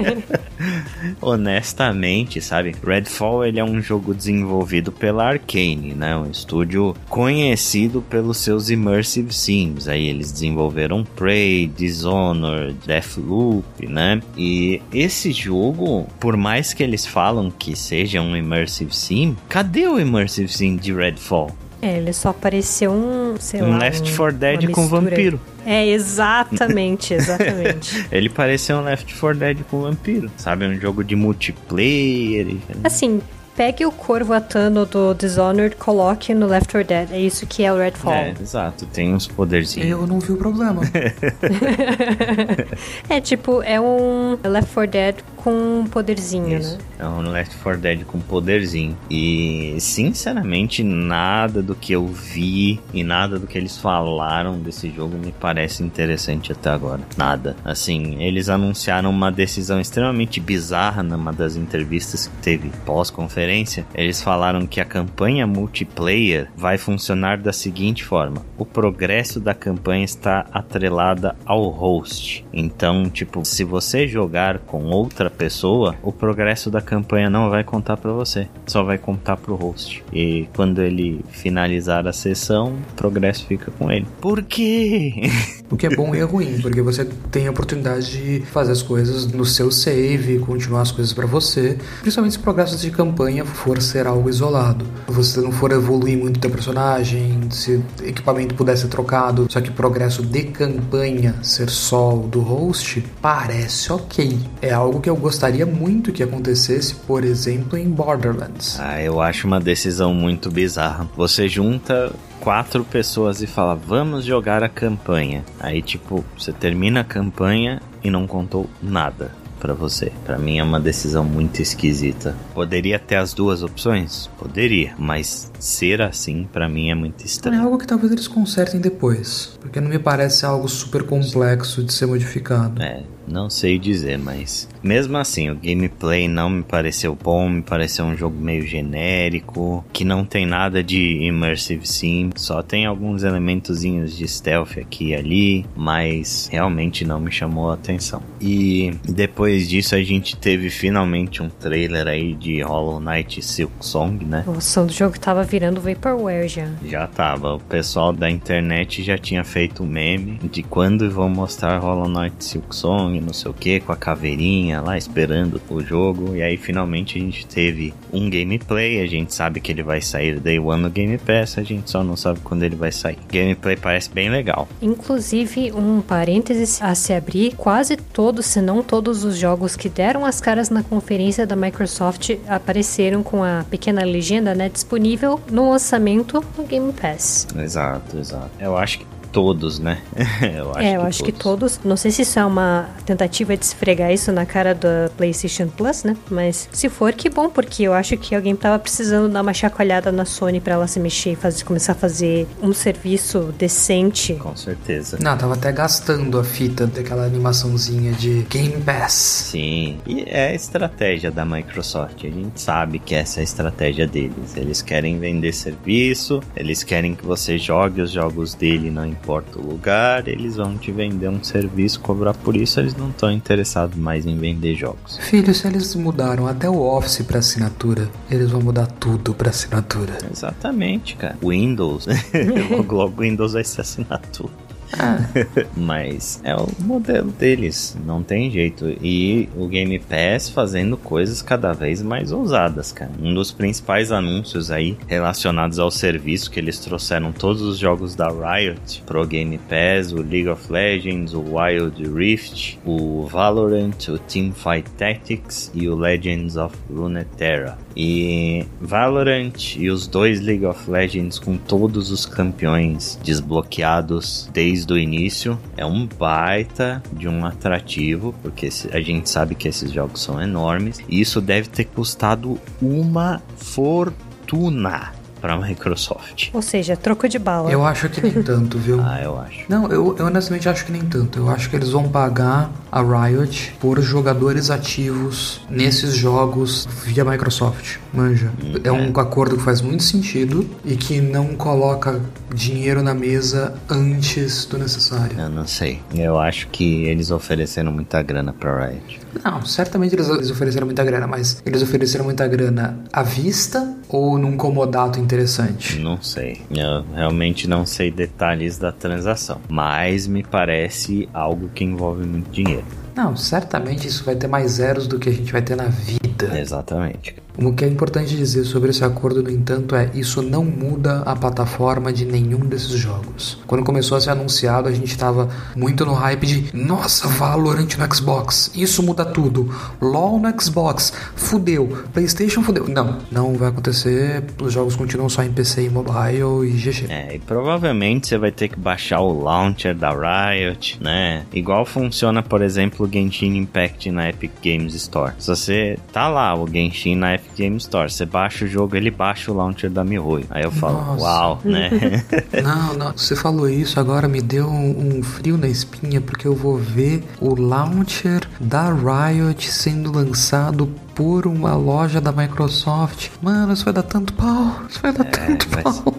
Honestamente, 1.20 2.40
sabe? 2.40 2.74
Redfall 2.84 3.44
ele 3.44 3.60
é 3.60 3.64
um 3.64 3.80
jogo 3.80 4.14
desenvolvido 4.14 4.92
pela 4.92 5.28
Arkane, 5.28 5.94
né? 5.94 6.16
Um 6.16 6.30
estúdio 6.30 6.94
conhecido 7.08 8.02
pelos 8.02 8.38
seus 8.38 8.70
immersive 8.70 9.32
sims. 9.32 9.88
Aí 9.88 10.06
eles 10.06 10.32
desenvolveram 10.32 11.04
Prey, 11.04 11.66
Dishonored, 11.66 12.76
Deathloop, 12.86 13.86
né? 13.86 14.20
E 14.36 14.80
esse 14.92 15.32
jogo, 15.32 16.06
por 16.18 16.36
mais 16.36 16.72
que 16.72 16.82
eles 16.82 17.06
falam 17.06 17.50
que 17.50 17.76
seja 17.76 18.20
um 18.20 18.36
immersive 18.36 18.94
sim, 18.94 19.09
cadê 19.48 19.86
o 19.86 19.98
immersive 19.98 20.52
sim 20.52 20.76
de 20.76 20.92
Redfall? 20.92 21.50
É, 21.82 21.96
ele 21.96 22.12
só 22.12 22.28
apareceu 22.28 22.92
um, 22.92 23.36
sei 23.38 23.62
um 23.62 23.70
lá, 23.70 23.78
Left 23.78 24.14
4 24.14 24.36
Dead 24.36 24.70
com 24.70 24.86
vampiro. 24.86 25.40
É, 25.64 25.86
exatamente, 25.88 27.14
exatamente. 27.14 28.06
ele 28.12 28.28
pareceu 28.28 28.78
um 28.78 28.82
Left 28.82 29.14
4 29.18 29.38
Dead 29.38 29.58
com 29.70 29.80
vampiro, 29.80 30.30
sabe? 30.36 30.66
Um 30.66 30.78
jogo 30.78 31.02
de 31.02 31.16
multiplayer. 31.16 32.58
Assim, 32.84 33.22
pegue 33.56 33.86
o 33.86 33.92
corvo 33.92 34.34
atano 34.34 34.84
do 34.84 35.14
Dishonored, 35.14 35.76
coloque 35.76 36.34
no 36.34 36.46
Left 36.46 36.70
4 36.70 36.86
Dead. 36.86 37.12
É 37.12 37.20
isso 37.20 37.46
que 37.46 37.64
é 37.64 37.72
o 37.72 37.78
Redfall. 37.78 38.12
É, 38.12 38.34
exato. 38.38 38.84
Tem 38.84 39.14
uns 39.14 39.26
poderzinhos. 39.26 39.88
Eu 39.88 40.06
não 40.06 40.20
vi 40.20 40.32
o 40.32 40.36
problema. 40.36 40.82
é 43.08 43.20
tipo, 43.22 43.62
é 43.62 43.80
um 43.80 44.38
Left 44.44 44.74
4 44.74 44.90
Dead 44.90 45.14
com 45.42 45.84
poderzinho, 45.90 46.58
isso. 46.58 46.76
né? 46.76 46.84
É 46.98 47.06
um 47.06 47.20
Left 47.30 47.56
4 47.56 47.80
Dead 47.80 48.04
com 48.04 48.20
poderzinho. 48.20 48.96
E, 49.10 49.76
sinceramente, 49.78 50.82
nada 50.82 51.62
do 51.62 51.74
que 51.74 51.92
eu 51.92 52.06
vi 52.06 52.80
e 52.92 53.02
nada 53.02 53.38
do 53.38 53.46
que 53.46 53.56
eles 53.56 53.76
falaram 53.76 54.58
desse 54.58 54.90
jogo 54.90 55.16
me 55.16 55.32
parece 55.32 55.82
interessante 55.82 56.52
até 56.52 56.70
agora. 56.70 57.00
Nada. 57.16 57.56
Assim, 57.64 58.22
eles 58.22 58.48
anunciaram 58.48 59.10
uma 59.10 59.30
decisão 59.30 59.80
extremamente 59.80 60.40
bizarra 60.40 61.02
numa 61.02 61.32
das 61.32 61.56
entrevistas 61.56 62.26
que 62.26 62.36
teve 62.42 62.70
pós-conferência 62.84 63.30
conferência, 63.40 63.86
eles 63.94 64.20
falaram 64.22 64.66
que 64.66 64.80
a 64.80 64.84
campanha 64.84 65.46
multiplayer 65.46 66.50
vai 66.56 66.76
funcionar 66.76 67.38
da 67.38 67.52
seguinte 67.52 68.04
forma: 68.04 68.44
o 68.58 68.66
progresso 68.66 69.40
da 69.40 69.54
campanha 69.54 70.04
está 70.04 70.46
atrelada 70.52 71.36
ao 71.44 71.68
host. 71.68 72.44
Então, 72.52 73.08
tipo, 73.08 73.44
se 73.44 73.64
você 73.64 74.06
jogar 74.06 74.58
com 74.58 74.86
outra 74.86 75.29
pessoa, 75.30 75.94
o 76.02 76.12
progresso 76.12 76.70
da 76.70 76.80
campanha 76.80 77.30
não 77.30 77.48
vai 77.48 77.64
contar 77.64 77.96
para 77.96 78.12
você, 78.12 78.48
só 78.66 78.82
vai 78.82 78.98
contar 78.98 79.36
pro 79.36 79.54
host. 79.54 80.04
E 80.12 80.48
quando 80.54 80.82
ele 80.82 81.24
finalizar 81.30 82.06
a 82.06 82.12
sessão, 82.12 82.74
o 82.92 82.94
progresso 82.94 83.46
fica 83.46 83.70
com 83.70 83.90
ele. 83.90 84.06
Por 84.20 84.42
quê? 84.42 85.30
O 85.70 85.76
que 85.76 85.86
é 85.86 85.90
bom 85.90 86.14
e 86.14 86.18
é 86.18 86.24
ruim, 86.24 86.60
porque 86.60 86.82
você 86.82 87.04
tem 87.30 87.46
a 87.46 87.50
oportunidade 87.50 88.10
de 88.10 88.46
fazer 88.46 88.72
as 88.72 88.82
coisas 88.82 89.26
no 89.26 89.44
seu 89.44 89.70
save, 89.70 90.40
continuar 90.40 90.82
as 90.82 90.90
coisas 90.90 91.12
para 91.12 91.26
você, 91.26 91.78
principalmente 92.00 92.32
se 92.32 92.38
o 92.38 92.42
progresso 92.42 92.76
de 92.76 92.90
campanha 92.90 93.44
for 93.44 93.80
ser 93.80 94.06
algo 94.06 94.28
isolado. 94.28 94.84
Se 95.08 95.14
você 95.14 95.40
não 95.40 95.52
for 95.52 95.70
evoluir 95.70 96.18
muito 96.18 96.40
teu 96.40 96.50
personagem, 96.50 97.38
se 97.50 97.80
equipamento 98.02 98.54
puder 98.54 98.76
ser 98.76 98.88
trocado, 98.88 99.46
só 99.48 99.60
que 99.60 99.70
progresso 99.70 100.22
de 100.22 100.42
campanha 100.44 101.36
ser 101.42 101.70
só 101.70 102.14
o 102.14 102.26
do 102.26 102.40
host, 102.40 103.04
parece 103.22 103.92
ok. 103.92 104.38
É 104.60 104.72
algo 104.72 105.00
que 105.00 105.08
eu 105.08 105.16
gostaria 105.20 105.64
muito 105.66 106.12
que 106.12 106.22
acontecesse, 106.22 106.94
por 106.94 107.24
exemplo, 107.24 107.78
em 107.78 107.88
Borderlands. 107.88 108.78
Ah, 108.80 109.00
eu 109.02 109.20
acho 109.20 109.46
uma 109.46 109.60
decisão 109.60 110.12
muito 110.14 110.50
bizarra. 110.50 111.08
Você 111.16 111.48
junta 111.48 112.12
quatro 112.40 112.84
pessoas 112.84 113.42
e 113.42 113.46
fala, 113.46 113.74
vamos 113.74 114.24
jogar 114.24 114.62
a 114.62 114.68
campanha. 114.68 115.44
Aí, 115.60 115.82
tipo, 115.82 116.24
você 116.36 116.52
termina 116.52 117.00
a 117.00 117.04
campanha 117.04 117.80
e 118.02 118.10
não 118.10 118.26
contou 118.26 118.68
nada 118.82 119.38
para 119.60 119.74
você. 119.74 120.10
Para 120.24 120.38
mim 120.38 120.58
é 120.58 120.64
uma 120.64 120.80
decisão 120.80 121.22
muito 121.22 121.60
esquisita. 121.60 122.34
Poderia 122.54 122.98
ter 122.98 123.16
as 123.16 123.34
duas 123.34 123.62
opções? 123.62 124.30
Poderia, 124.38 124.94
mas 124.98 125.52
ser 125.58 126.00
assim 126.00 126.48
para 126.50 126.66
mim 126.66 126.88
é 126.90 126.94
muito 126.94 127.22
É 127.22 127.26
estranho. 127.26 127.62
algo 127.62 127.76
que 127.76 127.86
talvez 127.86 128.10
eles 128.10 128.26
consertem 128.26 128.80
depois, 128.80 129.58
porque 129.60 129.78
não 129.78 129.90
me 129.90 129.98
parece 129.98 130.46
algo 130.46 130.66
super 130.66 131.02
complexo 131.02 131.84
de 131.84 131.92
ser 131.92 132.06
modificado. 132.06 132.82
É, 132.82 133.02
não 133.30 133.48
sei 133.48 133.78
dizer, 133.78 134.18
mas 134.18 134.68
mesmo 134.82 135.16
assim, 135.16 135.50
o 135.50 135.54
gameplay 135.54 136.26
não 136.28 136.50
me 136.50 136.62
pareceu 136.62 137.14
bom, 137.14 137.48
me 137.48 137.62
pareceu 137.62 138.04
um 138.04 138.16
jogo 138.16 138.36
meio 138.38 138.66
genérico, 138.66 139.84
que 139.92 140.04
não 140.04 140.24
tem 140.24 140.46
nada 140.46 140.82
de 140.82 141.22
immersive 141.22 141.86
sim, 141.86 142.30
só 142.36 142.62
tem 142.62 142.86
alguns 142.86 143.22
elementozinhos 143.22 144.16
de 144.16 144.26
stealth 144.26 144.78
aqui 144.78 145.10
e 145.10 145.14
ali, 145.14 145.66
mas 145.76 146.48
realmente 146.50 147.04
não 147.04 147.20
me 147.20 147.30
chamou 147.30 147.70
a 147.70 147.74
atenção. 147.74 148.22
E 148.40 148.92
depois 149.04 149.68
disso 149.68 149.94
a 149.94 150.02
gente 150.02 150.36
teve 150.36 150.70
finalmente 150.70 151.42
um 151.42 151.48
trailer 151.48 152.06
aí 152.06 152.34
de 152.34 152.62
Hollow 152.62 153.00
Knight 153.00 153.42
Silk 153.42 153.72
Song, 153.80 154.24
né? 154.24 154.44
O 154.46 154.60
som 154.60 154.86
do 154.86 154.92
jogo 154.92 155.18
tava 155.18 155.42
virando 155.42 155.80
Vaporware 155.80 156.48
já. 156.48 156.68
Já 156.84 157.06
tava. 157.06 157.54
O 157.54 157.60
pessoal 157.60 158.12
da 158.12 158.30
internet 158.30 159.02
já 159.02 159.18
tinha 159.18 159.44
feito 159.44 159.82
um 159.82 159.86
meme 159.86 160.38
de 160.50 160.62
quando 160.62 161.10
vão 161.10 161.28
mostrar 161.28 161.78
Hollow 161.78 162.08
Knight 162.08 162.44
Silk 162.44 162.74
Song, 162.74 163.19
não 163.20 163.32
sei 163.32 163.50
o 163.50 163.54
que, 163.54 163.80
com 163.80 163.92
a 163.92 163.96
caveirinha 163.96 164.80
lá 164.80 164.96
esperando 164.96 165.60
o 165.68 165.80
jogo. 165.80 166.34
E 166.34 166.42
aí 166.42 166.56
finalmente 166.56 167.18
a 167.18 167.20
gente 167.20 167.46
teve 167.46 167.94
um 168.12 168.28
gameplay. 168.28 169.00
A 169.00 169.06
gente 169.06 169.34
sabe 169.34 169.60
que 169.60 169.70
ele 169.70 169.82
vai 169.82 170.00
sair 170.00 170.40
Day 170.40 170.58
One 170.58 170.82
no 170.82 170.90
Game 170.90 171.16
Pass, 171.18 171.58
a 171.58 171.62
gente 171.62 171.90
só 171.90 172.02
não 172.02 172.16
sabe 172.16 172.40
quando 172.40 172.62
ele 172.62 172.76
vai 172.76 172.92
sair. 172.92 173.18
Gameplay 173.28 173.76
parece 173.76 174.10
bem 174.10 174.30
legal. 174.30 174.68
Inclusive, 174.80 175.72
um 175.72 176.00
parênteses 176.00 176.80
a 176.82 176.94
se 176.94 177.12
abrir, 177.12 177.54
quase 177.56 177.96
todos, 177.96 178.46
se 178.46 178.60
não 178.60 178.82
todos 178.82 179.24
os 179.24 179.36
jogos 179.36 179.76
que 179.76 179.88
deram 179.88 180.24
as 180.24 180.40
caras 180.40 180.70
na 180.70 180.82
conferência 180.82 181.46
da 181.46 181.56
Microsoft 181.56 182.30
apareceram 182.48 183.22
com 183.22 183.42
a 183.42 183.64
pequena 183.68 184.02
legenda, 184.04 184.54
né, 184.54 184.68
disponível 184.68 185.40
no 185.50 185.70
lançamento 185.70 186.44
no 186.56 186.64
Game 186.64 186.92
Pass. 186.92 187.46
Exato, 187.56 188.18
exato. 188.18 188.50
Eu 188.58 188.76
acho 188.76 188.98
que 188.98 189.06
todos, 189.32 189.78
né? 189.78 189.98
eu 190.56 190.70
acho 190.70 190.80
é, 190.80 190.96
eu 190.96 191.00
que 191.00 191.06
acho 191.06 191.24
que 191.24 191.32
todos. 191.32 191.76
todos. 191.76 191.80
Não 191.84 191.96
sei 191.96 192.10
se 192.10 192.22
isso 192.22 192.38
é 192.38 192.44
uma 192.44 192.88
tentativa 193.04 193.56
de 193.56 193.64
esfregar 193.64 194.12
isso 194.12 194.32
na 194.32 194.46
cara 194.46 194.74
da 194.74 195.10
PlayStation 195.16 195.68
Plus, 195.68 196.04
né? 196.04 196.16
Mas 196.30 196.68
se 196.72 196.88
for, 196.88 197.12
que 197.12 197.28
bom, 197.28 197.48
porque 197.48 197.82
eu 197.82 197.92
acho 197.92 198.16
que 198.16 198.34
alguém 198.34 198.54
tava 198.56 198.78
precisando 198.78 199.32
dar 199.32 199.42
uma 199.42 199.54
chacoalhada 199.54 200.12
na 200.12 200.24
Sony 200.24 200.60
pra 200.60 200.74
ela 200.74 200.86
se 200.86 201.00
mexer 201.00 201.32
e 201.32 201.36
fazer, 201.36 201.64
começar 201.64 201.92
a 201.92 201.94
fazer 201.94 202.46
um 202.62 202.72
serviço 202.72 203.52
decente. 203.58 204.34
Com 204.34 204.56
certeza. 204.56 205.18
Não, 205.20 205.36
tava 205.36 205.54
até 205.54 205.72
gastando 205.72 206.38
a 206.38 206.44
fita 206.44 206.86
daquela 206.86 207.24
animaçãozinha 207.24 208.12
de 208.12 208.42
Game 208.48 208.80
Pass. 208.82 209.12
Sim, 209.12 209.98
e 210.06 210.24
é 210.26 210.48
a 210.48 210.54
estratégia 210.54 211.30
da 211.30 211.44
Microsoft. 211.44 212.24
A 212.24 212.30
gente 212.30 212.60
sabe 212.60 212.98
que 212.98 213.14
essa 213.14 213.40
é 213.40 213.42
a 213.42 213.44
estratégia 213.44 214.06
deles. 214.06 214.56
Eles 214.56 214.82
querem 214.82 215.18
vender 215.18 215.52
serviço, 215.52 216.40
eles 216.56 216.82
querem 216.82 217.14
que 217.14 217.24
você 217.24 217.58
jogue 217.58 218.00
os 218.00 218.10
jogos 218.10 218.54
dele, 218.54 218.90
não 218.90 219.06
importa 219.20 219.58
o 219.58 219.66
lugar. 219.66 220.26
Eles 220.26 220.56
vão 220.56 220.76
te 220.76 220.90
vender 220.90 221.28
um 221.28 221.42
serviço, 221.42 222.00
cobrar 222.00 222.34
por 222.34 222.56
isso. 222.56 222.80
Eles 222.80 222.96
não 222.96 223.10
estão 223.10 223.30
interessados 223.30 223.96
mais 223.96 224.26
em 224.26 224.36
vender 224.36 224.74
jogos. 224.74 225.18
Filho, 225.18 225.54
se 225.54 225.66
eles 225.66 225.94
mudaram 225.94 226.46
até 226.46 226.68
o 226.68 226.80
Office 226.80 227.22
pra 227.22 227.38
assinatura, 227.38 228.08
eles 228.30 228.50
vão 228.50 228.60
mudar 228.60 228.86
tudo 228.86 229.34
pra 229.34 229.50
assinatura. 229.50 230.18
Exatamente, 230.30 231.16
cara. 231.16 231.36
Windows, 231.42 232.06
logo 232.70 232.94
logo 232.94 233.22
Windows 233.22 233.52
vai 233.52 233.64
ser 233.64 233.82
assinatura. 233.82 234.69
Mas 235.76 236.40
é 236.44 236.54
o 236.54 236.68
modelo 236.80 237.30
deles, 237.30 237.96
não 238.04 238.22
tem 238.22 238.50
jeito. 238.50 238.88
E 239.02 239.48
o 239.56 239.66
Game 239.66 239.98
Pass 239.98 240.48
fazendo 240.48 240.96
coisas 240.96 241.42
cada 241.42 241.72
vez 241.72 242.02
mais 242.02 242.32
ousadas, 242.32 242.92
cara. 242.92 243.10
Um 243.20 243.34
dos 243.34 243.52
principais 243.52 244.12
anúncios 244.12 244.70
aí 244.70 244.96
relacionados 245.06 245.78
ao 245.78 245.90
serviço 245.90 246.50
que 246.50 246.60
eles 246.60 246.78
trouxeram 246.78 247.32
todos 247.32 247.62
os 247.62 247.78
jogos 247.78 248.14
da 248.14 248.28
Riot 248.28 249.02
pro 249.06 249.26
Game 249.26 249.58
Pass, 249.58 250.12
o 250.12 250.16
League 250.16 250.48
of 250.48 250.70
Legends, 250.70 251.34
o 251.34 251.40
Wild 251.56 252.02
Rift, 252.08 252.78
o 252.84 253.26
Valorant, 253.26 254.08
o 254.08 254.18
Teamfight 254.18 254.90
Tactics 254.92 255.70
e 255.74 255.88
o 255.88 255.94
Legends 255.96 256.56
of 256.56 256.74
Runeterra. 256.92 257.78
E 257.96 258.64
Valorant 258.80 259.76
e 259.76 259.90
os 259.90 260.06
dois 260.06 260.40
League 260.40 260.64
of 260.64 260.90
Legends 260.90 261.38
com 261.38 261.56
todos 261.56 262.10
os 262.10 262.24
campeões 262.24 263.18
desbloqueados 263.22 264.48
desde 264.52 264.79
o 264.88 264.98
início. 264.98 265.58
É 265.76 265.84
um 265.84 266.06
baita 266.06 267.02
de 267.12 267.28
um 267.28 267.44
atrativo, 267.44 268.34
porque 268.42 268.68
a 268.92 269.00
gente 269.00 269.28
sabe 269.28 269.54
que 269.54 269.68
esses 269.68 269.92
jogos 269.92 270.22
são 270.22 270.40
enormes. 270.40 271.00
E 271.08 271.20
isso 271.20 271.40
deve 271.40 271.68
ter 271.68 271.84
custado 271.84 272.58
uma 272.80 273.42
fortuna 273.56 275.19
para 275.40 275.54
a 275.54 275.58
Microsoft. 275.58 276.48
Ou 276.52 276.62
seja, 276.62 276.96
troco 276.96 277.28
de 277.28 277.38
bala. 277.38 277.70
Eu 277.70 277.84
acho 277.84 278.08
que 278.08 278.20
nem 278.20 278.42
tanto, 278.42 278.78
viu? 278.78 279.00
Ah, 279.10 279.20
eu 279.22 279.38
acho. 279.40 279.64
Não, 279.68 279.88
eu, 279.88 280.14
eu 280.18 280.26
honestamente 280.26 280.68
acho 280.68 280.84
que 280.84 280.92
nem 280.92 281.00
tanto. 281.02 281.38
Eu 281.38 281.48
acho 281.48 281.70
que 281.70 281.74
eles 281.74 281.88
vão 281.88 282.08
pagar 282.08 282.70
a 282.92 283.00
Riot 283.02 283.74
por 283.80 284.00
jogadores 284.00 284.70
ativos 284.70 285.60
nesses 285.70 286.14
jogos 286.14 286.86
via 287.04 287.24
Microsoft. 287.24 287.96
Manja. 288.12 288.50
É 288.84 288.92
um 288.92 289.10
acordo 289.18 289.56
que 289.56 289.62
faz 289.62 289.80
muito 289.80 290.02
sentido 290.02 290.68
e 290.84 290.96
que 290.96 291.20
não 291.20 291.56
coloca 291.56 292.20
dinheiro 292.54 293.02
na 293.02 293.14
mesa 293.14 293.74
antes 293.88 294.64
do 294.66 294.78
necessário. 294.78 295.38
Eu 295.38 295.48
não 295.48 295.66
sei. 295.66 296.00
Eu 296.14 296.38
acho 296.38 296.68
que 296.68 297.04
eles 297.04 297.30
ofereceram 297.30 297.90
muita 297.92 298.22
grana 298.22 298.52
pra 298.52 298.86
Riot. 298.86 299.20
Não, 299.44 299.64
certamente 299.64 300.14
eles, 300.14 300.28
eles 300.28 300.50
ofereceram 300.50 300.86
muita 300.86 301.04
grana, 301.04 301.26
mas 301.26 301.62
eles 301.64 301.82
ofereceram 301.82 302.24
muita 302.24 302.46
grana 302.48 302.98
à 303.12 303.22
vista 303.22 303.94
ou 304.08 304.36
num 304.36 304.56
comodato 304.56 305.20
interessante? 305.30 305.98
Não 305.98 306.20
sei. 306.20 306.60
Eu 306.70 307.04
realmente 307.14 307.68
não 307.68 307.86
sei 307.86 308.10
detalhes 308.10 308.78
da 308.78 308.90
transação. 308.90 309.60
Mas 309.68 310.26
me 310.26 310.42
parece 310.42 311.28
algo 311.32 311.68
que 311.68 311.84
envolve 311.84 312.26
muito 312.26 312.50
dinheiro. 312.50 312.84
Não, 313.14 313.36
certamente 313.36 314.08
isso 314.08 314.24
vai 314.24 314.34
ter 314.34 314.46
mais 314.46 314.72
zeros 314.72 315.06
do 315.06 315.18
que 315.18 315.28
a 315.28 315.32
gente 315.32 315.52
vai 315.52 315.62
ter 315.62 315.76
na 315.76 315.86
vida. 315.86 316.58
Exatamente. 316.58 317.36
O 317.62 317.74
que 317.74 317.84
é 317.84 317.88
importante 317.88 318.34
dizer 318.34 318.64
sobre 318.64 318.88
esse 318.88 319.04
acordo, 319.04 319.42
no 319.42 319.50
entanto, 319.50 319.94
é 319.94 320.10
isso 320.14 320.40
não 320.40 320.64
muda 320.64 321.20
a 321.26 321.36
plataforma 321.36 322.10
de 322.10 322.24
nenhum 322.24 322.60
desses 322.60 322.92
jogos. 322.92 323.58
Quando 323.66 323.84
começou 323.84 324.16
a 324.16 324.20
ser 324.20 324.30
anunciado, 324.30 324.88
a 324.88 324.92
gente 324.92 325.10
estava 325.10 325.46
muito 325.76 326.06
no 326.06 326.14
hype 326.14 326.46
de 326.46 326.74
nossa, 326.74 327.28
Valorant 327.28 327.98
no 327.98 328.14
Xbox, 328.14 328.70
isso 328.74 329.02
muda 329.02 329.26
tudo. 329.26 329.68
LoL 330.00 330.40
no 330.40 330.60
Xbox, 330.60 331.12
fudeu. 331.36 332.04
PlayStation 332.14 332.62
fudeu. 332.62 332.88
Não, 332.88 333.18
não 333.30 333.52
vai 333.52 333.68
acontecer. 333.68 334.42
Os 334.62 334.72
jogos 334.72 334.96
continuam 334.96 335.28
só 335.28 335.42
em 335.42 335.52
PC 335.52 335.84
e 335.84 335.90
mobile 335.90 336.66
e 336.66 336.70
GG. 336.70 337.10
É, 337.10 337.34
e 337.34 337.38
provavelmente 337.40 338.28
você 338.28 338.38
vai 338.38 338.52
ter 338.52 338.68
que 338.68 338.78
baixar 338.78 339.20
o 339.20 339.38
launcher 339.38 339.94
da 339.94 340.10
Riot, 340.10 340.98
né? 340.98 341.44
Igual 341.52 341.84
funciona, 341.84 342.42
por 342.42 342.62
exemplo, 342.62 343.06
o 343.06 343.12
Genshin 343.12 343.54
Impact 343.54 344.10
na 344.10 344.30
Epic 344.30 344.52
Games 344.64 344.94
Store. 344.94 345.34
Se 345.38 345.48
você 345.48 345.98
tá 346.10 346.26
lá, 346.26 346.54
o 346.54 346.66
Genshin 346.66 347.16
na 347.16 347.34
Epic 347.34 347.49
Games 347.58 347.82
Store, 347.84 348.10
você 348.10 348.24
baixa 348.24 348.64
o 348.64 348.68
jogo, 348.68 348.96
ele 348.96 349.10
baixa 349.10 349.50
o 349.50 349.54
launcher 349.54 349.90
da 349.90 350.04
MiHoYo. 350.04 350.46
Aí 350.50 350.62
eu 350.62 350.70
falo, 350.70 350.94
Nossa. 351.04 351.22
uau, 351.24 351.60
né? 351.64 351.90
Não, 352.62 352.94
não, 352.94 353.12
você 353.12 353.34
falou 353.36 353.68
isso, 353.68 353.98
agora 353.98 354.28
me 354.28 354.40
deu 354.40 354.66
um, 354.68 355.18
um 355.18 355.22
frio 355.22 355.56
na 355.56 355.68
espinha, 355.68 356.20
porque 356.20 356.46
eu 356.46 356.54
vou 356.54 356.76
ver 356.76 357.24
o 357.40 357.54
launcher 357.60 358.42
da 358.60 358.92
Riot 358.92 359.70
sendo 359.70 360.12
lançado 360.12 360.86
por 361.14 361.46
uma 361.46 361.74
loja 361.74 362.20
da 362.20 362.32
Microsoft. 362.32 363.28
Mano, 363.42 363.72
isso 363.72 363.84
vai 363.84 363.92
dar 363.94 364.02
tanto 364.02 364.32
pau. 364.34 364.80
Isso 364.88 365.00
vai 365.00 365.12
dar 365.12 365.24
tanto 365.24 365.68
vai 365.68 365.82
pau. 365.82 366.14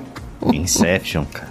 Inception, 0.53 1.25
cara. 1.25 1.49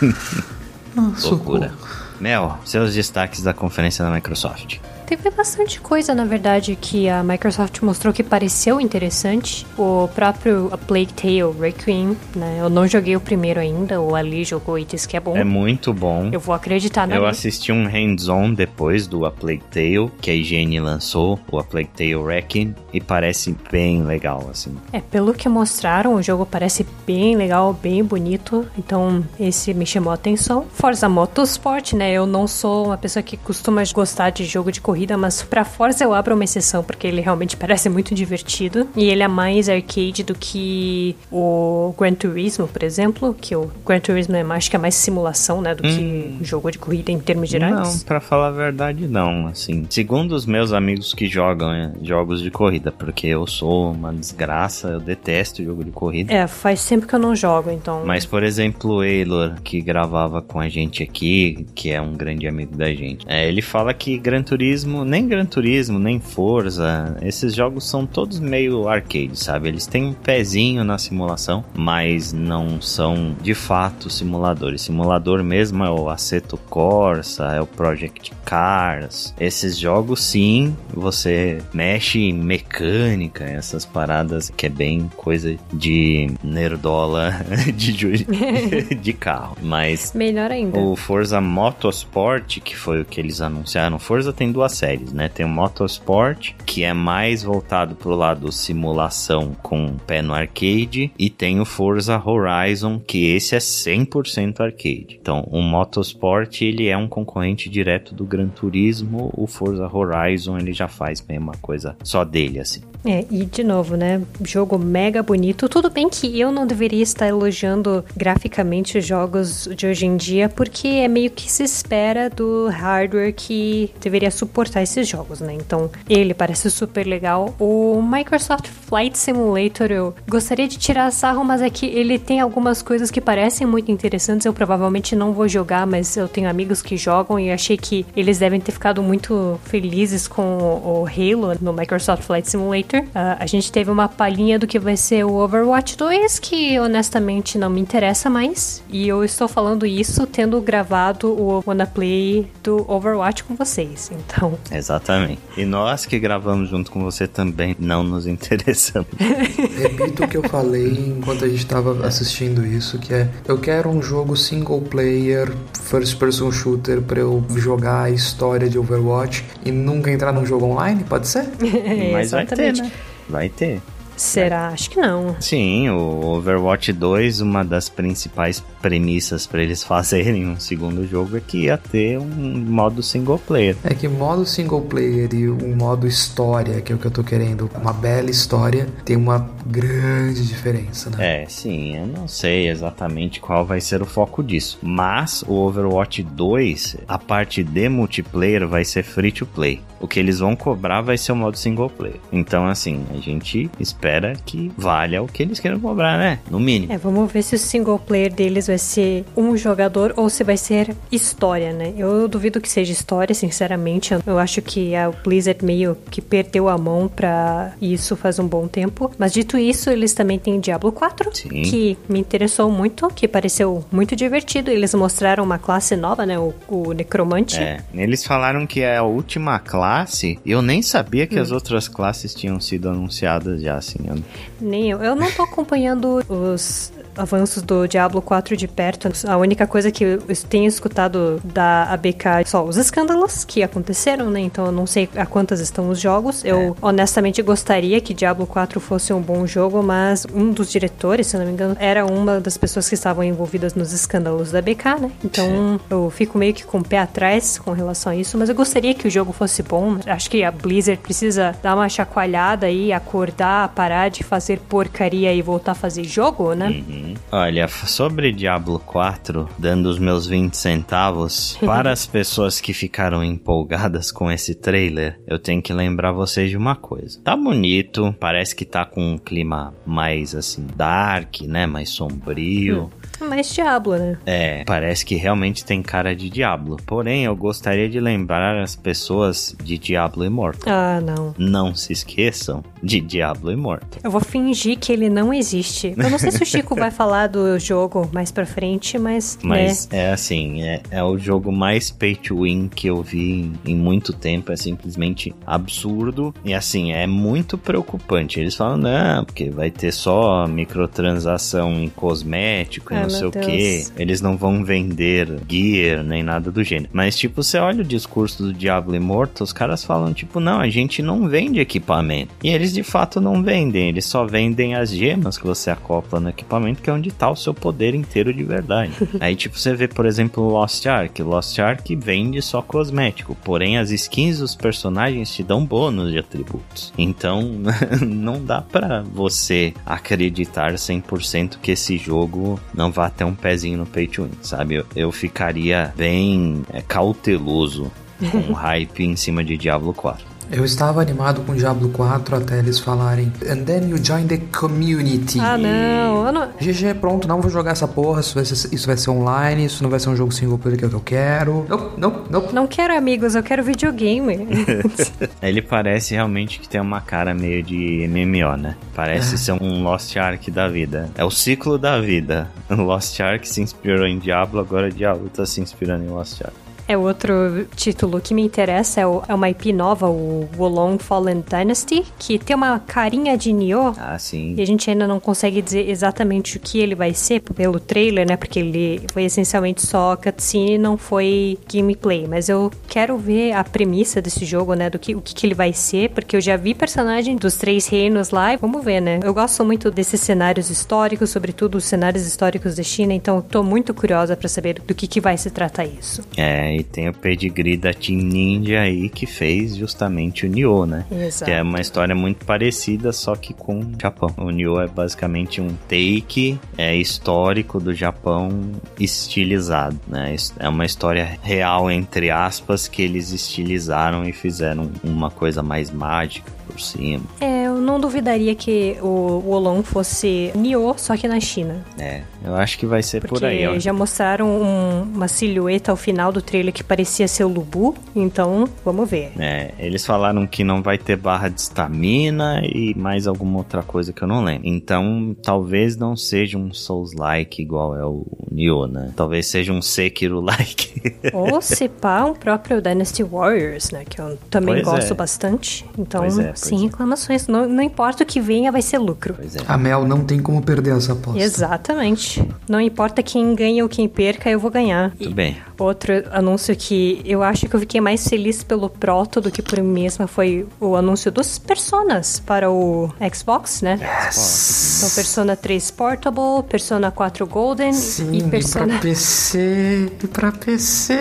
Ah, 0.96 1.02
Loucura. 1.22 1.68
socorro. 1.68 1.70
Mel, 2.18 2.58
seus 2.64 2.94
destaques 2.94 3.42
da 3.42 3.54
conferência 3.54 4.04
da 4.04 4.10
Microsoft. 4.10 4.78
Teve 5.10 5.28
bastante 5.28 5.80
coisa, 5.80 6.14
na 6.14 6.24
verdade, 6.24 6.78
que 6.80 7.08
a 7.08 7.24
Microsoft 7.24 7.82
mostrou 7.82 8.14
que 8.14 8.22
pareceu 8.22 8.80
interessante. 8.80 9.66
O 9.76 10.08
próprio 10.14 10.68
A 10.70 10.78
Plague 10.78 11.12
Tale 11.12 11.52
Requiem, 11.60 12.16
né? 12.36 12.58
Eu 12.60 12.70
não 12.70 12.86
joguei 12.86 13.16
o 13.16 13.20
primeiro 13.20 13.58
ainda, 13.58 14.00
o 14.00 14.14
Ali 14.14 14.44
jogou 14.44 14.78
e 14.78 14.84
disse 14.84 15.08
que 15.08 15.16
é 15.16 15.20
bom. 15.20 15.36
É 15.36 15.42
muito 15.42 15.92
bom. 15.92 16.30
Eu 16.30 16.38
vou 16.38 16.54
acreditar 16.54 17.08
na 17.08 17.16
Eu 17.16 17.26
assisti 17.26 17.72
um 17.72 17.88
hands-on 17.88 18.54
depois 18.54 19.08
do 19.08 19.26
A 19.26 19.32
Plague 19.32 19.64
Tale, 19.68 20.12
que 20.20 20.30
a 20.30 20.34
IGN 20.34 20.78
lançou, 20.78 21.40
o 21.50 21.58
A 21.58 21.64
Plague 21.64 21.90
Tale 21.90 22.24
Requiem, 22.24 22.72
e 22.92 23.00
parece 23.00 23.56
bem 23.68 24.04
legal, 24.04 24.46
assim. 24.48 24.76
É, 24.92 25.00
pelo 25.00 25.34
que 25.34 25.48
mostraram, 25.48 26.14
o 26.14 26.22
jogo 26.22 26.46
parece 26.46 26.86
bem 27.04 27.34
legal, 27.34 27.72
bem 27.72 28.04
bonito, 28.04 28.64
então 28.78 29.24
esse 29.40 29.74
me 29.74 29.84
chamou 29.84 30.12
a 30.12 30.14
atenção. 30.14 30.66
Forza 30.72 31.08
Motorsport, 31.08 31.94
né? 31.94 32.12
Eu 32.12 32.26
não 32.26 32.46
sou 32.46 32.86
uma 32.86 32.96
pessoa 32.96 33.24
que 33.24 33.36
costuma 33.36 33.82
gostar 33.92 34.30
de 34.30 34.44
jogo 34.44 34.70
de 34.70 34.80
corrida, 34.80 34.99
mas 35.18 35.42
pra 35.42 35.64
Forza 35.64 36.04
eu 36.04 36.14
abro 36.14 36.34
uma 36.34 36.44
exceção, 36.44 36.82
porque 36.82 37.06
ele 37.06 37.20
realmente 37.20 37.56
parece 37.58 37.88
muito 37.88 38.14
divertido. 38.14 38.88
E 38.96 39.04
ele 39.04 39.22
é 39.22 39.28
mais 39.28 39.68
arcade 39.68 40.22
do 40.22 40.34
que 40.34 41.16
o 41.30 41.94
Gran 41.98 42.14
Turismo, 42.14 42.66
por 42.66 42.82
exemplo, 42.82 43.34
que 43.34 43.54
o 43.54 43.70
Gran 43.86 44.00
Turismo 44.00 44.36
é 44.36 44.42
mais, 44.42 44.58
acho 44.58 44.70
que 44.70 44.76
é 44.76 44.78
mais 44.78 44.94
simulação, 44.94 45.60
né, 45.60 45.74
do 45.74 45.86
hum. 45.86 46.36
que 46.38 46.44
jogo 46.44 46.70
de 46.70 46.78
corrida 46.78 47.10
em 47.10 47.18
termos 47.18 47.48
gerais. 47.48 47.72
Não, 47.72 47.98
pra 48.00 48.20
falar 48.20 48.48
a 48.48 48.52
verdade, 48.52 49.06
não, 49.06 49.46
assim. 49.46 49.86
Segundo 49.88 50.32
os 50.32 50.46
meus 50.46 50.72
amigos 50.72 51.14
que 51.14 51.26
jogam 51.26 51.72
é, 51.72 51.92
jogos 52.02 52.42
de 52.42 52.50
corrida, 52.50 52.92
porque 52.92 53.26
eu 53.26 53.46
sou 53.46 53.92
uma 53.92 54.12
desgraça, 54.12 54.88
eu 54.88 55.00
detesto 55.00 55.64
jogo 55.64 55.84
de 55.84 55.90
corrida. 55.90 56.32
É, 56.32 56.46
faz 56.46 56.86
tempo 56.86 57.06
que 57.06 57.14
eu 57.14 57.18
não 57.18 57.34
jogo, 57.34 57.70
então... 57.70 58.04
Mas, 58.04 58.26
por 58.26 58.42
exemplo, 58.42 58.96
o 58.96 59.04
Eilor, 59.04 59.54
que 59.62 59.80
gravava 59.80 60.42
com 60.42 60.60
a 60.60 60.68
gente 60.68 61.02
aqui, 61.02 61.66
que 61.74 61.90
é 61.90 62.00
um 62.00 62.14
grande 62.14 62.46
amigo 62.46 62.76
da 62.76 62.92
gente, 62.92 63.24
é, 63.28 63.48
ele 63.48 63.62
fala 63.62 63.94
que 63.94 64.18
Gran 64.18 64.42
Turismo, 64.42 64.89
nem 65.04 65.26
Gran 65.26 65.46
Turismo, 65.46 65.98
nem 65.98 66.20
Forza, 66.20 67.16
esses 67.22 67.54
jogos 67.54 67.88
são 67.88 68.06
todos 68.06 68.38
meio 68.38 68.88
arcade, 68.88 69.38
sabe? 69.38 69.68
Eles 69.68 69.86
têm 69.86 70.04
um 70.06 70.12
pezinho 70.12 70.84
na 70.84 70.98
simulação, 70.98 71.64
mas 71.74 72.32
não 72.32 72.80
são 72.80 73.34
de 73.40 73.54
fato 73.54 74.10
simuladores. 74.10 74.82
Simulador 74.82 75.42
mesmo 75.42 75.84
é 75.84 75.90
o 75.90 76.08
Assetto 76.08 76.56
Corsa, 76.68 77.44
é 77.46 77.60
o 77.60 77.66
Project 77.66 78.32
Cars. 78.44 79.34
Esses 79.38 79.78
jogos, 79.78 80.22
sim, 80.22 80.76
você 80.92 81.58
mexe 81.72 82.20
em 82.20 82.32
mecânica, 82.32 83.44
essas 83.44 83.84
paradas 83.84 84.50
que 84.50 84.66
é 84.66 84.68
bem 84.68 85.10
coisa 85.16 85.56
de 85.72 86.30
nerdola 86.42 87.32
de, 87.74 88.24
de 88.94 89.12
carro. 89.12 89.56
Mas 89.62 90.12
melhor 90.14 90.50
ainda. 90.50 90.78
O 90.78 90.96
Forza 90.96 91.40
Motorsport, 91.40 92.60
que 92.60 92.76
foi 92.76 93.00
o 93.02 93.04
que 93.04 93.20
eles 93.20 93.40
anunciaram. 93.40 93.98
Forza 93.98 94.32
tem 94.32 94.50
duas 94.50 94.69
séries, 94.72 95.12
né? 95.12 95.28
Tem 95.28 95.44
o 95.44 95.48
Motorsport, 95.48 96.54
que 96.66 96.84
é 96.84 96.92
mais 96.92 97.42
voltado 97.42 97.94
pro 97.94 98.14
lado 98.14 98.50
simulação 98.52 99.54
com 99.62 99.96
pé 100.06 100.22
no 100.22 100.32
arcade, 100.32 101.12
e 101.18 101.30
tem 101.30 101.60
o 101.60 101.64
Forza 101.64 102.20
Horizon, 102.24 102.98
que 102.98 103.26
esse 103.26 103.54
é 103.54 103.58
100% 103.58 104.60
arcade. 104.60 105.18
Então, 105.20 105.46
o 105.50 105.60
Motorsport, 105.60 106.62
ele 106.62 106.88
é 106.88 106.96
um 106.96 107.08
concorrente 107.08 107.68
direto 107.68 108.14
do 108.14 108.24
Gran 108.24 108.48
Turismo, 108.48 109.30
o 109.34 109.46
Forza 109.46 109.88
Horizon, 109.92 110.58
ele 110.58 110.72
já 110.72 110.88
faz 110.88 111.20
a 111.20 111.32
mesma 111.32 111.52
coisa 111.60 111.96
só 112.02 112.24
dele, 112.24 112.58
assim. 112.58 112.89
É, 113.04 113.24
e 113.30 113.44
de 113.46 113.64
novo, 113.64 113.96
né? 113.96 114.20
Jogo 114.44 114.78
mega 114.78 115.22
bonito. 115.22 115.68
Tudo 115.68 115.88
bem 115.90 116.08
que 116.08 116.38
eu 116.38 116.52
não 116.52 116.66
deveria 116.66 117.02
estar 117.02 117.26
elogiando 117.26 118.04
graficamente 118.14 118.98
os 118.98 119.06
jogos 119.06 119.68
de 119.74 119.86
hoje 119.86 120.06
em 120.06 120.16
dia, 120.16 120.48
porque 120.48 120.86
é 120.86 121.08
meio 121.08 121.30
que 121.30 121.50
se 121.50 121.62
espera 121.62 122.28
do 122.28 122.68
hardware 122.68 123.32
que 123.32 123.90
deveria 124.00 124.30
suportar 124.30 124.82
esses 124.82 125.08
jogos, 125.08 125.40
né? 125.40 125.54
Então, 125.54 125.90
ele 126.08 126.34
parece 126.34 126.70
super 126.70 127.06
legal. 127.06 127.54
O 127.58 128.02
Microsoft 128.02 128.68
Flight 128.68 129.16
Simulator, 129.16 129.90
eu 129.90 130.14
gostaria 130.28 130.68
de 130.68 130.78
tirar 130.78 131.10
sarro, 131.10 131.44
mas 131.44 131.62
é 131.62 131.70
que 131.70 131.86
ele 131.86 132.18
tem 132.18 132.40
algumas 132.40 132.82
coisas 132.82 133.10
que 133.10 133.20
parecem 133.20 133.66
muito 133.66 133.90
interessantes. 133.90 134.44
Eu 134.44 134.52
provavelmente 134.52 135.16
não 135.16 135.32
vou 135.32 135.48
jogar, 135.48 135.86
mas 135.86 136.16
eu 136.16 136.28
tenho 136.28 136.50
amigos 136.50 136.82
que 136.82 136.96
jogam 136.96 137.40
e 137.40 137.50
achei 137.50 137.76
que 137.76 138.04
eles 138.14 138.38
devem 138.38 138.60
ter 138.60 138.72
ficado 138.72 139.02
muito 139.02 139.58
felizes 139.64 140.28
com 140.28 140.42
o 140.42 141.06
Halo 141.06 141.56
no 141.60 141.72
Microsoft 141.72 142.24
Flight 142.24 142.50
Simulator. 142.50 142.89
Twitter. 142.90 143.04
Uh, 143.04 143.36
a 143.38 143.46
gente 143.46 143.70
teve 143.70 143.90
uma 143.90 144.08
palhinha 144.08 144.58
do 144.58 144.66
que 144.66 144.78
vai 144.78 144.96
ser 144.96 145.24
o 145.24 145.34
Overwatch 145.34 145.96
2, 145.96 146.38
que 146.40 146.78
honestamente 146.78 147.56
não 147.56 147.70
me 147.70 147.80
interessa 147.80 148.28
mais. 148.28 148.82
E 148.90 149.06
eu 149.06 149.24
estou 149.24 149.46
falando 149.46 149.86
isso 149.86 150.26
tendo 150.26 150.60
gravado 150.60 151.28
o 151.28 151.62
Wanna 151.64 151.86
Play 151.86 152.50
do 152.62 152.84
Overwatch 152.90 153.44
com 153.44 153.54
vocês. 153.54 154.10
Então. 154.12 154.58
Exatamente. 154.72 155.40
E 155.56 155.64
nós 155.64 156.04
que 156.04 156.18
gravamos 156.18 156.68
junto 156.68 156.90
com 156.90 157.00
você 157.00 157.26
também 157.28 157.76
não 157.78 158.02
nos 158.02 158.26
interessamos. 158.26 159.08
Repito 159.16 160.24
o 160.24 160.28
que 160.28 160.36
eu 160.36 160.48
falei 160.48 161.14
enquanto 161.16 161.44
a 161.44 161.48
gente 161.48 161.60
estava 161.60 162.06
assistindo 162.06 162.66
isso, 162.66 162.98
que 162.98 163.14
é 163.14 163.28
eu 163.46 163.58
quero 163.58 163.88
um 163.88 164.02
jogo 164.02 164.36
single 164.36 164.80
player, 164.80 165.52
first 165.84 166.18
person 166.18 166.50
shooter 166.50 167.00
para 167.00 167.20
eu 167.20 167.44
jogar 167.56 168.02
a 168.02 168.10
história 168.10 168.68
de 168.68 168.78
Overwatch 168.78 169.44
e 169.64 169.70
nunca 169.70 170.10
entrar 170.10 170.32
num 170.32 170.44
jogo 170.44 170.66
online, 170.66 171.04
pode 171.04 171.28
ser? 171.28 171.46
Mas 172.12 172.30
vai 172.30 172.46
ter, 172.46 172.76
né? 172.76 172.79
Vai 173.28 173.48
ter. 173.48 173.80
Será? 174.20 174.68
Acho 174.68 174.90
que 174.90 175.00
não. 175.00 175.34
Sim, 175.40 175.88
o 175.88 176.26
Overwatch 176.26 176.92
2, 176.92 177.40
uma 177.40 177.64
das 177.64 177.88
principais 177.88 178.62
premissas 178.82 179.46
para 179.46 179.62
eles 179.62 179.82
fazerem 179.82 180.46
um 180.46 180.60
segundo 180.60 181.06
jogo 181.06 181.38
é 181.38 181.40
que 181.40 181.62
ia 181.64 181.78
ter 181.78 182.18
um 182.18 182.28
modo 182.28 183.02
single 183.02 183.38
player. 183.38 183.76
É 183.82 183.94
que 183.94 184.06
modo 184.06 184.44
single 184.44 184.82
player 184.82 185.32
e 185.32 185.48
um 185.48 185.74
modo 185.74 186.06
história, 186.06 186.82
que 186.82 186.92
é 186.92 186.94
o 186.94 186.98
que 186.98 187.06
eu 187.06 187.10
tô 187.10 187.24
querendo, 187.24 187.70
uma 187.80 187.94
bela 187.94 188.30
história, 188.30 188.86
tem 189.06 189.16
uma 189.16 189.50
grande 189.66 190.46
diferença, 190.46 191.08
né? 191.08 191.42
É, 191.42 191.46
sim, 191.48 191.96
eu 191.96 192.06
não 192.06 192.28
sei 192.28 192.68
exatamente 192.68 193.40
qual 193.40 193.64
vai 193.64 193.80
ser 193.80 194.02
o 194.02 194.06
foco 194.06 194.44
disso, 194.44 194.78
mas 194.82 195.42
o 195.48 195.54
Overwatch 195.54 196.22
2, 196.22 196.98
a 197.08 197.18
parte 197.18 197.62
de 197.64 197.88
multiplayer 197.88 198.68
vai 198.68 198.84
ser 198.84 199.02
free 199.02 199.32
to 199.32 199.46
play. 199.46 199.80
O 199.98 200.08
que 200.08 200.18
eles 200.18 200.38
vão 200.38 200.56
cobrar 200.56 201.00
vai 201.00 201.18
ser 201.18 201.32
o 201.32 201.36
modo 201.36 201.58
single 201.58 201.90
player. 201.90 202.20
Então, 202.32 202.66
assim, 202.66 203.04
a 203.14 203.18
gente 203.18 203.70
espera 203.78 204.09
espera 204.10 204.34
que 204.44 204.70
valha 204.76 205.22
o 205.22 205.26
que 205.26 205.42
eles 205.42 205.60
querem 205.60 205.78
cobrar, 205.78 206.18
né? 206.18 206.40
No 206.50 206.58
mínimo. 206.58 206.92
É, 206.92 206.98
vamos 206.98 207.30
ver 207.30 207.42
se 207.42 207.54
o 207.54 207.58
single 207.58 207.98
player 207.98 208.32
deles 208.32 208.66
vai 208.66 208.78
ser 208.78 209.24
um 209.36 209.56
jogador 209.56 210.12
ou 210.16 210.28
se 210.28 210.42
vai 210.42 210.56
ser 210.56 210.94
história, 211.10 211.72
né? 211.72 211.94
Eu 211.96 212.26
duvido 212.26 212.60
que 212.60 212.68
seja 212.68 212.92
história, 212.92 213.34
sinceramente. 213.34 214.14
Eu 214.26 214.38
acho 214.38 214.60
que 214.60 214.94
a 214.94 215.10
Blizzard 215.10 215.64
meio 215.64 215.96
que 216.10 216.20
perdeu 216.20 216.68
a 216.68 216.76
mão 216.76 217.08
pra 217.08 217.72
isso 217.80 218.16
faz 218.16 218.38
um 218.38 218.46
bom 218.46 218.66
tempo. 218.66 219.10
Mas 219.18 219.32
dito 219.32 219.56
isso, 219.56 219.90
eles 219.90 220.12
também 220.12 220.38
têm 220.38 220.58
Diablo 220.58 220.90
4, 220.90 221.30
Sim. 221.34 221.62
que 221.62 221.96
me 222.08 222.18
interessou 222.18 222.70
muito, 222.70 223.08
que 223.08 223.28
pareceu 223.28 223.84
muito 223.92 224.16
divertido. 224.16 224.70
Eles 224.70 224.94
mostraram 224.94 225.44
uma 225.44 225.58
classe 225.58 225.96
nova, 225.96 226.26
né? 226.26 226.38
O, 226.38 226.52
o 226.68 226.92
Necromante. 226.92 227.60
É, 227.60 227.80
eles 227.94 228.24
falaram 228.24 228.66
que 228.66 228.80
é 228.80 228.96
a 228.96 229.02
última 229.02 229.58
classe. 229.58 230.38
Eu 230.44 230.62
nem 230.62 230.82
sabia 230.82 231.26
que 231.26 231.38
hum. 231.38 231.42
as 231.42 231.52
outras 231.52 231.86
classes 231.88 232.34
tinham 232.34 232.58
sido 232.60 232.88
anunciadas 232.88 233.62
já, 233.62 233.80
assim. 233.98 234.24
Nem 234.60 234.90
eu. 234.90 235.02
Eu 235.02 235.14
não 235.14 235.30
tô 235.32 235.42
acompanhando 235.42 236.24
os 236.28 236.92
avanços 237.16 237.62
do 237.62 237.86
Diablo 237.86 238.22
4 238.22 238.56
de 238.56 238.68
perto. 238.68 239.10
A 239.26 239.36
única 239.36 239.66
coisa 239.66 239.90
que 239.90 240.04
eu 240.04 240.18
tenho 240.48 240.66
escutado 240.66 241.40
da 241.44 241.84
ABK 241.92 242.26
é 242.40 242.44
só 242.44 242.64
os 242.64 242.76
escândalos 242.76 243.44
que 243.44 243.62
aconteceram, 243.62 244.30
né? 244.30 244.40
Então 244.40 244.66
eu 244.66 244.72
não 244.72 244.86
sei 244.86 245.08
a 245.16 245.26
quantas 245.26 245.60
estão 245.60 245.88
os 245.88 246.00
jogos. 246.00 246.44
Eu 246.44 246.58
é. 246.58 246.74
honestamente 246.80 247.42
gostaria 247.42 248.00
que 248.00 248.14
Diablo 248.14 248.46
4 248.46 248.80
fosse 248.80 249.12
um 249.12 249.20
bom 249.20 249.46
jogo, 249.46 249.82
mas 249.82 250.26
um 250.32 250.50
dos 250.50 250.70
diretores, 250.70 251.26
se 251.28 251.36
não 251.36 251.44
me 251.44 251.52
engano, 251.52 251.76
era 251.78 252.04
uma 252.06 252.40
das 252.40 252.56
pessoas 252.56 252.88
que 252.88 252.94
estavam 252.94 253.24
envolvidas 253.24 253.74
nos 253.74 253.92
escândalos 253.92 254.50
da 254.50 254.58
ABK, 254.58 254.84
né? 255.00 255.10
Então 255.24 255.46
Sim. 255.46 255.80
eu 255.90 256.10
fico 256.10 256.38
meio 256.38 256.54
que 256.54 256.64
com 256.64 256.78
o 256.78 256.84
pé 256.84 256.98
atrás 256.98 257.58
com 257.58 257.72
relação 257.72 258.12
a 258.12 258.16
isso, 258.16 258.36
mas 258.38 258.48
eu 258.48 258.54
gostaria 258.54 258.94
que 258.94 259.06
o 259.06 259.10
jogo 259.10 259.32
fosse 259.32 259.62
bom. 259.62 259.98
Acho 260.06 260.30
que 260.30 260.42
a 260.42 260.50
Blizzard 260.50 261.00
precisa 261.02 261.54
dar 261.62 261.74
uma 261.74 261.88
chacoalhada 261.88 262.66
aí, 262.66 262.92
acordar, 262.92 263.68
parar 263.68 264.08
de 264.08 264.22
fazer 264.22 264.58
porcaria 264.60 265.32
e 265.32 265.42
voltar 265.42 265.72
a 265.72 265.74
fazer 265.74 266.04
jogo, 266.04 266.54
né? 266.54 266.68
Uhum. 266.68 266.99
Olha, 267.30 267.68
sobre 267.68 268.32
Diablo 268.32 268.78
4, 268.78 269.48
dando 269.58 269.86
os 269.86 269.98
meus 269.98 270.26
20 270.26 270.54
centavos, 270.56 271.58
para 271.64 271.90
as 271.92 272.06
pessoas 272.06 272.60
que 272.60 272.72
ficaram 272.72 273.24
empolgadas 273.24 274.10
com 274.10 274.30
esse 274.30 274.54
trailer, 274.54 275.20
eu 275.26 275.38
tenho 275.38 275.62
que 275.62 275.72
lembrar 275.72 276.12
vocês 276.12 276.50
de 276.50 276.56
uma 276.56 276.76
coisa. 276.76 277.20
Tá 277.22 277.36
bonito, 277.36 278.14
parece 278.18 278.54
que 278.54 278.64
tá 278.64 278.84
com 278.84 279.12
um 279.12 279.18
clima 279.18 279.74
mais 279.86 280.34
assim, 280.34 280.66
dark, 280.76 281.42
né? 281.42 281.66
Mais 281.66 281.90
sombrio. 281.90 282.90
Mais 283.20 283.52
Diablo, 283.52 283.96
né? 283.96 284.18
É, 284.26 284.64
parece 284.64 285.04
que 285.04 285.14
realmente 285.14 285.64
tem 285.64 285.82
cara 285.82 286.14
de 286.14 286.30
Diablo. 286.30 286.76
Porém, 286.86 287.24
eu 287.24 287.36
gostaria 287.36 287.88
de 287.88 288.00
lembrar 288.00 288.60
as 288.60 288.74
pessoas 288.74 289.54
de 289.62 289.78
Diablo 289.78 290.24
Immortal. 290.24 290.72
Ah, 290.72 291.00
não. 291.00 291.34
Não 291.38 291.74
se 291.74 291.92
esqueçam 291.92 292.64
de 292.82 293.00
Diablo 293.00 293.52
Immortal. 293.52 294.00
Eu 294.02 294.10
vou 294.10 294.20
fingir 294.20 294.78
que 294.78 294.92
ele 294.92 295.08
não 295.08 295.32
existe. 295.32 295.94
Eu 295.96 296.10
não 296.10 296.18
sei 296.18 296.30
se 296.30 296.42
o 296.42 296.46
Chico 296.46 296.74
vai 296.74 296.90
falar 296.92 297.26
do 297.26 297.58
jogo 297.58 298.08
mais 298.12 298.30
pra 298.30 298.46
frente, 298.46 298.98
mas. 298.98 299.38
Mas 299.42 299.88
né? 299.88 299.98
é 299.98 300.12
assim, 300.12 300.62
é, 300.62 300.82
é 300.90 301.02
o 301.02 301.18
jogo 301.18 301.52
mais 301.52 301.90
pay 301.90 302.14
to 302.14 302.42
win 302.42 302.68
que 302.68 302.88
eu 302.88 303.02
vi 303.02 303.52
em, 303.64 303.72
em 303.72 303.76
muito 303.76 304.12
tempo. 304.12 304.52
É 304.52 304.56
simplesmente 304.56 305.34
absurdo. 305.46 306.34
E 306.44 306.54
assim, 306.54 306.92
é 306.92 307.06
muito 307.06 307.58
preocupante. 307.58 308.40
Eles 308.40 308.54
falam, 308.54 308.78
não, 308.78 309.24
porque 309.24 309.50
vai 309.50 309.70
ter 309.70 309.92
só 309.92 310.46
microtransação 310.46 311.72
em 311.74 311.88
cosmético 311.88 312.92
e 312.92 312.96
Ai, 312.96 313.09
não 313.10 313.18
sei 313.18 313.20
meu 313.20 313.28
o 313.28 313.32
que. 313.32 313.56
Deus. 313.56 313.92
Eles 313.96 314.20
não 314.20 314.36
vão 314.36 314.64
vender 314.64 315.40
gear 315.48 316.02
nem 316.02 316.22
nada 316.22 316.50
do 316.50 316.62
gênero. 316.62 316.90
Mas, 316.92 317.16
tipo, 317.16 317.42
você 317.42 317.58
olha 317.58 317.82
o 317.82 317.84
discurso 317.84 318.42
do 318.44 318.52
Diablo 318.52 318.94
Immortal, 318.94 319.44
os 319.44 319.52
caras 319.52 319.84
falam, 319.84 320.12
tipo, 320.12 320.40
não, 320.40 320.60
a 320.60 320.68
gente 320.68 321.02
não 321.02 321.28
vende 321.28 321.60
equipamento. 321.60 322.34
E 322.42 322.48
eles 322.48 322.72
de 322.72 322.82
fato 322.82 323.20
não 323.20 323.42
vendem, 323.42 323.88
eles 323.88 324.04
só 324.04 324.24
vendem 324.24 324.74
as 324.74 324.90
gemas 324.90 325.36
que 325.36 325.46
você 325.46 325.70
acopla 325.70 326.20
no 326.20 326.28
equipamento, 326.28 326.82
que 326.82 326.90
é 326.90 326.92
onde 326.92 327.10
tá 327.10 327.30
o 327.30 327.36
seu 327.36 327.54
poder 327.54 327.94
inteiro 327.94 328.32
de 328.32 328.42
verdade. 328.42 328.92
Aí, 329.20 329.34
tipo, 329.34 329.58
você 329.58 329.74
vê, 329.74 329.88
por 329.88 330.06
exemplo, 330.06 330.44
o 330.44 330.50
Lost 330.50 330.86
Ark. 330.86 331.22
Lost 331.22 331.58
Ark 331.58 331.94
vende 331.96 332.40
só 332.42 332.62
cosmético, 332.62 333.36
porém 333.44 333.78
as 333.78 333.90
skins 333.90 334.38
dos 334.38 334.54
personagens 334.54 335.34
te 335.34 335.42
dão 335.42 335.64
bônus 335.64 336.10
de 336.12 336.18
atributos. 336.18 336.92
Então, 336.96 337.42
não 338.06 338.44
dá 338.44 338.60
pra 338.60 339.02
você 339.02 339.74
acreditar 339.84 340.72
100% 340.74 341.58
que 341.60 341.72
esse 341.72 341.96
jogo 341.98 342.60
não 342.74 342.90
vá 343.00 343.08
ter 343.08 343.24
um 343.24 343.34
pezinho 343.34 343.78
no 343.78 343.86
pay 343.86 344.06
to 344.06 344.24
win, 344.24 344.32
sabe? 344.42 344.74
Eu, 344.74 344.86
eu 344.94 345.12
ficaria 345.12 345.92
bem 345.96 346.62
é, 346.70 346.82
cauteloso 346.82 347.90
com 348.30 348.52
hype 348.52 349.02
em 349.02 349.16
cima 349.16 349.42
de 349.42 349.56
Diablo 349.56 349.94
4. 349.94 350.29
Eu 350.50 350.64
estava 350.64 351.00
animado 351.00 351.42
com 351.42 351.54
Diablo 351.54 351.88
4 351.90 352.36
até 352.36 352.58
eles 352.58 352.78
falarem 352.78 353.32
And 353.48 353.64
then 353.64 353.88
you 353.88 353.98
join 354.02 354.26
the 354.26 354.38
community. 354.58 355.38
Ah, 355.38 355.56
não. 355.56 356.26
Eu 356.26 356.32
não... 356.32 356.48
GG, 356.60 356.94
pronto, 357.00 357.28
não 357.28 357.40
vou 357.40 357.50
jogar 357.50 357.72
essa 357.72 357.86
porra, 357.86 358.20
isso 358.20 358.34
vai, 358.34 358.44
ser, 358.44 358.74
isso 358.74 358.86
vai 358.86 358.96
ser 358.96 359.10
online, 359.10 359.64
isso 359.64 359.82
não 359.82 359.90
vai 359.90 360.00
ser 360.00 360.08
um 360.10 360.16
jogo 360.16 360.32
single 360.32 360.58
player 360.58 360.78
que 360.78 360.84
é 360.84 360.86
o 360.88 360.90
que 360.90 360.96
eu 360.96 361.00
quero. 361.00 361.66
Não, 361.68 361.90
não, 361.96 362.24
não. 362.28 362.52
Não 362.52 362.66
quero 362.66 362.96
amigos, 362.96 363.34
eu 363.34 363.42
quero 363.42 363.62
videogame. 363.62 364.48
Ele 365.40 365.62
parece 365.62 366.14
realmente 366.14 366.58
que 366.58 366.68
tem 366.68 366.80
uma 366.80 367.00
cara 367.00 367.32
meio 367.32 367.62
de 367.62 368.08
MMO, 368.08 368.56
né? 368.56 368.76
Parece 368.94 369.38
ser 369.38 369.52
um 369.52 369.82
Lost 369.82 370.16
Ark 370.16 370.50
da 370.50 370.68
vida. 370.68 371.10
É 371.14 371.24
o 371.24 371.30
ciclo 371.30 371.78
da 371.78 372.00
vida. 372.00 372.50
O 372.68 372.74
Lost 372.82 373.18
Ark 373.20 373.48
se 373.48 373.60
inspirou 373.60 374.06
em 374.06 374.18
Diablo, 374.18 374.60
agora 374.60 374.90
Diablo 374.90 375.28
tá 375.28 375.46
se 375.46 375.60
inspirando 375.60 376.04
em 376.04 376.08
Lost 376.08 376.42
Ark. 376.42 376.54
É 376.90 376.96
outro 376.98 377.68
título 377.76 378.20
que 378.20 378.34
me 378.34 378.42
interessa, 378.42 379.00
é, 379.00 379.06
o- 379.06 379.22
é 379.28 379.32
uma 379.32 379.48
IP 379.48 379.72
nova, 379.72 380.08
o 380.08 380.48
Wolong 380.56 380.98
Fallen 381.00 381.44
Dynasty, 381.48 382.04
que 382.18 382.36
tem 382.36 382.56
uma 382.56 382.80
carinha 382.80 383.38
de 383.38 383.52
Nioh. 383.52 383.94
Ah, 383.96 384.18
sim. 384.18 384.54
E 384.58 384.60
a 384.60 384.66
gente 384.66 384.90
ainda 384.90 385.06
não 385.06 385.20
consegue 385.20 385.62
dizer 385.62 385.88
exatamente 385.88 386.56
o 386.56 386.60
que 386.60 386.80
ele 386.80 386.96
vai 386.96 387.14
ser 387.14 387.42
pelo 387.42 387.78
trailer, 387.78 388.26
né? 388.26 388.36
Porque 388.36 388.58
ele 388.58 389.02
foi 389.12 389.22
essencialmente 389.22 389.86
só 389.86 390.16
cutscene 390.16 390.72
e 390.74 390.78
não 390.78 390.98
foi 390.98 391.56
gameplay. 391.72 392.26
Mas 392.26 392.48
eu 392.48 392.72
quero 392.88 393.16
ver 393.16 393.52
a 393.52 393.62
premissa 393.62 394.20
desse 394.20 394.44
jogo, 394.44 394.74
né? 394.74 394.90
Do 394.90 394.98
que, 394.98 395.14
o 395.14 395.20
que, 395.20 395.32
que 395.32 395.46
ele 395.46 395.54
vai 395.54 395.72
ser, 395.72 396.10
porque 396.10 396.34
eu 396.34 396.40
já 396.40 396.56
vi 396.56 396.74
personagem 396.74 397.36
dos 397.36 397.54
Três 397.54 397.86
Reinos 397.86 398.30
lá 398.30 398.52
e 398.52 398.56
vamos 398.56 398.84
ver, 398.84 399.00
né? 399.00 399.20
Eu 399.22 399.32
gosto 399.32 399.64
muito 399.64 399.92
desses 399.92 400.20
cenários 400.20 400.70
históricos, 400.70 401.30
sobretudo 401.30 401.76
os 401.76 401.84
cenários 401.84 402.26
históricos 402.26 402.74
da 402.74 402.82
China, 402.82 403.14
então 403.14 403.36
eu 403.36 403.42
tô 403.42 403.62
muito 403.62 403.94
curiosa 403.94 404.36
pra 404.36 404.48
saber 404.48 404.80
do 404.84 404.92
que, 404.92 405.06
que 405.06 405.20
vai 405.20 405.38
se 405.38 405.50
tratar 405.52 405.84
isso. 405.86 406.22
É, 406.36 406.79
e 406.80 406.84
tem 406.84 407.08
o 407.08 407.14
pedigree 407.14 407.76
da 407.76 407.92
Team 407.92 408.20
Ninja 408.20 408.80
aí 408.80 409.08
que 409.08 409.26
fez 409.26 409.76
justamente 409.76 410.46
o 410.46 410.48
Nioh, 410.48 410.86
né? 410.86 411.04
Exato. 411.10 411.44
Que 411.44 411.56
é 411.56 411.62
uma 411.62 411.80
história 411.80 412.14
muito 412.14 412.44
parecida, 412.44 413.12
só 413.12 413.36
que 413.36 413.52
com 413.54 413.80
o 413.80 413.92
Japão. 414.00 414.34
O 414.38 414.50
Nioh 414.50 414.80
é 414.82 414.86
basicamente 414.86 415.60
um 415.60 415.68
take 415.88 416.58
é, 416.76 416.96
histórico 416.96 417.78
do 417.78 417.94
Japão 417.94 418.72
estilizado, 418.98 419.98
né? 420.08 420.34
É 420.58 420.68
uma 420.68 420.84
história 420.84 421.38
real, 421.42 421.90
entre 421.90 422.30
aspas, 422.30 422.88
que 422.88 423.02
eles 423.02 423.32
estilizaram 423.32 424.24
e 424.24 424.32
fizeram 424.32 424.90
uma 425.04 425.30
coisa 425.30 425.62
mais 425.62 425.90
mágica 425.90 426.59
por 426.70 426.80
cima. 426.80 427.24
É, 427.40 427.66
eu 427.66 427.76
não 427.76 427.98
duvidaria 428.00 428.54
que 428.54 428.96
o 429.02 429.40
Wolong 429.46 429.82
fosse 429.82 430.52
Nioh, 430.54 430.94
só 430.98 431.16
que 431.16 431.26
na 431.28 431.40
China. 431.40 431.84
É, 431.98 432.22
eu 432.44 432.54
acho 432.54 432.78
que 432.78 432.86
vai 432.86 433.02
ser 433.02 433.20
Porque 433.20 433.34
por 433.34 433.44
aí. 433.44 433.66
ó. 433.66 433.78
já 433.78 433.92
mostraram 433.92 434.46
um- 434.48 435.02
uma 435.14 435.28
silhueta 435.28 435.90
ao 435.90 435.96
final 435.96 436.32
do 436.32 436.40
trailer 436.42 436.72
que 436.72 436.82
parecia 436.84 437.26
ser 437.28 437.44
o 437.44 437.48
Lubu, 437.48 437.94
então 438.14 438.68
vamos 438.84 439.08
ver. 439.08 439.32
É, 439.38 439.72
eles 439.78 440.04
falaram 440.06 440.46
que 440.46 440.62
não 440.64 440.82
vai 440.82 440.96
ter 440.98 441.16
barra 441.16 441.48
de 441.48 441.60
estamina 441.60 442.62
e 442.64 442.94
mais 442.96 443.26
alguma 443.26 443.58
outra 443.58 443.82
coisa 443.82 444.12
que 444.12 444.22
eu 444.22 444.28
não 444.28 444.42
lembro. 444.44 444.66
Então, 444.66 445.36
talvez 445.42 445.96
não 445.96 446.16
seja 446.16 446.56
um 446.58 446.72
Souls-like 446.72 447.60
igual 447.62 447.96
é 447.96 448.04
o 448.04 448.26
Nioh, 448.50 448.86
né? 448.86 449.12
Talvez 449.16 449.46
seja 449.46 449.72
um 449.72 449.82
Sekiro-like. 449.82 450.90
Ou 451.32 451.60
se 451.60 451.88
pá, 451.88 452.24
um 452.24 452.34
próprio 452.34 452.80
Dynasty 452.80 453.22
Warriors, 453.22 453.90
né? 453.90 454.04
Que 454.08 454.20
eu 454.20 454.38
também 454.50 454.74
Pois 454.82 454.84
gosto 454.86 455.12
é. 455.12 455.16
bastante. 455.16 455.84
Então, 455.98 456.24
é, 456.24 456.28
sem 456.60 456.78
é. 456.78 456.82
reclamações. 456.82 457.46
Não, 457.46 457.68
não 457.68 457.82
importa 457.82 458.24
o 458.24 458.26
que 458.26 458.40
venha, 458.40 458.72
vai 458.72 458.82
ser 458.82 458.98
lucro. 458.98 459.34
pois 459.36 459.56
é. 459.56 459.60
A 459.66 459.78
Mel 459.78 460.04
não 460.04 460.24
tem 460.24 460.40
como 460.40 460.62
perder 460.62 460.96
essa 460.96 461.12
aposta. 461.12 461.40
Exatamente. 461.40 462.46
Não 462.68 462.80
importa 462.80 463.22
quem 463.22 463.54
ganha 463.54 463.82
ou 463.82 463.88
quem 463.88 464.08
perca, 464.08 464.50
eu 464.50 464.58
vou 464.58 464.70
ganhar. 464.70 465.12
Tudo 465.12 465.34
bem. 465.34 465.56
Outro 465.78 466.12
anúncio 466.30 466.74
que 466.76 467.22
eu 467.24 467.42
acho 467.42 467.68
que 467.68 467.74
eu 467.74 467.80
fiquei 467.80 468.00
mais 468.00 468.26
feliz 468.26 468.62
pelo 468.62 468.90
Proto 468.90 469.40
do 469.40 469.50
que 469.50 469.62
por 469.62 469.80
mim 469.80 470.00
mesma 470.00 470.26
foi 470.26 470.66
o 470.80 470.96
anúncio 470.96 471.30
dos 471.30 471.58
Personas 471.58 472.40
para 472.40 472.70
o 472.70 473.12
Xbox, 473.34 473.82
né? 473.82 473.94
Então, 473.94 475.10
Persona 475.14 475.56
3 475.56 475.90
Portable, 475.90 476.62
Persona 476.68 477.10
4 477.10 477.46
Golden 477.46 477.92
Sim, 477.92 478.32
e 478.32 478.38
e 478.38 478.40
pra 478.40 478.50
Persona, 478.50 478.98
PC, 478.98 480.10
e 480.22 480.26
pra 480.26 480.52
PC. 480.52 481.14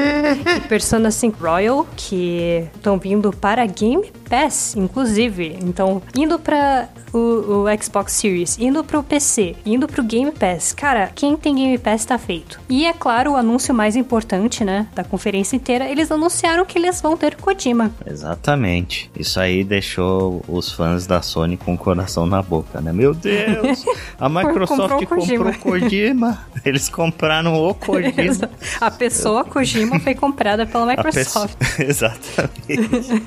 Persona 0.68 1.12
5 1.12 1.38
Royal, 1.42 1.88
que 1.96 2.68
estão 2.76 2.98
vindo 2.98 3.32
para 3.34 3.66
Game 3.66 4.12
Pass, 4.30 4.76
inclusive. 4.76 5.29
Então, 5.62 6.02
indo 6.16 6.40
para 6.40 6.90
o, 7.14 7.64
o 7.64 7.82
Xbox 7.82 8.14
Series, 8.14 8.57
indo 8.60 8.84
pro 8.84 9.03
PC, 9.03 9.55
indo 9.66 9.88
pro 9.88 10.03
Game 10.03 10.32
Pass. 10.32 10.74
Cara, 10.74 11.12
quem 11.14 11.36
tem 11.36 11.55
Game 11.55 11.78
Pass 11.78 12.05
tá 12.05 12.18
feito. 12.18 12.60
E 12.70 12.86
é 12.86 12.93
claro, 12.93 13.32
o 13.32 13.36
anúncio 13.36 13.74
mais 13.74 13.95
importante, 13.95 14.64
né, 14.64 14.88
da 14.93 15.03
conferência 15.03 15.55
inteira, 15.55 15.89
eles 15.89 16.12
anunciaram 16.12 16.66
que 16.66 16.78
eles 16.78 17.01
vão 17.01 17.18
ter 17.18 17.36
Kojima. 17.36 17.91
Exatamente. 18.05 19.10
Isso 19.18 19.39
aí 19.39 19.64
deixou 19.64 20.43
os 20.47 20.72
fãs 20.72 21.05
da 21.05 21.22
Sony 21.22 21.57
com 21.57 21.74
o 21.74 21.78
coração 21.78 22.26
na 22.26 22.41
boca, 22.41 22.82
né? 22.82 22.91
Meu 22.91 23.14
Deus! 23.14 23.86
A 24.20 24.28
Microsoft 24.30 25.05
Comprou 25.05 25.20
comprou 25.26 25.53
Kojima. 25.53 26.39
Eles 26.66 26.89
compraram 26.89 27.55
o 27.55 27.74
Kojima. 27.74 28.49
A 28.80 28.91
pessoa 28.91 29.43
Kojima 29.43 29.99
foi 29.99 30.16
comprada 30.16 30.66
pela 30.66 30.86
Microsoft. 30.86 31.55
Exatamente. 31.80 33.24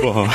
Bom, 0.00 0.26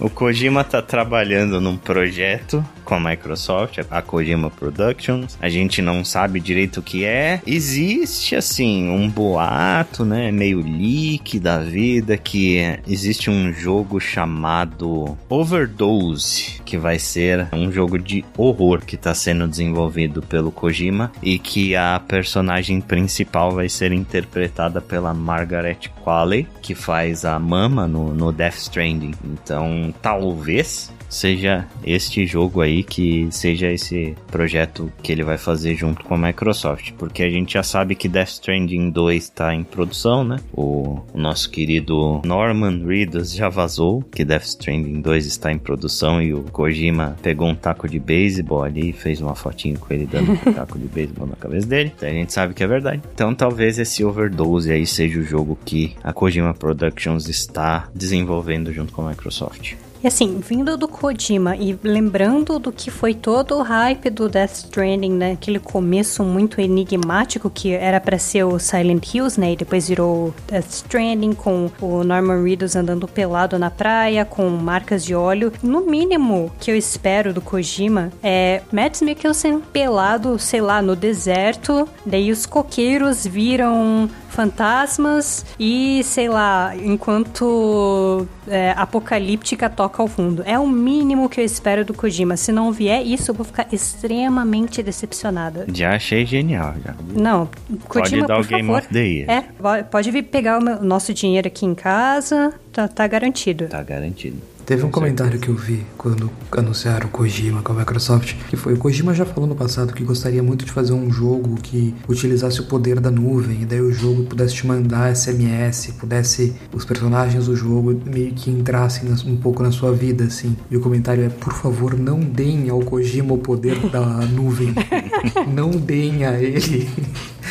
o 0.00 0.10
Kojima 0.10 0.64
tá 0.64 0.82
trabalhando 0.92 1.58
num 1.58 1.74
projeto 1.74 2.62
com 2.84 2.94
a 2.94 3.00
Microsoft, 3.00 3.78
a 3.90 4.02
Kojima 4.02 4.50
Productions. 4.50 5.38
A 5.40 5.48
gente 5.48 5.80
não 5.80 6.04
sabe 6.04 6.40
direito 6.40 6.80
o 6.80 6.82
que 6.82 7.04
é. 7.04 7.40
Existe, 7.46 8.36
assim, 8.36 8.88
um 8.88 9.08
boato, 9.08 10.04
né? 10.04 10.30
Meio 10.30 10.60
leak 10.60 11.38
da 11.38 11.58
vida 11.58 12.16
que 12.16 12.58
existe 12.86 13.30
um 13.30 13.52
jogo 13.52 14.00
chamado 14.00 15.16
Overdose, 15.28 16.60
que 16.64 16.76
vai 16.76 16.98
ser 16.98 17.48
um 17.52 17.70
jogo 17.70 17.98
de 17.98 18.24
horror 18.36 18.84
que 18.84 18.96
tá 18.96 19.14
sendo 19.14 19.46
desenvolvido 19.48 20.22
pelo 20.22 20.50
Kojima 20.50 21.12
e 21.22 21.38
que 21.38 21.76
a 21.76 22.00
personagem 22.06 22.80
principal 22.80 23.52
vai 23.52 23.68
ser 23.68 23.92
interpretada 23.92 24.80
pela 24.80 25.14
Margaret 25.14 25.78
Qualley, 26.04 26.46
que 26.60 26.74
faz 26.74 27.24
a 27.24 27.38
Mama 27.38 27.86
no, 27.86 28.14
no 28.14 28.32
Death 28.32 28.56
Stranding. 28.56 29.14
Então, 29.24 29.94
talvez 30.00 30.92
seja 31.08 31.66
este 31.84 32.26
jogo 32.26 32.62
aí 32.62 32.71
que 32.80 33.26
seja 33.32 33.72
esse 33.72 34.14
projeto 34.30 34.92
que 35.02 35.10
ele 35.10 35.24
vai 35.24 35.36
fazer 35.36 35.74
junto 35.74 36.04
com 36.04 36.14
a 36.14 36.18
Microsoft, 36.18 36.92
porque 36.92 37.24
a 37.24 37.28
gente 37.28 37.54
já 37.54 37.64
sabe 37.64 37.96
que 37.96 38.08
Death 38.08 38.28
Stranding 38.28 38.90
2 38.90 39.24
está 39.24 39.52
em 39.52 39.64
produção, 39.64 40.22
né? 40.22 40.36
O, 40.52 41.00
o 41.12 41.18
nosso 41.18 41.50
querido 41.50 42.22
Norman 42.24 42.84
Reedus 42.86 43.34
já 43.34 43.48
vazou 43.48 44.02
que 44.02 44.24
Death 44.24 44.44
Stranding 44.44 45.00
2 45.00 45.26
está 45.26 45.50
em 45.50 45.58
produção 45.58 46.22
e 46.22 46.32
o 46.32 46.42
Kojima 46.44 47.16
pegou 47.20 47.48
um 47.48 47.54
taco 47.54 47.88
de 47.88 47.98
beisebol 47.98 48.62
ali 48.62 48.90
e 48.90 48.92
fez 48.92 49.20
uma 49.20 49.34
fotinho 49.34 49.78
com 49.78 49.92
ele 49.92 50.06
dando 50.06 50.32
um 50.32 50.36
taco 50.54 50.78
de 50.78 50.86
beisebol 50.86 51.26
na 51.26 51.34
cabeça 51.34 51.66
dele. 51.66 51.92
Então 51.96 52.08
a 52.08 52.12
gente 52.12 52.32
sabe 52.32 52.54
que 52.54 52.62
é 52.62 52.66
verdade. 52.66 53.02
Então 53.12 53.34
talvez 53.34 53.78
esse 53.78 54.04
Overdose 54.04 54.70
aí 54.70 54.86
seja 54.86 55.18
o 55.18 55.24
jogo 55.24 55.58
que 55.64 55.96
a 56.04 56.12
Kojima 56.12 56.54
Productions 56.54 57.28
está 57.28 57.88
desenvolvendo 57.94 58.72
junto 58.72 58.92
com 58.92 59.06
a 59.06 59.10
Microsoft. 59.10 59.74
E 60.02 60.08
assim, 60.08 60.40
vindo 60.40 60.76
do 60.76 60.88
Kojima 60.88 61.54
e 61.56 61.78
lembrando 61.80 62.58
do 62.58 62.72
que 62.72 62.90
foi 62.90 63.14
todo 63.14 63.56
o 63.56 63.62
hype 63.62 64.10
do 64.10 64.28
Death 64.28 64.52
Stranding, 64.54 65.12
né? 65.12 65.32
Aquele 65.32 65.60
começo 65.60 66.24
muito 66.24 66.60
enigmático 66.60 67.48
que 67.48 67.72
era 67.72 68.00
para 68.00 68.18
ser 68.18 68.42
o 68.42 68.58
Silent 68.58 69.14
Hills, 69.14 69.38
né? 69.38 69.52
E 69.52 69.56
depois 69.56 69.88
virou 69.88 70.34
Death 70.48 70.70
Stranding 70.70 71.34
com 71.34 71.70
o 71.80 72.02
Norman 72.02 72.42
Reedus 72.42 72.74
andando 72.74 73.06
pelado 73.06 73.56
na 73.60 73.70
praia, 73.70 74.24
com 74.24 74.48
marcas 74.50 75.04
de 75.04 75.14
óleo. 75.14 75.52
No 75.62 75.82
mínimo 75.82 76.50
que 76.58 76.72
eu 76.72 76.76
espero 76.76 77.32
do 77.32 77.40
Kojima 77.40 78.10
é 78.24 78.62
Mads 78.72 79.02
Mikkelsen 79.02 79.60
pelado, 79.72 80.36
sei 80.36 80.60
lá, 80.60 80.82
no 80.82 80.96
deserto. 80.96 81.88
Daí 82.04 82.32
os 82.32 82.44
coqueiros 82.44 83.24
viram 83.24 84.10
fantasmas 84.32 85.44
e, 85.60 86.02
sei 86.04 86.28
lá, 86.28 86.72
enquanto 86.74 88.26
é, 88.48 88.72
apocalíptica 88.76 89.68
toca 89.68 89.91
ao 90.00 90.08
fundo. 90.08 90.42
É 90.46 90.58
o 90.58 90.66
mínimo 90.66 91.28
que 91.28 91.40
eu 91.40 91.44
espero 91.44 91.84
do 91.84 91.92
Kojima. 91.92 92.36
Se 92.36 92.50
não 92.52 92.72
vier 92.72 93.04
isso, 93.04 93.30
eu 93.30 93.34
vou 93.34 93.44
ficar 93.44 93.66
extremamente 93.72 94.82
decepcionada. 94.82 95.66
Já 95.74 95.94
achei 95.96 96.24
genial, 96.24 96.74
já. 96.84 96.94
Não, 97.14 97.48
Kojima, 97.88 98.26
pode 98.26 98.26
dar 98.28 98.36
por 98.36 98.44
o 98.44 98.48
Game 98.48 98.68
favor. 98.68 98.78
of 98.82 98.88
the 98.92 99.04
Year. 99.06 99.30
É, 99.30 99.82
pode 99.82 100.10
vir 100.10 100.22
pegar 100.22 100.58
o 100.58 100.62
meu- 100.64 100.82
nosso 100.82 101.12
dinheiro 101.12 101.48
aqui 101.48 101.66
em 101.66 101.74
casa, 101.74 102.54
tá, 102.72 102.88
tá 102.88 103.06
garantido. 103.06 103.66
Tá 103.68 103.82
garantido. 103.82 104.38
Teve 104.64 104.84
um 104.84 104.86
Com 104.86 105.00
comentário 105.00 105.38
que 105.38 105.48
eu 105.48 105.56
vi 105.56 105.84
quando 105.98 106.30
anunciaram 106.52 107.06
o 107.06 107.10
Kojima 107.10 107.62
com 107.62 107.72
a 107.72 107.76
Microsoft, 107.76 108.34
que 108.48 108.56
foi 108.56 108.74
o 108.74 108.78
Kojima 108.78 109.12
já 109.12 109.24
falou 109.24 109.48
no 109.48 109.56
passado 109.56 109.92
que 109.92 110.04
gostaria 110.04 110.42
muito 110.42 110.64
de 110.64 110.70
fazer 110.70 110.92
um 110.92 111.10
jogo 111.10 111.56
que 111.60 111.94
utilizasse 112.08 112.60
o 112.60 112.64
poder 112.64 113.00
da 113.00 113.10
nuvem, 113.10 113.62
e 113.62 113.64
daí 113.64 113.80
o 113.80 113.92
jogo 113.92 114.24
pudesse 114.24 114.54
te 114.54 114.66
mandar 114.66 115.14
SMS, 115.14 115.94
pudesse 115.98 116.54
os 116.72 116.84
personagens 116.84 117.46
do 117.46 117.56
jogo 117.56 118.00
meio 118.06 118.32
que 118.32 118.50
entrassem 118.50 119.12
um 119.26 119.36
pouco 119.36 119.62
na 119.62 119.72
sua 119.72 119.92
vida, 119.92 120.24
assim. 120.24 120.56
E 120.70 120.76
o 120.76 120.80
comentário 120.80 121.24
é, 121.24 121.28
por 121.28 121.52
favor, 121.52 121.98
não 121.98 122.20
deem 122.20 122.70
ao 122.70 122.80
Kojima 122.80 123.34
o 123.34 123.38
poder 123.38 123.78
da 123.90 124.00
nuvem. 124.26 124.74
não 125.52 125.70
deem 125.70 126.24
a 126.24 126.40
ele 126.40 126.88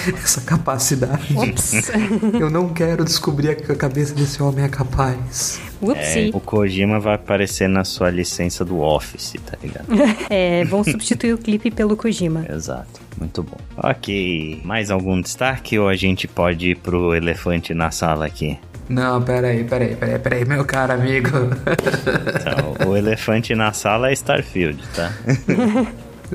essa 0.24 0.42
capacidade. 0.42 1.36
Ops. 1.36 1.92
Eu 2.40 2.50
não 2.50 2.70
quero 2.70 3.04
descobrir 3.04 3.56
que 3.56 3.72
a 3.72 3.76
cabeça 3.76 4.14
desse 4.14 4.42
homem 4.42 4.66
é 4.66 4.70
capaz. 4.70 5.60
É, 5.96 6.30
o 6.34 6.40
Kojima 6.40 7.00
vai 7.00 7.16
aparecer 7.16 7.68
na 7.68 7.84
sua 7.84 8.12
licença 8.12 8.64
do 8.64 8.80
Office, 8.80 9.34
tá 9.46 9.58
ligado? 9.62 9.88
É, 10.30 10.64
vão 10.66 10.84
substituir 10.84 11.34
o 11.34 11.38
clipe 11.38 11.72
pelo 11.72 11.98
Kojima. 11.98 12.46
Exato. 12.50 13.02
Muito 13.18 13.44
bom. 13.44 13.58
Ok. 13.78 14.62
Mais 14.64 14.90
algum 14.92 15.20
destaque 15.20 15.78
ou 15.78 15.88
a 15.88 15.96
gente 15.96 16.28
pode 16.28 16.72
ir 16.72 16.78
pro 16.78 17.14
elefante 17.14 17.74
na 17.74 17.92
sala 17.92 18.26
aqui? 18.26 18.58
Não, 18.88 19.22
peraí, 19.22 19.64
peraí, 19.64 19.96
peraí, 19.96 20.20
peraí, 20.20 20.46
meu 20.46 20.66
caro 20.66 20.94
amigo. 20.94 21.30
Então, 21.30 22.76
o 22.88 22.96
elefante 22.96 23.56
na 23.56 23.74
sala 23.74 24.10
é 24.10 24.14
Starfield, 24.14 24.82
tá? 24.96 25.12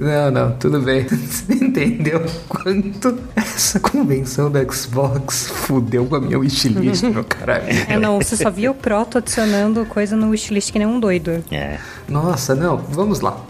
Não, 0.00 0.30
não, 0.30 0.52
tudo 0.56 0.80
bem. 0.80 1.04
Você 1.04 1.52
entendeu 1.54 2.24
quanto 2.48 3.18
essa 3.34 3.80
convenção 3.80 4.50
da 4.50 4.62
Xbox 4.64 5.48
fudeu 5.48 6.06
com 6.06 6.16
a 6.16 6.20
minha 6.20 6.38
wishlist, 6.38 7.04
meu 7.04 7.24
caro 7.24 7.52
amigo? 7.52 7.86
É, 7.88 7.98
não, 7.98 8.18
você 8.18 8.36
só 8.36 8.50
viu 8.50 8.72
o 8.72 8.74
Proto 8.74 9.18
adicionando 9.18 9.86
coisa 9.86 10.16
no 10.16 10.30
wishlist 10.30 10.70
que 10.70 10.78
nem 10.78 10.86
um 10.86 11.00
doido. 11.00 11.42
É. 11.50 11.78
Nossa, 12.08 12.54
não, 12.54 12.76
vamos 12.76 13.20
lá. 13.20 13.40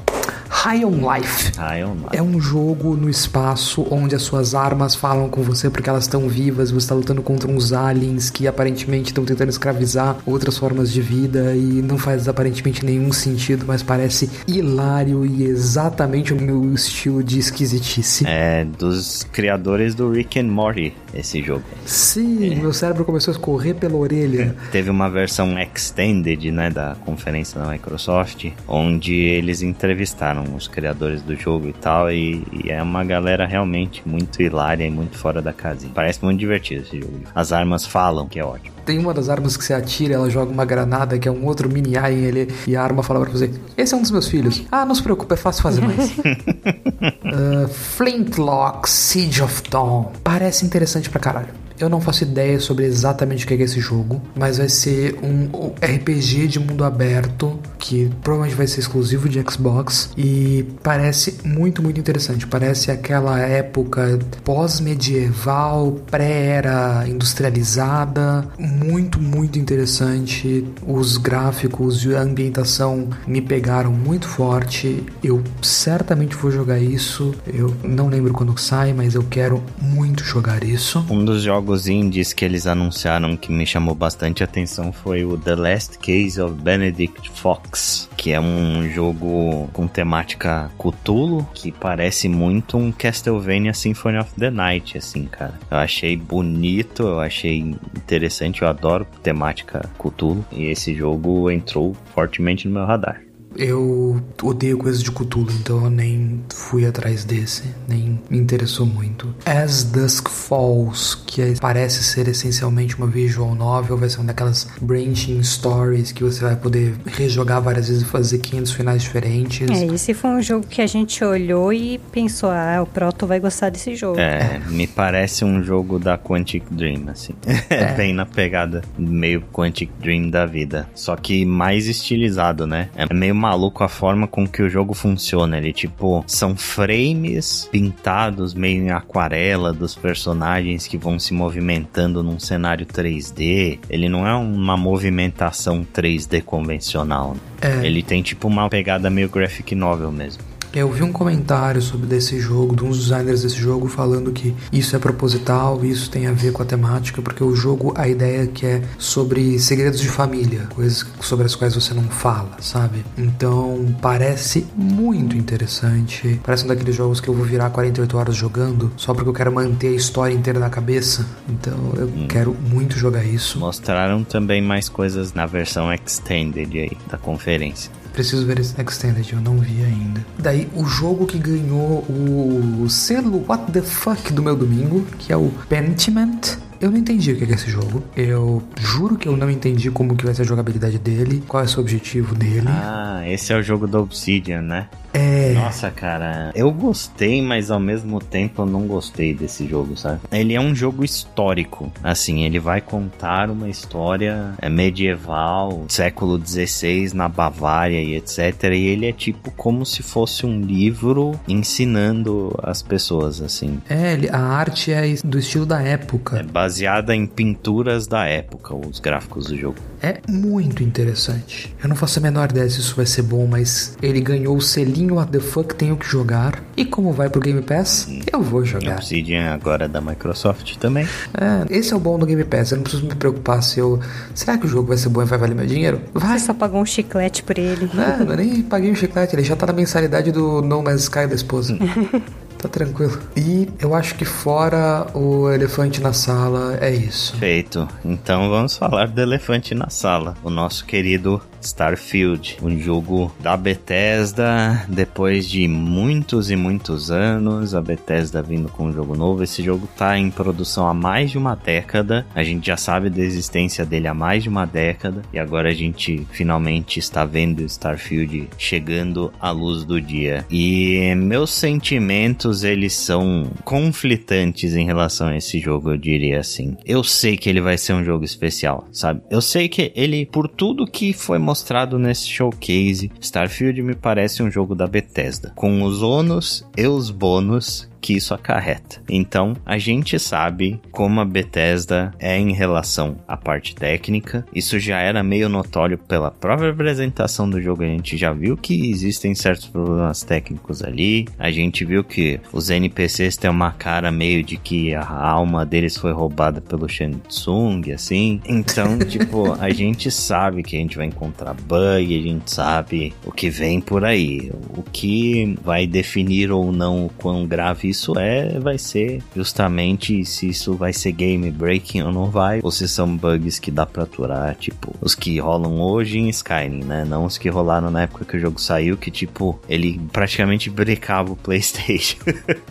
High 0.66 0.84
on 0.84 1.14
Life. 1.14 1.52
Ah, 1.58 1.78
eu 1.78 1.94
não. 1.94 2.08
É 2.12 2.20
um 2.20 2.40
jogo 2.40 2.96
no 2.96 3.08
espaço 3.08 3.86
onde 3.88 4.16
as 4.16 4.22
suas 4.22 4.52
armas 4.52 4.96
falam 4.96 5.28
com 5.28 5.40
você 5.40 5.70
porque 5.70 5.88
elas 5.88 6.02
estão 6.02 6.28
vivas, 6.28 6.72
você 6.72 6.86
está 6.86 6.94
lutando 6.96 7.22
contra 7.22 7.48
uns 7.48 7.72
aliens 7.72 8.30
que 8.30 8.48
aparentemente 8.48 9.10
estão 9.10 9.24
tentando 9.24 9.48
escravizar 9.48 10.16
outras 10.26 10.58
formas 10.58 10.92
de 10.92 11.00
vida 11.00 11.54
e 11.54 11.80
não 11.82 11.96
faz 11.96 12.26
aparentemente 12.26 12.84
nenhum 12.84 13.12
sentido, 13.12 13.64
mas 13.64 13.80
parece 13.80 14.28
hilário 14.44 15.24
e 15.24 15.44
exatamente 15.44 16.34
o 16.34 16.36
meu 16.42 16.74
estilo 16.74 17.22
de 17.22 17.38
esquisitice. 17.38 18.26
É 18.26 18.64
dos 18.64 19.22
criadores 19.22 19.94
do 19.94 20.10
Rick 20.10 20.40
and 20.40 20.48
Morty, 20.48 20.92
esse 21.14 21.40
jogo. 21.44 21.62
Sim, 21.84 22.56
meu 22.56 22.72
cérebro 22.72 23.04
começou 23.04 23.30
a 23.30 23.36
escorrer 23.36 23.76
pela 23.76 23.94
orelha. 23.94 24.56
Teve 24.72 24.90
uma 24.90 25.08
versão 25.08 25.56
extended, 25.60 26.50
né, 26.50 26.70
da 26.70 26.96
conferência 27.04 27.60
da 27.60 27.70
Microsoft, 27.70 28.50
onde 28.66 29.14
eles 29.14 29.62
entrevistaram 29.62 30.55
os 30.56 30.68
criadores 30.68 31.22
do 31.22 31.36
jogo 31.36 31.68
e 31.68 31.72
tal, 31.72 32.10
e, 32.10 32.44
e 32.52 32.70
é 32.70 32.82
uma 32.82 33.04
galera 33.04 33.46
realmente 33.46 34.02
muito 34.06 34.42
hilária 34.42 34.84
e 34.84 34.90
muito 34.90 35.16
fora 35.16 35.40
da 35.40 35.52
casinha. 35.52 35.92
Parece 35.94 36.24
muito 36.24 36.38
divertido 36.38 36.82
esse 36.82 37.00
jogo. 37.00 37.20
As 37.34 37.52
armas 37.52 37.86
falam, 37.86 38.26
que 38.28 38.38
é 38.38 38.44
ótimo. 38.44 38.74
Tem 38.84 38.98
uma 38.98 39.12
das 39.12 39.28
armas 39.28 39.56
que 39.56 39.64
você 39.64 39.74
atira, 39.74 40.14
ela 40.14 40.30
joga 40.30 40.50
uma 40.50 40.64
granada, 40.64 41.18
que 41.18 41.28
é 41.28 41.30
um 41.30 41.44
outro 41.44 41.68
mini 41.68 41.96
alien 41.96 42.28
ali, 42.28 42.48
e 42.66 42.76
a 42.76 42.82
arma 42.82 43.02
fala 43.02 43.20
pra 43.20 43.30
você: 43.30 43.50
Esse 43.76 43.94
é 43.94 43.96
um 43.96 44.02
dos 44.02 44.10
meus 44.10 44.28
filhos. 44.28 44.62
Ah, 44.70 44.84
não 44.84 44.94
se 44.94 45.02
preocupe, 45.02 45.34
é 45.34 45.36
fácil 45.36 45.62
fazer 45.62 45.80
mais. 45.80 46.16
Uh, 46.16 47.68
Flintlock 47.96 48.88
Siege 48.88 49.42
of 49.42 49.62
Dawn. 49.68 50.12
Parece 50.22 50.64
interessante 50.64 51.10
pra 51.10 51.20
caralho. 51.20 51.66
Eu 51.78 51.90
não 51.90 52.00
faço 52.00 52.24
ideia 52.24 52.58
sobre 52.58 52.86
exatamente 52.86 53.44
o 53.44 53.48
que 53.48 53.54
é 53.54 53.60
esse 53.60 53.80
jogo, 53.80 54.22
mas 54.34 54.56
vai 54.56 54.68
ser 54.68 55.18
um 55.22 55.46
RPG 55.82 56.48
de 56.48 56.58
mundo 56.58 56.84
aberto 56.84 57.58
que 57.86 58.10
provavelmente 58.20 58.56
vai 58.56 58.66
ser 58.66 58.80
exclusivo 58.80 59.28
de 59.28 59.40
Xbox 59.48 60.10
e 60.16 60.66
parece 60.82 61.38
muito, 61.44 61.80
muito 61.80 62.00
interessante. 62.00 62.44
Parece 62.44 62.90
aquela 62.90 63.38
época 63.38 64.18
pós-medieval, 64.42 65.92
pré-era 66.10 67.04
industrializada, 67.08 68.48
muito, 68.58 69.20
muito 69.20 69.56
interessante. 69.58 70.66
Os 70.84 71.16
gráficos 71.16 72.04
e 72.04 72.16
a 72.16 72.22
ambientação 72.22 73.08
me 73.24 73.40
pegaram 73.40 73.92
muito 73.92 74.26
forte. 74.26 75.04
Eu 75.22 75.42
certamente 75.62 76.34
vou 76.34 76.50
jogar 76.50 76.80
isso. 76.80 77.34
Eu 77.46 77.72
não 77.84 78.08
lembro 78.08 78.32
quando 78.32 78.58
sai, 78.58 78.92
mas 78.92 79.14
eu 79.14 79.22
quero 79.22 79.62
muito 79.80 80.24
jogar 80.24 80.64
isso. 80.64 81.06
Um 81.08 81.24
dos 81.24 81.42
jogos 81.42 81.86
indies 81.86 82.32
que 82.32 82.44
eles 82.44 82.66
anunciaram 82.66 83.36
que 83.36 83.52
me 83.52 83.64
chamou 83.64 83.94
bastante 83.94 84.42
atenção 84.42 84.92
foi 84.92 85.24
o 85.24 85.38
The 85.38 85.54
Last 85.54 85.98
Case 85.98 86.40
of 86.40 86.60
Benedict 86.60 87.30
Fox, 87.30 87.75
que 88.16 88.32
é 88.32 88.40
um 88.40 88.88
jogo 88.90 89.68
com 89.72 89.86
temática 89.86 90.70
Cthulhu, 90.78 91.46
que 91.54 91.70
parece 91.70 92.28
muito 92.28 92.76
um 92.76 92.90
Castlevania 92.90 93.74
Symphony 93.74 94.18
of 94.18 94.30
the 94.38 94.50
Night, 94.50 94.96
assim, 94.96 95.26
cara. 95.26 95.54
Eu 95.70 95.78
achei 95.78 96.16
bonito, 96.16 97.02
eu 97.02 97.20
achei 97.20 97.58
interessante, 97.58 98.62
eu 98.62 98.68
adoro 98.68 99.06
temática 99.22 99.88
Cthulhu, 99.98 100.44
e 100.52 100.66
esse 100.66 100.94
jogo 100.94 101.50
entrou 101.50 101.96
fortemente 102.14 102.66
no 102.66 102.74
meu 102.74 102.86
radar. 102.86 103.25
Eu 103.58 104.22
odeio 104.42 104.78
coisas 104.78 105.02
de 105.02 105.10
Cthulhu, 105.10 105.50
então 105.52 105.84
eu 105.84 105.90
nem 105.90 106.40
fui 106.52 106.86
atrás 106.86 107.24
desse, 107.24 107.64
nem 107.88 108.20
me 108.28 108.38
interessou 108.38 108.86
muito. 108.86 109.34
As 109.44 109.84
Dusk 109.84 110.28
Falls, 110.28 111.16
que 111.26 111.40
é- 111.42 111.54
parece 111.60 112.02
ser 112.02 112.28
essencialmente 112.28 112.96
uma 112.96 113.06
visual 113.06 113.54
novel, 113.54 113.96
vai 113.96 114.08
ser 114.08 114.18
uma 114.18 114.26
daquelas 114.26 114.66
branching 114.80 115.42
stories 115.42 116.12
que 116.12 116.22
você 116.22 116.42
vai 116.42 116.56
poder 116.56 116.94
rejogar 117.06 117.60
várias 117.60 117.88
vezes 117.88 118.02
e 118.02 118.06
fazer 118.06 118.38
500 118.38 118.72
finais 118.72 119.02
diferentes. 119.02 119.68
É, 119.70 119.86
esse 119.86 120.12
foi 120.14 120.30
um 120.30 120.42
jogo 120.42 120.66
que 120.66 120.82
a 120.82 120.86
gente 120.86 121.24
olhou 121.24 121.72
e 121.72 121.98
pensou, 122.12 122.50
ah, 122.50 122.80
o 122.82 122.86
Proto 122.86 123.26
vai 123.26 123.40
gostar 123.40 123.70
desse 123.70 123.94
jogo. 123.94 124.18
É, 124.18 124.60
me 124.68 124.86
parece 124.86 125.44
um 125.44 125.62
jogo 125.62 125.98
da 125.98 126.18
Quantic 126.18 126.64
Dream, 126.70 127.04
assim. 127.08 127.32
É 127.70 127.92
bem 127.96 128.12
na 128.12 128.26
pegada 128.26 128.82
meio 128.98 129.42
Quantic 129.52 129.90
Dream 130.00 130.30
da 130.30 130.44
vida. 130.46 130.88
Só 130.94 131.16
que 131.16 131.44
mais 131.44 131.86
estilizado, 131.86 132.66
né? 132.66 132.88
É 132.94 133.12
meio 133.14 133.34
maluco 133.46 133.84
a 133.84 133.88
forma 133.88 134.26
com 134.26 134.46
que 134.46 134.60
o 134.60 134.68
jogo 134.68 134.92
funciona. 134.92 135.56
Ele, 135.56 135.72
tipo, 135.72 136.24
são 136.26 136.56
frames 136.56 137.68
pintados 137.70 138.54
meio 138.54 138.82
em 138.82 138.90
aquarela 138.90 139.72
dos 139.72 139.94
personagens 139.94 140.86
que 140.88 140.98
vão 140.98 141.18
se 141.18 141.32
movimentando 141.32 142.22
num 142.24 142.40
cenário 142.40 142.84
3D. 142.84 143.78
Ele 143.88 144.08
não 144.08 144.26
é 144.26 144.34
uma 144.34 144.76
movimentação 144.76 145.86
3D 145.94 146.42
convencional. 146.42 147.34
né? 147.34 147.80
É. 147.82 147.86
Ele 147.86 148.02
tem, 148.02 148.20
tipo, 148.20 148.48
uma 148.48 148.68
pegada 148.68 149.08
meio 149.08 149.28
graphic 149.28 149.74
novel 149.74 150.10
mesmo. 150.10 150.42
Eu 150.76 150.90
vi 150.90 151.02
um 151.02 151.10
comentário 151.10 151.80
sobre 151.80 152.06
desse 152.06 152.38
jogo, 152.38 152.76
de 152.76 152.84
uns 152.84 152.98
designers 152.98 153.40
desse 153.40 153.56
jogo, 153.56 153.88
falando 153.88 154.30
que 154.30 154.54
isso 154.70 154.94
é 154.94 154.98
proposital, 154.98 155.82
isso 155.82 156.10
tem 156.10 156.26
a 156.26 156.32
ver 156.32 156.52
com 156.52 156.62
a 156.62 156.66
temática, 156.66 157.22
porque 157.22 157.42
o 157.42 157.56
jogo, 157.56 157.94
a 157.96 158.06
ideia 158.06 158.42
é 158.42 158.46
que 158.46 158.66
é 158.66 158.82
sobre 158.98 159.58
segredos 159.58 159.98
de 159.98 160.10
família, 160.10 160.66
coisas 160.74 161.06
sobre 161.18 161.46
as 161.46 161.54
quais 161.54 161.74
você 161.74 161.94
não 161.94 162.02
fala, 162.02 162.58
sabe? 162.60 163.02
Então, 163.16 163.96
parece 164.02 164.66
muito 164.76 165.34
interessante. 165.34 166.38
Parece 166.44 166.64
um 166.64 166.68
daqueles 166.68 166.94
jogos 166.94 167.22
que 167.22 167.28
eu 167.28 167.32
vou 167.34 167.46
virar 167.46 167.70
48 167.70 168.18
horas 168.18 168.36
jogando, 168.36 168.92
só 168.98 169.14
porque 169.14 169.30
eu 169.30 169.34
quero 169.34 169.50
manter 169.50 169.88
a 169.88 169.92
história 169.92 170.34
inteira 170.34 170.60
na 170.60 170.68
cabeça. 170.68 171.24
Então, 171.48 171.94
eu 171.96 172.26
quero 172.28 172.54
muito 172.54 172.98
jogar 172.98 173.24
isso. 173.24 173.58
Mostraram 173.58 174.22
também 174.22 174.60
mais 174.60 174.90
coisas 174.90 175.32
na 175.32 175.46
versão 175.46 175.90
extended 175.90 176.78
aí 176.78 176.98
da 177.10 177.16
conferência. 177.16 177.90
Preciso 178.16 178.46
ver 178.46 178.58
esse 178.58 178.74
Extended, 178.80 179.30
eu 179.30 179.42
não 179.42 179.58
vi 179.58 179.84
ainda. 179.84 180.24
Daí, 180.38 180.66
o 180.74 180.86
jogo 180.86 181.26
que 181.26 181.38
ganhou 181.38 182.02
o 182.08 182.88
selo 182.88 183.44
What 183.46 183.70
the 183.70 183.82
Fuck 183.82 184.32
do 184.32 184.42
meu 184.42 184.56
domingo, 184.56 185.06
que 185.18 185.30
é 185.30 185.36
o 185.36 185.50
Pentiment. 185.68 186.56
Eu 186.80 186.90
não 186.90 186.96
entendi 186.96 187.32
o 187.32 187.36
que 187.36 187.44
é 187.44 187.54
esse 187.54 187.70
jogo. 187.70 188.02
Eu 188.16 188.62
juro 188.80 189.16
que 189.16 189.28
eu 189.28 189.36
não 189.36 189.50
entendi 189.50 189.90
como 189.90 190.16
que 190.16 190.24
vai 190.24 190.34
ser 190.34 190.42
a 190.42 190.44
jogabilidade 190.46 190.98
dele, 190.98 191.44
qual 191.46 191.62
é 191.62 191.66
o 191.66 191.68
seu 191.68 191.82
objetivo 191.82 192.34
dele. 192.34 192.68
Ah, 192.68 193.22
esse 193.26 193.52
é 193.52 193.56
o 193.58 193.62
jogo 193.62 193.86
da 193.86 194.00
Obsidian, 194.00 194.62
né? 194.62 194.88
É. 195.16 195.52
Nossa, 195.54 195.90
cara, 195.90 196.50
eu 196.54 196.70
gostei, 196.70 197.40
mas 197.40 197.70
ao 197.70 197.80
mesmo 197.80 198.20
tempo 198.20 198.62
eu 198.62 198.66
não 198.66 198.86
gostei 198.86 199.32
desse 199.32 199.66
jogo, 199.66 199.96
sabe? 199.96 200.20
Ele 200.30 200.54
é 200.54 200.60
um 200.60 200.74
jogo 200.74 201.04
histórico, 201.04 201.90
assim, 202.02 202.44
ele 202.44 202.58
vai 202.58 202.80
contar 202.80 203.50
uma 203.50 203.68
história 203.68 204.52
é, 204.58 204.68
medieval, 204.68 205.84
século 205.88 206.40
XVI 206.44 207.12
na 207.14 207.28
Bavária 207.28 208.02
e 208.02 208.14
etc. 208.16 208.38
E 208.72 208.86
ele 208.86 209.06
é 209.06 209.12
tipo 209.12 209.50
como 209.52 209.86
se 209.86 210.02
fosse 210.02 210.44
um 210.44 210.60
livro 210.60 211.38
ensinando 211.48 212.54
as 212.62 212.82
pessoas, 212.82 213.40
assim. 213.40 213.80
É, 213.88 214.18
a 214.32 214.38
arte 214.38 214.92
é 214.92 215.14
do 215.24 215.38
estilo 215.38 215.64
da 215.66 215.82
É 215.82 215.92
época. 215.92 216.44
baseada 216.52 217.14
em 217.14 217.26
pinturas 217.26 218.06
da 218.06 218.24
época, 218.26 218.74
os 218.74 219.00
gráficos 219.00 219.46
do 219.46 219.56
jogo. 219.56 219.76
É 220.06 220.20
muito 220.30 220.84
interessante. 220.84 221.74
Eu 221.82 221.88
não 221.88 221.96
faço 221.96 222.20
a 222.20 222.22
menor 222.22 222.48
ideia 222.52 222.70
se 222.70 222.78
isso 222.78 222.94
vai 222.94 223.04
ser 223.04 223.22
bom, 223.22 223.44
mas 223.44 223.98
ele 224.00 224.20
ganhou 224.20 224.56
o 224.56 224.60
selinho 224.62 225.16
What 225.16 225.32
the 225.32 225.40
fuck, 225.40 225.74
tenho 225.74 225.96
que 225.96 226.06
jogar. 226.06 226.62
E 226.76 226.84
como 226.84 227.12
vai 227.12 227.28
pro 227.28 227.40
Game 227.40 227.60
Pass, 227.60 228.08
eu 228.32 228.40
vou 228.40 228.64
jogar. 228.64 228.98
Obsidian 228.98 229.52
agora 229.52 229.86
é 229.86 229.88
da 229.88 230.00
Microsoft 230.00 230.76
também. 230.76 231.08
É, 231.34 231.76
esse 231.76 231.92
é 231.92 231.96
o 231.96 231.98
bom 231.98 232.16
do 232.16 232.24
Game 232.24 232.44
Pass. 232.44 232.70
Eu 232.70 232.76
não 232.76 232.84
preciso 232.84 233.04
me 233.04 233.16
preocupar 233.16 233.60
se 233.64 233.80
eu. 233.80 233.98
Será 234.32 234.56
que 234.56 234.66
o 234.66 234.68
jogo 234.68 234.86
vai 234.86 234.96
ser 234.96 235.08
bom 235.08 235.22
e 235.22 235.24
vai 235.24 235.38
valer 235.40 235.56
meu 235.56 235.66
dinheiro? 235.66 236.00
Vai! 236.14 236.38
Você 236.38 236.46
só 236.46 236.54
pagou 236.54 236.80
um 236.80 236.86
chiclete 236.86 237.42
por 237.42 237.58
ele. 237.58 237.90
Não, 237.92 238.30
eu 238.30 238.36
nem 238.36 238.62
paguei 238.62 238.92
o 238.92 238.94
chiclete, 238.94 239.34
ele 239.34 239.42
já 239.42 239.56
tá 239.56 239.66
na 239.66 239.72
mensalidade 239.72 240.30
do 240.30 240.62
No 240.62 240.84
Man's 240.84 241.02
Sky 241.02 241.26
da 241.26 241.34
esposa. 241.34 241.76
tá 242.56 242.68
tranquilo. 242.68 243.18
E 243.36 243.68
eu 243.78 243.94
acho 243.94 244.14
que 244.14 244.24
fora 244.24 245.06
o 245.14 245.50
elefante 245.50 246.00
na 246.00 246.12
sala, 246.12 246.78
é 246.80 246.90
isso. 246.90 247.36
Feito. 247.36 247.88
Então 248.04 248.48
vamos 248.48 248.76
falar 248.76 249.08
do 249.08 249.20
elefante 249.20 249.74
na 249.74 249.88
sala. 249.88 250.34
O 250.42 250.50
nosso 250.50 250.84
querido 250.84 251.40
Starfield, 251.66 252.58
um 252.62 252.78
jogo 252.78 253.34
da 253.40 253.56
Bethesda. 253.56 254.84
Depois 254.88 255.48
de 255.48 255.66
muitos 255.66 256.50
e 256.50 256.56
muitos 256.56 257.10
anos, 257.10 257.74
a 257.74 257.80
Bethesda 257.82 258.42
vindo 258.42 258.68
com 258.68 258.86
um 258.86 258.92
jogo 258.92 259.16
novo. 259.16 259.42
Esse 259.42 259.62
jogo 259.62 259.88
tá 259.96 260.18
em 260.18 260.30
produção 260.30 260.86
há 260.86 260.94
mais 260.94 261.30
de 261.30 261.38
uma 261.38 261.54
década. 261.54 262.26
A 262.34 262.42
gente 262.42 262.66
já 262.66 262.76
sabe 262.76 263.10
da 263.10 263.20
existência 263.20 263.84
dele 263.84 264.08
há 264.08 264.14
mais 264.14 264.42
de 264.42 264.48
uma 264.48 264.64
década. 264.64 265.22
E 265.32 265.38
agora 265.38 265.68
a 265.70 265.74
gente 265.74 266.26
finalmente 266.30 266.98
está 266.98 267.24
vendo 267.24 267.64
Starfield 267.64 268.48
chegando 268.56 269.32
à 269.40 269.50
luz 269.50 269.84
do 269.84 270.00
dia. 270.00 270.46
E 270.50 271.14
meus 271.16 271.50
sentimentos, 271.50 272.62
eles 272.62 272.92
são 272.92 273.50
conflitantes 273.64 274.74
em 274.74 274.84
relação 274.84 275.28
a 275.28 275.36
esse 275.36 275.58
jogo, 275.58 275.90
eu 275.90 275.96
diria 275.96 276.40
assim. 276.40 276.76
Eu 276.84 277.02
sei 277.02 277.36
que 277.36 277.48
ele 277.48 277.60
vai 277.60 277.76
ser 277.76 277.92
um 277.92 278.04
jogo 278.04 278.24
especial, 278.24 278.86
sabe? 278.92 279.20
Eu 279.30 279.40
sei 279.40 279.68
que 279.68 279.92
ele, 279.94 280.26
por 280.26 280.48
tudo 280.48 280.86
que 280.86 281.12
foi 281.12 281.38
mostrado 281.38 281.55
nesse 281.98 282.28
showcase, 282.28 283.10
Starfield 283.20 283.82
me 283.82 283.94
parece 283.94 284.42
um 284.42 284.50
jogo 284.50 284.74
da 284.74 284.86
Bethesda, 284.86 285.52
com 285.54 285.82
os 285.82 286.02
ônus 286.02 286.66
e 286.76 286.86
os 286.86 287.10
bônus 287.10 287.88
que 288.06 288.14
isso 288.14 288.32
acarreta. 288.32 289.02
Então, 289.08 289.56
a 289.66 289.78
gente 289.78 290.16
sabe 290.16 290.80
como 290.92 291.20
a 291.20 291.24
Bethesda 291.24 292.14
é 292.20 292.38
em 292.38 292.52
relação 292.52 293.16
à 293.26 293.36
parte 293.36 293.74
técnica. 293.74 294.46
Isso 294.54 294.78
já 294.78 295.00
era 295.00 295.24
meio 295.24 295.48
notório 295.48 295.98
pela 295.98 296.30
própria 296.30 296.70
apresentação 296.70 297.50
do 297.50 297.60
jogo. 297.60 297.82
A 297.82 297.86
gente 297.86 298.16
já 298.16 298.32
viu 298.32 298.56
que 298.56 298.92
existem 298.92 299.34
certos 299.34 299.66
problemas 299.66 300.22
técnicos 300.22 300.84
ali. 300.84 301.26
A 301.36 301.50
gente 301.50 301.84
viu 301.84 302.04
que 302.04 302.38
os 302.52 302.70
NPCs 302.70 303.36
têm 303.36 303.50
uma 303.50 303.72
cara 303.72 304.12
meio 304.12 304.40
de 304.40 304.56
que 304.56 304.94
a 304.94 305.04
alma 305.04 305.66
deles 305.66 305.96
foi 305.96 306.12
roubada 306.12 306.60
pelo 306.60 306.88
Shang 306.88 307.92
assim. 307.92 308.40
Então, 308.46 309.00
tipo, 309.02 309.52
a 309.54 309.70
gente 309.70 310.12
sabe 310.12 310.62
que 310.62 310.76
a 310.76 310.78
gente 310.78 310.96
vai 310.96 311.06
encontrar 311.06 311.54
bug, 311.54 312.16
a 312.16 312.22
gente 312.22 312.52
sabe 312.52 313.12
o 313.24 313.32
que 313.32 313.50
vem 313.50 313.80
por 313.80 314.04
aí. 314.04 314.52
O 314.76 314.84
que 314.84 315.58
vai 315.64 315.88
definir 315.88 316.52
ou 316.52 316.70
não 316.70 317.06
o 317.06 317.08
quão 317.08 317.44
grave 317.44 317.95
isso 317.96 318.18
é, 318.18 318.58
vai 318.60 318.78
ser 318.78 319.22
justamente 319.34 320.24
se 320.24 320.48
isso 320.48 320.74
vai 320.74 320.92
ser 320.92 321.12
game 321.12 321.50
breaking 321.50 322.02
ou 322.02 322.12
não 322.12 322.30
vai, 322.30 322.60
ou 322.62 322.70
se 322.70 322.86
são 322.86 323.16
bugs 323.16 323.58
que 323.58 323.70
dá 323.70 323.86
pra 323.86 324.02
aturar, 324.02 324.54
tipo, 324.56 324.94
os 325.00 325.14
que 325.14 325.38
rolam 325.38 325.80
hoje 325.80 326.18
em 326.18 326.28
Skyrim, 326.28 326.84
né? 326.84 327.04
Não 327.04 327.24
os 327.24 327.38
que 327.38 327.48
rolaram 327.48 327.90
na 327.90 328.02
época 328.02 328.24
que 328.24 328.36
o 328.36 328.40
jogo 328.40 328.60
saiu, 328.60 328.96
que 328.96 329.10
tipo, 329.10 329.58
ele 329.68 330.00
praticamente 330.12 330.68
brecava 330.68 331.32
o 331.32 331.36
PlayStation. 331.46 332.18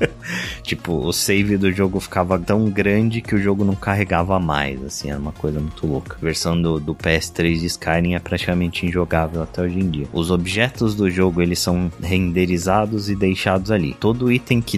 tipo, 0.62 0.94
o 0.94 1.12
save 1.12 1.58
do 1.58 1.72
jogo 1.72 2.00
ficava 2.00 2.38
tão 2.38 2.70
grande 2.70 3.22
que 3.22 3.36
o 3.36 3.42
jogo 3.42 3.66
não 3.66 3.76
carregava 3.76 4.40
mais, 4.40 4.84
assim, 4.84 5.10
era 5.10 5.20
uma 5.20 5.32
coisa 5.32 5.60
muito 5.60 5.88
louca. 5.88 6.18
A 6.22 6.24
versão 6.24 6.62
do, 6.62 6.80
do 6.80 6.94
PS3 6.94 7.60
de 7.60 7.66
Skyrim 7.66 8.14
é 8.14 8.20
praticamente 8.20 8.86
injogável 8.86 9.42
até 9.42 9.64
hoje 9.64 9.80
em 9.80 9.90
dia. 9.90 10.08
Os 10.14 10.30
objetos 10.30 10.94
do 10.96 11.10
jogo, 11.10 11.42
eles 11.42 11.60
são 11.60 11.92
renderizados 12.02 13.10
e 13.10 13.16
deixados 13.16 13.72
ali. 13.72 13.96
Todo 14.00 14.32
item 14.32 14.62
que 14.62 14.78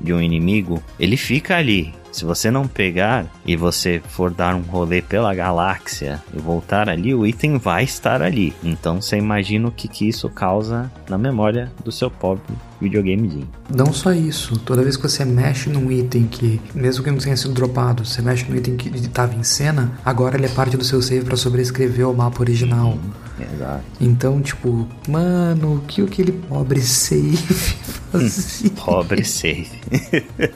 de 0.00 0.12
um 0.12 0.20
inimigo, 0.20 0.82
ele 0.98 1.16
fica 1.16 1.56
ali. 1.56 1.92
Se 2.14 2.24
você 2.24 2.48
não 2.48 2.68
pegar 2.68 3.26
e 3.44 3.56
você 3.56 4.00
for 4.08 4.30
dar 4.30 4.54
um 4.54 4.60
rolê 4.60 5.02
pela 5.02 5.34
galáxia 5.34 6.22
e 6.32 6.38
voltar 6.38 6.88
ali, 6.88 7.12
o 7.12 7.26
item 7.26 7.58
vai 7.58 7.82
estar 7.82 8.22
ali. 8.22 8.54
Então 8.62 9.02
você 9.02 9.16
imagina 9.16 9.66
o 9.66 9.72
que, 9.72 9.88
que 9.88 10.08
isso 10.08 10.28
causa 10.28 10.88
na 11.10 11.18
memória 11.18 11.72
do 11.84 11.90
seu 11.90 12.08
pobre 12.08 12.54
videogamezinho. 12.80 13.48
Não 13.68 13.92
só 13.92 14.12
isso, 14.12 14.56
toda 14.60 14.84
vez 14.84 14.96
que 14.96 15.02
você 15.02 15.24
mexe 15.24 15.68
num 15.68 15.90
item 15.90 16.28
que, 16.28 16.60
mesmo 16.72 17.02
que 17.02 17.10
não 17.10 17.18
tenha 17.18 17.36
sido 17.36 17.52
dropado, 17.52 18.06
você 18.06 18.22
mexe 18.22 18.48
num 18.48 18.54
item 18.54 18.76
que 18.76 18.90
estava 18.90 19.34
em 19.34 19.42
cena, 19.42 19.98
agora 20.04 20.36
ele 20.36 20.46
é 20.46 20.50
parte 20.50 20.76
do 20.76 20.84
seu 20.84 21.02
save 21.02 21.24
para 21.24 21.36
sobrescrever 21.36 22.08
o 22.08 22.14
mapa 22.14 22.40
original. 22.40 22.96
Exato. 23.40 23.82
Então, 24.00 24.40
tipo, 24.40 24.86
mano, 25.08 25.78
o 25.78 25.80
que 25.80 26.00
aquele 26.00 26.30
pobre 26.30 26.80
save 26.80 27.36
fazia? 28.12 28.70
Pobre 28.70 29.24
save. 29.24 29.68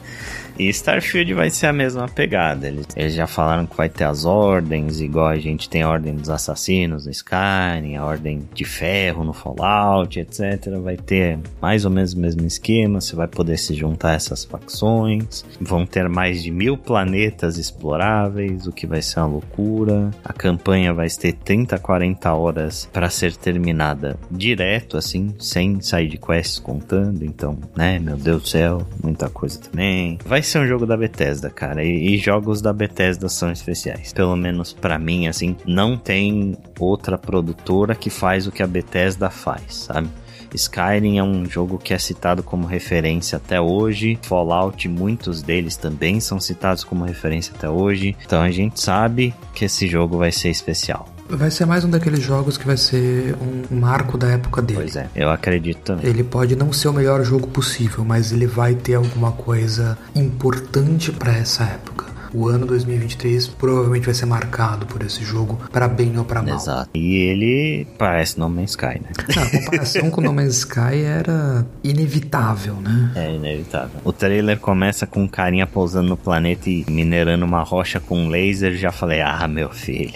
E 0.58 0.68
Starfield 0.68 1.34
vai 1.34 1.50
ser 1.50 1.66
a 1.66 1.72
mesma 1.72 2.08
pegada. 2.08 2.66
Eles, 2.66 2.86
eles 2.96 3.14
já 3.14 3.26
falaram 3.26 3.64
que 3.64 3.76
vai 3.76 3.88
ter 3.88 4.04
as 4.04 4.24
ordens, 4.24 5.00
igual 5.00 5.28
a 5.28 5.38
gente 5.38 5.68
tem 5.68 5.82
a 5.82 5.88
ordem 5.88 6.16
dos 6.16 6.28
assassinos 6.28 7.06
no 7.06 7.12
Skyrim, 7.12 7.96
a 7.96 8.04
ordem 8.04 8.48
de 8.52 8.64
ferro 8.64 9.22
no 9.22 9.32
Fallout, 9.32 10.18
etc. 10.18 10.76
Vai 10.82 10.96
ter 10.96 11.38
mais 11.62 11.84
ou 11.84 11.90
menos 11.90 12.12
o 12.12 12.18
mesmo 12.18 12.44
esquema. 12.44 13.00
Você 13.00 13.14
vai 13.14 13.28
poder 13.28 13.56
se 13.56 13.72
juntar 13.72 14.10
a 14.10 14.14
essas 14.14 14.44
facções. 14.44 15.44
Vão 15.60 15.86
ter 15.86 16.08
mais 16.08 16.42
de 16.42 16.50
mil 16.50 16.76
planetas 16.76 17.56
exploráveis, 17.56 18.66
o 18.66 18.72
que 18.72 18.86
vai 18.86 19.00
ser 19.00 19.20
uma 19.20 19.26
loucura. 19.26 20.10
A 20.24 20.32
campanha 20.32 20.92
vai 20.92 21.08
ter 21.08 21.34
30, 21.34 21.78
40 21.78 22.32
horas 22.32 22.88
para 22.92 23.08
ser 23.10 23.36
terminada 23.36 24.18
direto, 24.28 24.96
assim, 24.96 25.34
sem 25.38 25.80
side 25.80 26.18
quests 26.18 26.58
contando. 26.58 27.24
Então, 27.24 27.56
né, 27.76 28.00
meu 28.00 28.16
Deus 28.16 28.42
do 28.42 28.48
céu, 28.48 28.86
muita 29.00 29.28
coisa 29.28 29.60
também. 29.60 30.18
Vai 30.24 30.42
ser 30.48 30.58
um 30.58 30.66
jogo 30.66 30.86
da 30.86 30.96
Bethesda, 30.96 31.50
cara. 31.50 31.84
E, 31.84 32.14
e 32.14 32.18
jogos 32.18 32.60
da 32.60 32.72
Bethesda 32.72 33.28
são 33.28 33.50
especiais. 33.52 34.12
Pelo 34.12 34.36
menos 34.36 34.72
para 34.72 34.98
mim, 34.98 35.28
assim, 35.28 35.56
não 35.66 35.96
tem 35.96 36.56
outra 36.78 37.18
produtora 37.18 37.94
que 37.94 38.10
faz 38.10 38.46
o 38.46 38.52
que 38.52 38.62
a 38.62 38.66
Bethesda 38.66 39.30
faz, 39.30 39.74
sabe? 39.74 40.08
Skyrim 40.54 41.18
é 41.18 41.22
um 41.22 41.44
jogo 41.44 41.78
que 41.78 41.92
é 41.92 41.98
citado 41.98 42.42
como 42.42 42.66
referência 42.66 43.36
até 43.36 43.60
hoje. 43.60 44.18
Fallout, 44.22 44.88
muitos 44.88 45.42
deles 45.42 45.76
também 45.76 46.20
são 46.20 46.40
citados 46.40 46.84
como 46.84 47.04
referência 47.04 47.52
até 47.54 47.68
hoje. 47.68 48.16
Então 48.24 48.40
a 48.40 48.50
gente 48.50 48.80
sabe 48.80 49.34
que 49.54 49.66
esse 49.66 49.86
jogo 49.86 50.16
vai 50.16 50.32
ser 50.32 50.48
especial. 50.48 51.17
Vai 51.30 51.50
ser 51.50 51.66
mais 51.66 51.84
um 51.84 51.90
daqueles 51.90 52.20
jogos 52.20 52.56
que 52.56 52.66
vai 52.66 52.76
ser 52.76 53.36
um 53.40 53.76
marco 53.78 54.16
da 54.16 54.28
época 54.28 54.62
dele. 54.62 54.80
Pois 54.80 54.96
é, 54.96 55.08
eu 55.14 55.30
acredito 55.30 55.80
também. 55.82 56.06
Ele 56.06 56.24
pode 56.24 56.56
não 56.56 56.72
ser 56.72 56.88
o 56.88 56.92
melhor 56.92 57.22
jogo 57.22 57.46
possível, 57.48 58.02
mas 58.04 58.32
ele 58.32 58.46
vai 58.46 58.74
ter 58.74 58.94
alguma 58.94 59.32
coisa 59.32 59.98
importante 60.14 61.12
para 61.12 61.36
essa 61.36 61.64
época. 61.64 62.07
O 62.32 62.48
ano 62.48 62.66
2023 62.66 63.48
provavelmente 63.48 64.04
vai 64.04 64.14
ser 64.14 64.26
marcado 64.26 64.86
por 64.86 65.02
esse 65.02 65.24
jogo, 65.24 65.58
para 65.72 65.88
bem 65.88 66.16
ou 66.18 66.24
para 66.24 66.42
mal. 66.42 66.56
Exato. 66.56 66.90
E 66.94 67.16
ele 67.16 67.86
parece 67.96 68.38
No 68.38 68.48
Man's 68.48 68.70
Sky, 68.70 69.00
né? 69.00 69.10
Não, 69.34 69.42
a 69.42 69.50
comparação 69.50 70.10
com 70.10 70.20
No 70.20 70.32
Man's 70.32 70.58
Sky 70.58 71.02
era 71.04 71.66
inevitável, 71.82 72.74
né? 72.74 73.12
É 73.14 73.34
inevitável. 73.34 74.00
O 74.04 74.12
trailer 74.12 74.58
começa 74.58 75.06
com 75.06 75.22
um 75.22 75.28
carinha 75.28 75.66
pousando 75.66 76.08
no 76.08 76.16
planeta 76.16 76.68
e 76.68 76.84
minerando 76.88 77.44
uma 77.44 77.62
rocha 77.62 78.00
com 78.00 78.18
um 78.18 78.28
laser. 78.28 78.74
Já 78.74 78.92
falei, 78.92 79.20
ah, 79.20 79.46
meu 79.48 79.70
filho. 79.70 80.12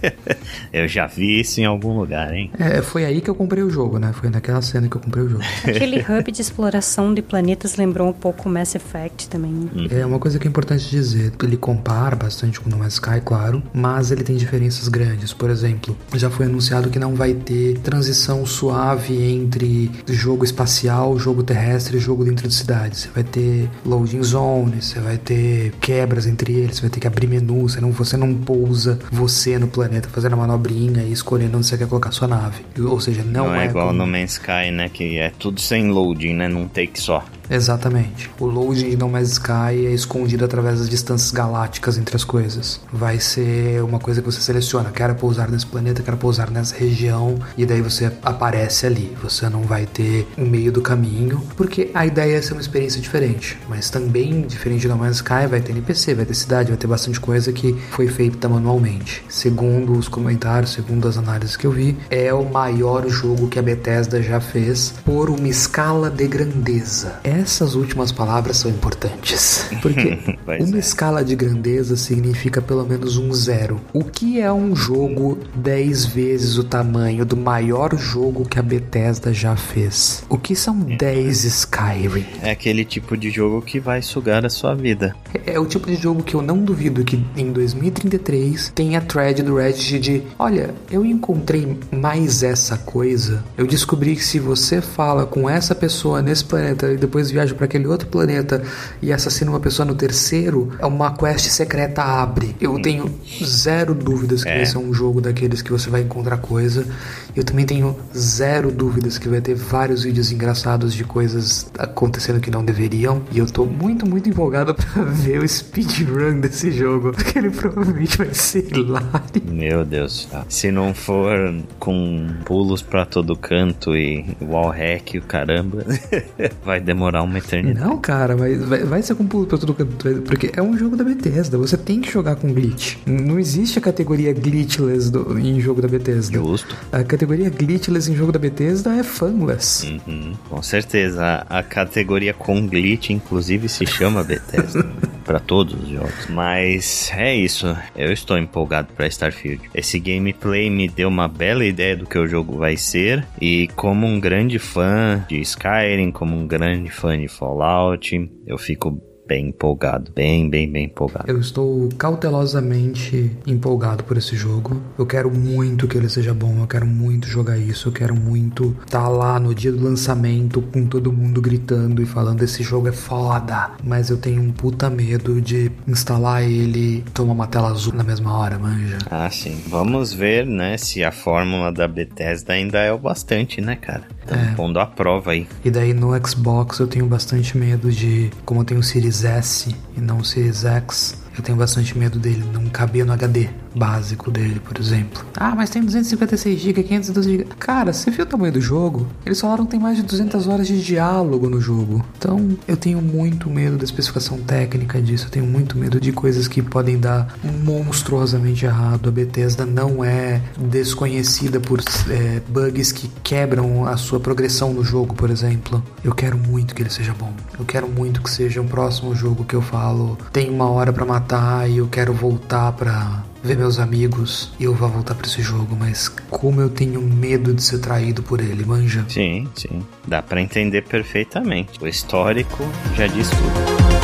eu 0.72 0.88
já 0.88 1.06
vi 1.06 1.40
isso 1.40 1.60
em 1.60 1.64
algum 1.64 1.98
lugar, 1.98 2.34
hein? 2.34 2.50
É, 2.58 2.82
foi 2.82 3.04
aí 3.04 3.20
que 3.20 3.30
eu 3.30 3.34
comprei 3.34 3.62
o 3.62 3.70
jogo, 3.70 3.98
né? 3.98 4.12
Foi 4.12 4.30
naquela 4.30 4.62
cena 4.62 4.88
que 4.88 4.96
eu 4.96 5.00
comprei 5.00 5.24
o 5.24 5.28
jogo. 5.28 5.42
Aquele 5.64 6.00
hub 6.08 6.32
de 6.32 6.40
exploração 6.40 7.14
de 7.14 7.22
planetas 7.22 7.76
lembrou 7.76 8.08
um 8.08 8.12
pouco 8.12 8.48
Mass 8.48 8.74
Effect 8.74 9.28
também. 9.28 9.70
É 9.90 10.04
uma 10.04 10.18
coisa 10.18 10.38
que 10.38 10.46
é 10.46 10.50
importante 10.50 10.88
dizer. 10.88 11.32
Ele 11.44 11.56
compara 11.56 12.16
bastante 12.16 12.60
com 12.60 12.70
No 12.70 12.78
Man's 12.78 12.94
Sky, 12.94 13.20
claro, 13.24 13.62
mas 13.74 14.10
ele 14.10 14.22
tem 14.22 14.36
diferenças 14.36 14.88
grandes. 14.88 15.32
Por 15.32 15.50
exemplo, 15.50 15.96
já 16.14 16.30
foi 16.30 16.46
anunciado 16.46 16.88
que 16.90 16.98
não 16.98 17.14
vai 17.14 17.34
ter 17.34 17.78
transição 17.80 18.46
suave 18.46 19.22
entre 19.22 19.90
jogo 20.08 20.44
espacial, 20.44 21.18
jogo 21.18 21.42
terrestre 21.42 21.96
e 21.96 22.00
jogo 22.00 22.24
dentro 22.24 22.46
de 22.48 22.54
cidade. 22.54 22.96
Você 22.96 23.08
vai 23.14 23.24
ter 23.24 23.68
loading 23.84 24.22
zones, 24.22 24.86
você 24.86 25.00
vai 25.00 25.18
ter 25.18 25.72
quebras 25.80 26.26
entre 26.26 26.52
eles, 26.52 26.76
você 26.76 26.82
vai 26.82 26.90
ter 26.90 27.00
que 27.00 27.06
abrir 27.06 27.26
menu, 27.26 27.68
você 27.68 27.80
não, 27.80 27.90
você 27.90 28.16
não 28.16 28.32
pousa 28.34 28.98
você 29.10 29.58
no 29.58 29.68
planeta 29.68 30.08
fazendo 30.08 30.34
a 30.34 30.36
manobrinha 30.36 31.02
e 31.02 31.12
escolhendo 31.12 31.58
onde 31.58 31.66
você 31.66 31.76
quer 31.76 31.88
colocar 31.88 32.12
sua 32.12 32.28
nave. 32.28 32.64
Ou 32.80 33.00
seja, 33.00 33.22
não, 33.24 33.46
Não 33.48 33.54
é, 33.54 33.66
é 33.66 33.68
igual 33.70 33.88
como- 33.88 33.98
no 33.98 34.06
Man's 34.06 34.32
Sky, 34.32 34.70
né? 34.72 34.88
Que 34.88 35.18
é 35.18 35.30
tudo 35.38 35.60
sem 35.60 35.90
loading, 35.90 36.34
né? 36.34 36.48
Num 36.48 36.68
take 36.68 37.00
só. 37.00 37.24
Exatamente. 37.50 38.30
O 38.38 38.46
loading 38.46 38.90
de 38.90 38.96
No 38.96 39.08
Man's 39.08 39.32
Sky 39.32 39.86
é 39.86 39.92
escondido 39.92 40.44
através 40.44 40.78
das 40.78 40.88
distâncias 40.88 41.30
galácticas 41.30 41.98
entre 41.98 42.16
as 42.16 42.24
coisas. 42.24 42.80
Vai 42.92 43.20
ser 43.20 43.82
uma 43.82 43.98
coisa 43.98 44.20
que 44.20 44.26
você 44.26 44.40
seleciona, 44.40 44.90
quero 44.90 45.14
pousar 45.14 45.50
nesse 45.50 45.66
planeta, 45.66 46.02
quero 46.02 46.16
pousar 46.16 46.50
nessa 46.50 46.74
região, 46.76 47.36
e 47.56 47.64
daí 47.64 47.80
você 47.80 48.10
aparece 48.22 48.86
ali. 48.86 49.16
Você 49.22 49.48
não 49.48 49.62
vai 49.62 49.86
ter 49.86 50.26
um 50.36 50.46
meio 50.46 50.72
do 50.72 50.82
caminho, 50.82 51.42
porque 51.56 51.90
a 51.94 52.06
ideia 52.06 52.36
é 52.36 52.42
ser 52.42 52.52
uma 52.52 52.60
experiência 52.60 53.00
diferente. 53.00 53.58
Mas 53.68 53.90
também, 53.90 54.42
diferente 54.42 54.82
de 54.82 54.88
No 54.88 54.96
Man's 54.96 55.16
Sky, 55.16 55.46
vai 55.48 55.60
ter 55.60 55.72
NPC, 55.72 56.14
vai 56.14 56.24
ter 56.24 56.34
cidade, 56.34 56.68
vai 56.68 56.76
ter 56.76 56.86
bastante 56.86 57.20
coisa 57.20 57.52
que 57.52 57.72
foi 57.90 58.08
feita 58.08 58.48
manualmente. 58.48 59.24
Segundo 59.28 59.92
os 59.92 60.08
comentários, 60.08 60.72
segundo 60.72 61.08
as 61.08 61.16
análises 61.16 61.56
que 61.56 61.66
eu 61.66 61.70
vi, 61.70 61.96
é 62.10 62.32
o 62.32 62.44
maior 62.44 63.08
jogo 63.08 63.48
que 63.48 63.58
a 63.58 63.62
Bethesda 63.62 64.22
já 64.22 64.40
fez 64.40 64.92
por 65.04 65.30
uma 65.30 65.48
escala 65.48 66.10
de 66.10 66.26
grandeza. 66.26 67.20
Essas 67.36 67.74
últimas 67.74 68.10
palavras 68.10 68.56
são 68.56 68.70
importantes. 68.70 69.66
Porque 69.82 70.18
uma 70.60 70.76
é. 70.76 70.80
escala 70.80 71.22
de 71.22 71.36
grandeza 71.36 71.94
significa 71.94 72.62
pelo 72.62 72.84
menos 72.86 73.18
um 73.18 73.32
zero. 73.34 73.78
O 73.92 74.02
que 74.04 74.40
é 74.40 74.50
um 74.50 74.74
jogo 74.74 75.38
10 75.54 76.06
vezes 76.06 76.56
o 76.56 76.64
tamanho 76.64 77.26
do 77.26 77.36
maior 77.36 77.94
jogo 77.98 78.48
que 78.48 78.58
a 78.58 78.62
Bethesda 78.62 79.34
já 79.34 79.54
fez? 79.54 80.24
O 80.30 80.38
que 80.38 80.56
são 80.56 80.78
10 80.78 81.44
Skyrim? 81.44 82.24
É 82.42 82.50
aquele 82.52 82.84
tipo 82.86 83.16
de 83.16 83.30
jogo 83.30 83.60
que 83.60 83.78
vai 83.78 84.00
sugar 84.00 84.46
a 84.46 84.48
sua 84.48 84.74
vida. 84.74 85.14
É 85.44 85.60
o 85.60 85.66
tipo 85.66 85.86
de 85.86 85.96
jogo 85.96 86.22
que 86.22 86.34
eu 86.34 86.40
não 86.40 86.58
duvido 86.58 87.04
que 87.04 87.22
em 87.36 87.52
2033 87.52 88.72
tenha 88.74 89.00
thread 89.02 89.42
do 89.42 89.56
Reddit 89.56 89.98
de 89.98 90.22
olha, 90.38 90.74
eu 90.90 91.04
encontrei 91.04 91.78
mais 91.92 92.42
essa 92.42 92.78
coisa. 92.78 93.44
Eu 93.58 93.66
descobri 93.66 94.16
que 94.16 94.24
se 94.24 94.38
você 94.38 94.80
fala 94.80 95.26
com 95.26 95.50
essa 95.50 95.74
pessoa 95.74 96.22
nesse 96.22 96.44
planeta 96.44 96.90
e 96.92 96.96
depois 96.96 97.25
viaja 97.30 97.54
para 97.54 97.64
aquele 97.64 97.86
outro 97.86 98.08
planeta 98.08 98.62
e 99.02 99.12
assassina 99.12 99.50
uma 99.50 99.60
pessoa 99.60 99.86
no 99.86 99.94
terceiro, 99.94 100.72
é 100.78 100.86
uma 100.86 101.14
quest 101.16 101.46
secreta 101.50 102.02
abre. 102.02 102.54
Eu 102.60 102.80
tenho 102.80 103.10
zero 103.44 103.94
dúvidas 103.94 104.42
que 104.42 104.48
É. 104.50 104.56
vai 104.56 104.66
ser 104.66 104.78
um 104.78 104.92
jogo 104.92 105.20
daqueles 105.20 105.62
que 105.62 105.70
você 105.72 105.90
vai 105.90 106.02
encontrar 106.02 106.36
coisa. 106.38 106.86
Eu 107.34 107.44
também 107.44 107.66
tenho 107.66 107.96
zero 108.16 108.70
dúvidas 108.70 109.18
que 109.18 109.28
vai 109.28 109.40
ter 109.40 109.54
vários 109.54 110.02
vídeos 110.04 110.32
engraçados 110.32 110.94
de 110.94 111.04
coisas 111.04 111.70
acontecendo 111.78 112.40
que 112.40 112.50
não 112.50 112.64
deveriam. 112.64 113.22
E 113.32 113.38
eu 113.38 113.46
tô 113.46 113.64
muito, 113.66 114.06
muito 114.08 114.28
empolgado 114.28 114.74
pra 114.94 115.02
ver 115.02 115.38
o 115.40 115.48
speedrun 115.48 116.40
desse 116.40 116.70
jogo. 116.70 117.12
Porque 117.12 117.38
ele 117.38 117.50
provavelmente 117.50 118.16
vai 118.18 118.32
ser 118.32 118.66
hilário. 118.74 119.42
Meu 119.50 119.84
Deus. 119.84 120.26
tá. 120.30 120.44
Se 120.48 120.70
não 120.70 120.94
for 120.94 121.54
com 121.78 122.28
pulos 122.44 122.80
pra 122.82 123.04
todo 123.04 123.36
canto 123.36 123.94
e 123.96 124.24
wall 124.40 124.70
hack 124.70 125.14
e 125.14 125.18
o 125.18 125.22
caramba, 125.22 125.84
vai 126.64 126.80
demorar 126.80 127.15
uma 127.22 127.38
eternidade. 127.38 127.86
Não, 127.86 127.98
cara, 127.98 128.36
mas 128.36 128.62
vai, 128.64 128.84
vai 128.84 129.02
ser 129.02 129.14
com 129.14 129.26
pulo 129.26 129.46
pra 129.46 129.58
tudo 129.58 129.74
canto. 129.74 129.96
Porque 130.22 130.50
é 130.56 130.62
um 130.62 130.76
jogo 130.76 130.96
da 130.96 131.04
Bethesda. 131.04 131.56
Você 131.58 131.76
tem 131.76 132.00
que 132.00 132.10
jogar 132.10 132.36
com 132.36 132.52
glitch. 132.52 132.96
Não 133.06 133.38
existe 133.38 133.78
a 133.78 133.82
categoria 133.82 134.32
glitchless 134.32 135.10
do- 135.10 135.38
em 135.38 135.60
jogo 135.60 135.80
da 135.82 135.88
Bethesda. 135.88 136.34
Justo. 136.38 136.76
A 136.92 137.02
categoria 137.04 137.48
glitchless 137.50 138.10
em 138.10 138.14
jogo 138.16 138.32
da 138.32 138.38
Bethesda 138.38 138.94
é 138.94 139.02
funless. 139.02 139.86
Uhum, 140.06 140.32
com 140.48 140.62
certeza. 140.62 141.24
A, 141.48 141.58
a 141.58 141.62
categoria 141.62 142.34
com 142.34 142.66
glitch, 142.66 143.10
inclusive, 143.10 143.68
se 143.68 143.86
chama 143.86 144.22
Bethesda. 144.22 144.84
Pra 145.26 145.40
todos 145.40 145.74
os 145.74 145.88
jogos. 145.88 146.26
Mas 146.28 147.10
é 147.12 147.34
isso. 147.34 147.76
Eu 147.96 148.12
estou 148.12 148.38
empolgado 148.38 148.92
pra 148.94 149.08
Starfield. 149.08 149.68
Esse 149.74 149.98
gameplay 149.98 150.70
me 150.70 150.88
deu 150.88 151.08
uma 151.08 151.26
bela 151.26 151.64
ideia 151.64 151.96
do 151.96 152.06
que 152.06 152.16
o 152.16 152.28
jogo 152.28 152.56
vai 152.58 152.76
ser. 152.76 153.26
E 153.40 153.68
como 153.74 154.06
um 154.06 154.20
grande 154.20 154.58
fã 154.60 155.24
de 155.28 155.40
Skyrim, 155.40 156.12
como 156.12 156.36
um 156.36 156.46
grande 156.46 156.90
fã 156.90 157.18
de 157.18 157.26
Fallout, 157.26 158.30
eu 158.46 158.56
fico 158.56 159.02
bem 159.26 159.48
empolgado. 159.48 160.10
Bem, 160.14 160.48
bem, 160.48 160.70
bem 160.70 160.84
empolgado. 160.86 161.30
Eu 161.30 161.38
estou 161.40 161.88
cautelosamente 161.98 163.30
empolgado 163.46 164.04
por 164.04 164.16
esse 164.16 164.36
jogo. 164.36 164.80
Eu 164.98 165.06
quero 165.06 165.30
muito 165.30 165.88
que 165.88 165.96
ele 165.96 166.08
seja 166.08 166.32
bom, 166.32 166.60
eu 166.60 166.66
quero 166.66 166.86
muito 166.86 167.26
jogar 167.26 167.58
isso, 167.58 167.88
eu 167.88 167.92
quero 167.92 168.14
muito 168.14 168.76
estar 168.84 169.08
lá 169.08 169.38
no 169.40 169.54
dia 169.54 169.72
do 169.72 169.82
lançamento 169.82 170.62
com 170.62 170.86
todo 170.86 171.12
mundo 171.12 171.40
gritando 171.40 172.02
e 172.02 172.06
falando 172.06 172.42
esse 172.42 172.62
jogo 172.62 172.88
é 172.88 172.92
foda. 172.92 173.70
Mas 173.82 174.10
eu 174.10 174.16
tenho 174.16 174.40
um 174.42 174.52
puta 174.52 174.88
medo 174.88 175.40
de 175.40 175.70
instalar 175.86 176.42
ele 176.42 176.98
e 176.98 177.00
tomar 177.12 177.32
uma 177.32 177.46
tela 177.46 177.68
azul 177.70 177.92
na 177.94 178.04
mesma 178.04 178.36
hora, 178.38 178.58
manja. 178.58 178.98
Ah, 179.10 179.28
sim. 179.30 179.60
Vamos 179.68 180.12
ver, 180.12 180.46
né, 180.46 180.76
se 180.76 181.02
a 181.02 181.10
fórmula 181.10 181.72
da 181.72 181.88
Bethesda 181.88 182.52
ainda 182.52 182.78
é 182.78 182.92
o 182.92 182.98
bastante, 182.98 183.60
né, 183.60 183.76
cara? 183.76 184.04
Estamos 184.22 184.48
É. 184.48 184.54
pondo 184.54 184.78
a 184.78 184.86
prova 184.86 185.32
aí. 185.32 185.46
E 185.64 185.70
daí 185.70 185.92
no 185.94 186.10
Xbox 186.26 186.78
eu 186.78 186.86
tenho 186.86 187.06
bastante 187.06 187.56
medo 187.56 187.90
de, 187.90 188.30
como 188.44 188.60
eu 188.60 188.64
tenho 188.64 188.80
o 188.80 188.82
Series 188.82 189.15
S 189.24 189.74
e 189.96 190.00
não 190.00 190.18
o 190.18 190.24
Series 190.24 190.64
X, 190.64 191.16
eu 191.36 191.42
tenho 191.42 191.58
bastante 191.58 191.96
medo 191.96 192.18
dele 192.18 192.44
não 192.52 192.66
caber 192.68 193.04
no 193.04 193.12
HD 193.12 193.48
básico 193.76 194.30
dele, 194.30 194.60
por 194.60 194.78
exemplo. 194.78 195.24
Ah, 195.36 195.54
mas 195.54 195.68
tem 195.70 195.82
256 195.82 196.58
GB, 196.58 196.82
512 196.82 197.30
GB. 197.30 197.44
Cara, 197.58 197.92
você 197.92 198.10
viu 198.10 198.24
o 198.24 198.28
tamanho 198.28 198.52
do 198.52 198.60
jogo? 198.60 199.06
Eles 199.24 199.40
falaram 199.40 199.64
que 199.64 199.72
tem 199.72 199.80
mais 199.80 199.96
de 199.96 200.02
200 200.02 200.48
horas 200.48 200.66
de 200.66 200.82
diálogo 200.82 201.48
no 201.50 201.60
jogo. 201.60 202.04
Então, 202.16 202.56
eu 202.66 202.76
tenho 202.76 203.02
muito 203.02 203.50
medo 203.50 203.76
da 203.76 203.84
especificação 203.84 204.38
técnica 204.38 205.00
disso. 205.00 205.26
Eu 205.26 205.30
tenho 205.30 205.46
muito 205.46 205.76
medo 205.76 206.00
de 206.00 206.10
coisas 206.12 206.48
que 206.48 206.62
podem 206.62 206.98
dar 206.98 207.36
monstruosamente 207.62 208.64
errado. 208.64 209.08
A 209.08 209.12
Bethesda 209.12 209.66
não 209.66 210.02
é 210.02 210.40
desconhecida 210.58 211.60
por 211.60 211.80
é, 212.08 212.40
bugs 212.48 212.92
que 212.92 213.10
quebram 213.22 213.86
a 213.86 213.96
sua 213.96 214.18
progressão 214.18 214.72
no 214.72 214.82
jogo, 214.82 215.14
por 215.14 215.30
exemplo. 215.30 215.82
Eu 216.02 216.14
quero 216.14 216.38
muito 216.38 216.74
que 216.74 216.82
ele 216.82 216.90
seja 216.90 217.12
bom. 217.12 217.32
Eu 217.58 217.64
quero 217.64 217.88
muito 217.88 218.22
que 218.22 218.30
seja 218.30 218.60
um 218.60 218.66
próximo 218.66 219.14
jogo 219.14 219.44
que 219.44 219.54
eu 219.54 219.62
falo. 219.62 220.16
Tem 220.32 220.48
uma 220.48 220.68
hora 220.70 220.92
pra 220.92 221.04
matar 221.04 221.68
e 221.68 221.78
eu 221.78 221.88
quero 221.88 222.12
voltar 222.12 222.72
pra 222.72 223.24
ver 223.46 223.56
meus 223.56 223.78
amigos 223.78 224.52
e 224.58 224.64
eu 224.64 224.74
vou 224.74 224.88
voltar 224.88 225.14
pra 225.14 225.26
esse 225.26 225.40
jogo, 225.40 225.76
mas 225.78 226.08
como 226.28 226.60
eu 226.60 226.68
tenho 226.68 227.00
medo 227.00 227.54
de 227.54 227.62
ser 227.62 227.78
traído 227.78 228.22
por 228.22 228.40
ele, 228.40 228.64
manja. 228.64 229.04
Sim, 229.08 229.48
sim. 229.54 229.82
Dá 230.06 230.20
pra 230.20 230.40
entender 230.40 230.82
perfeitamente. 230.82 231.82
O 231.82 231.86
histórico 231.86 232.64
já 232.96 233.06
diz 233.06 233.30
tudo. 233.30 233.95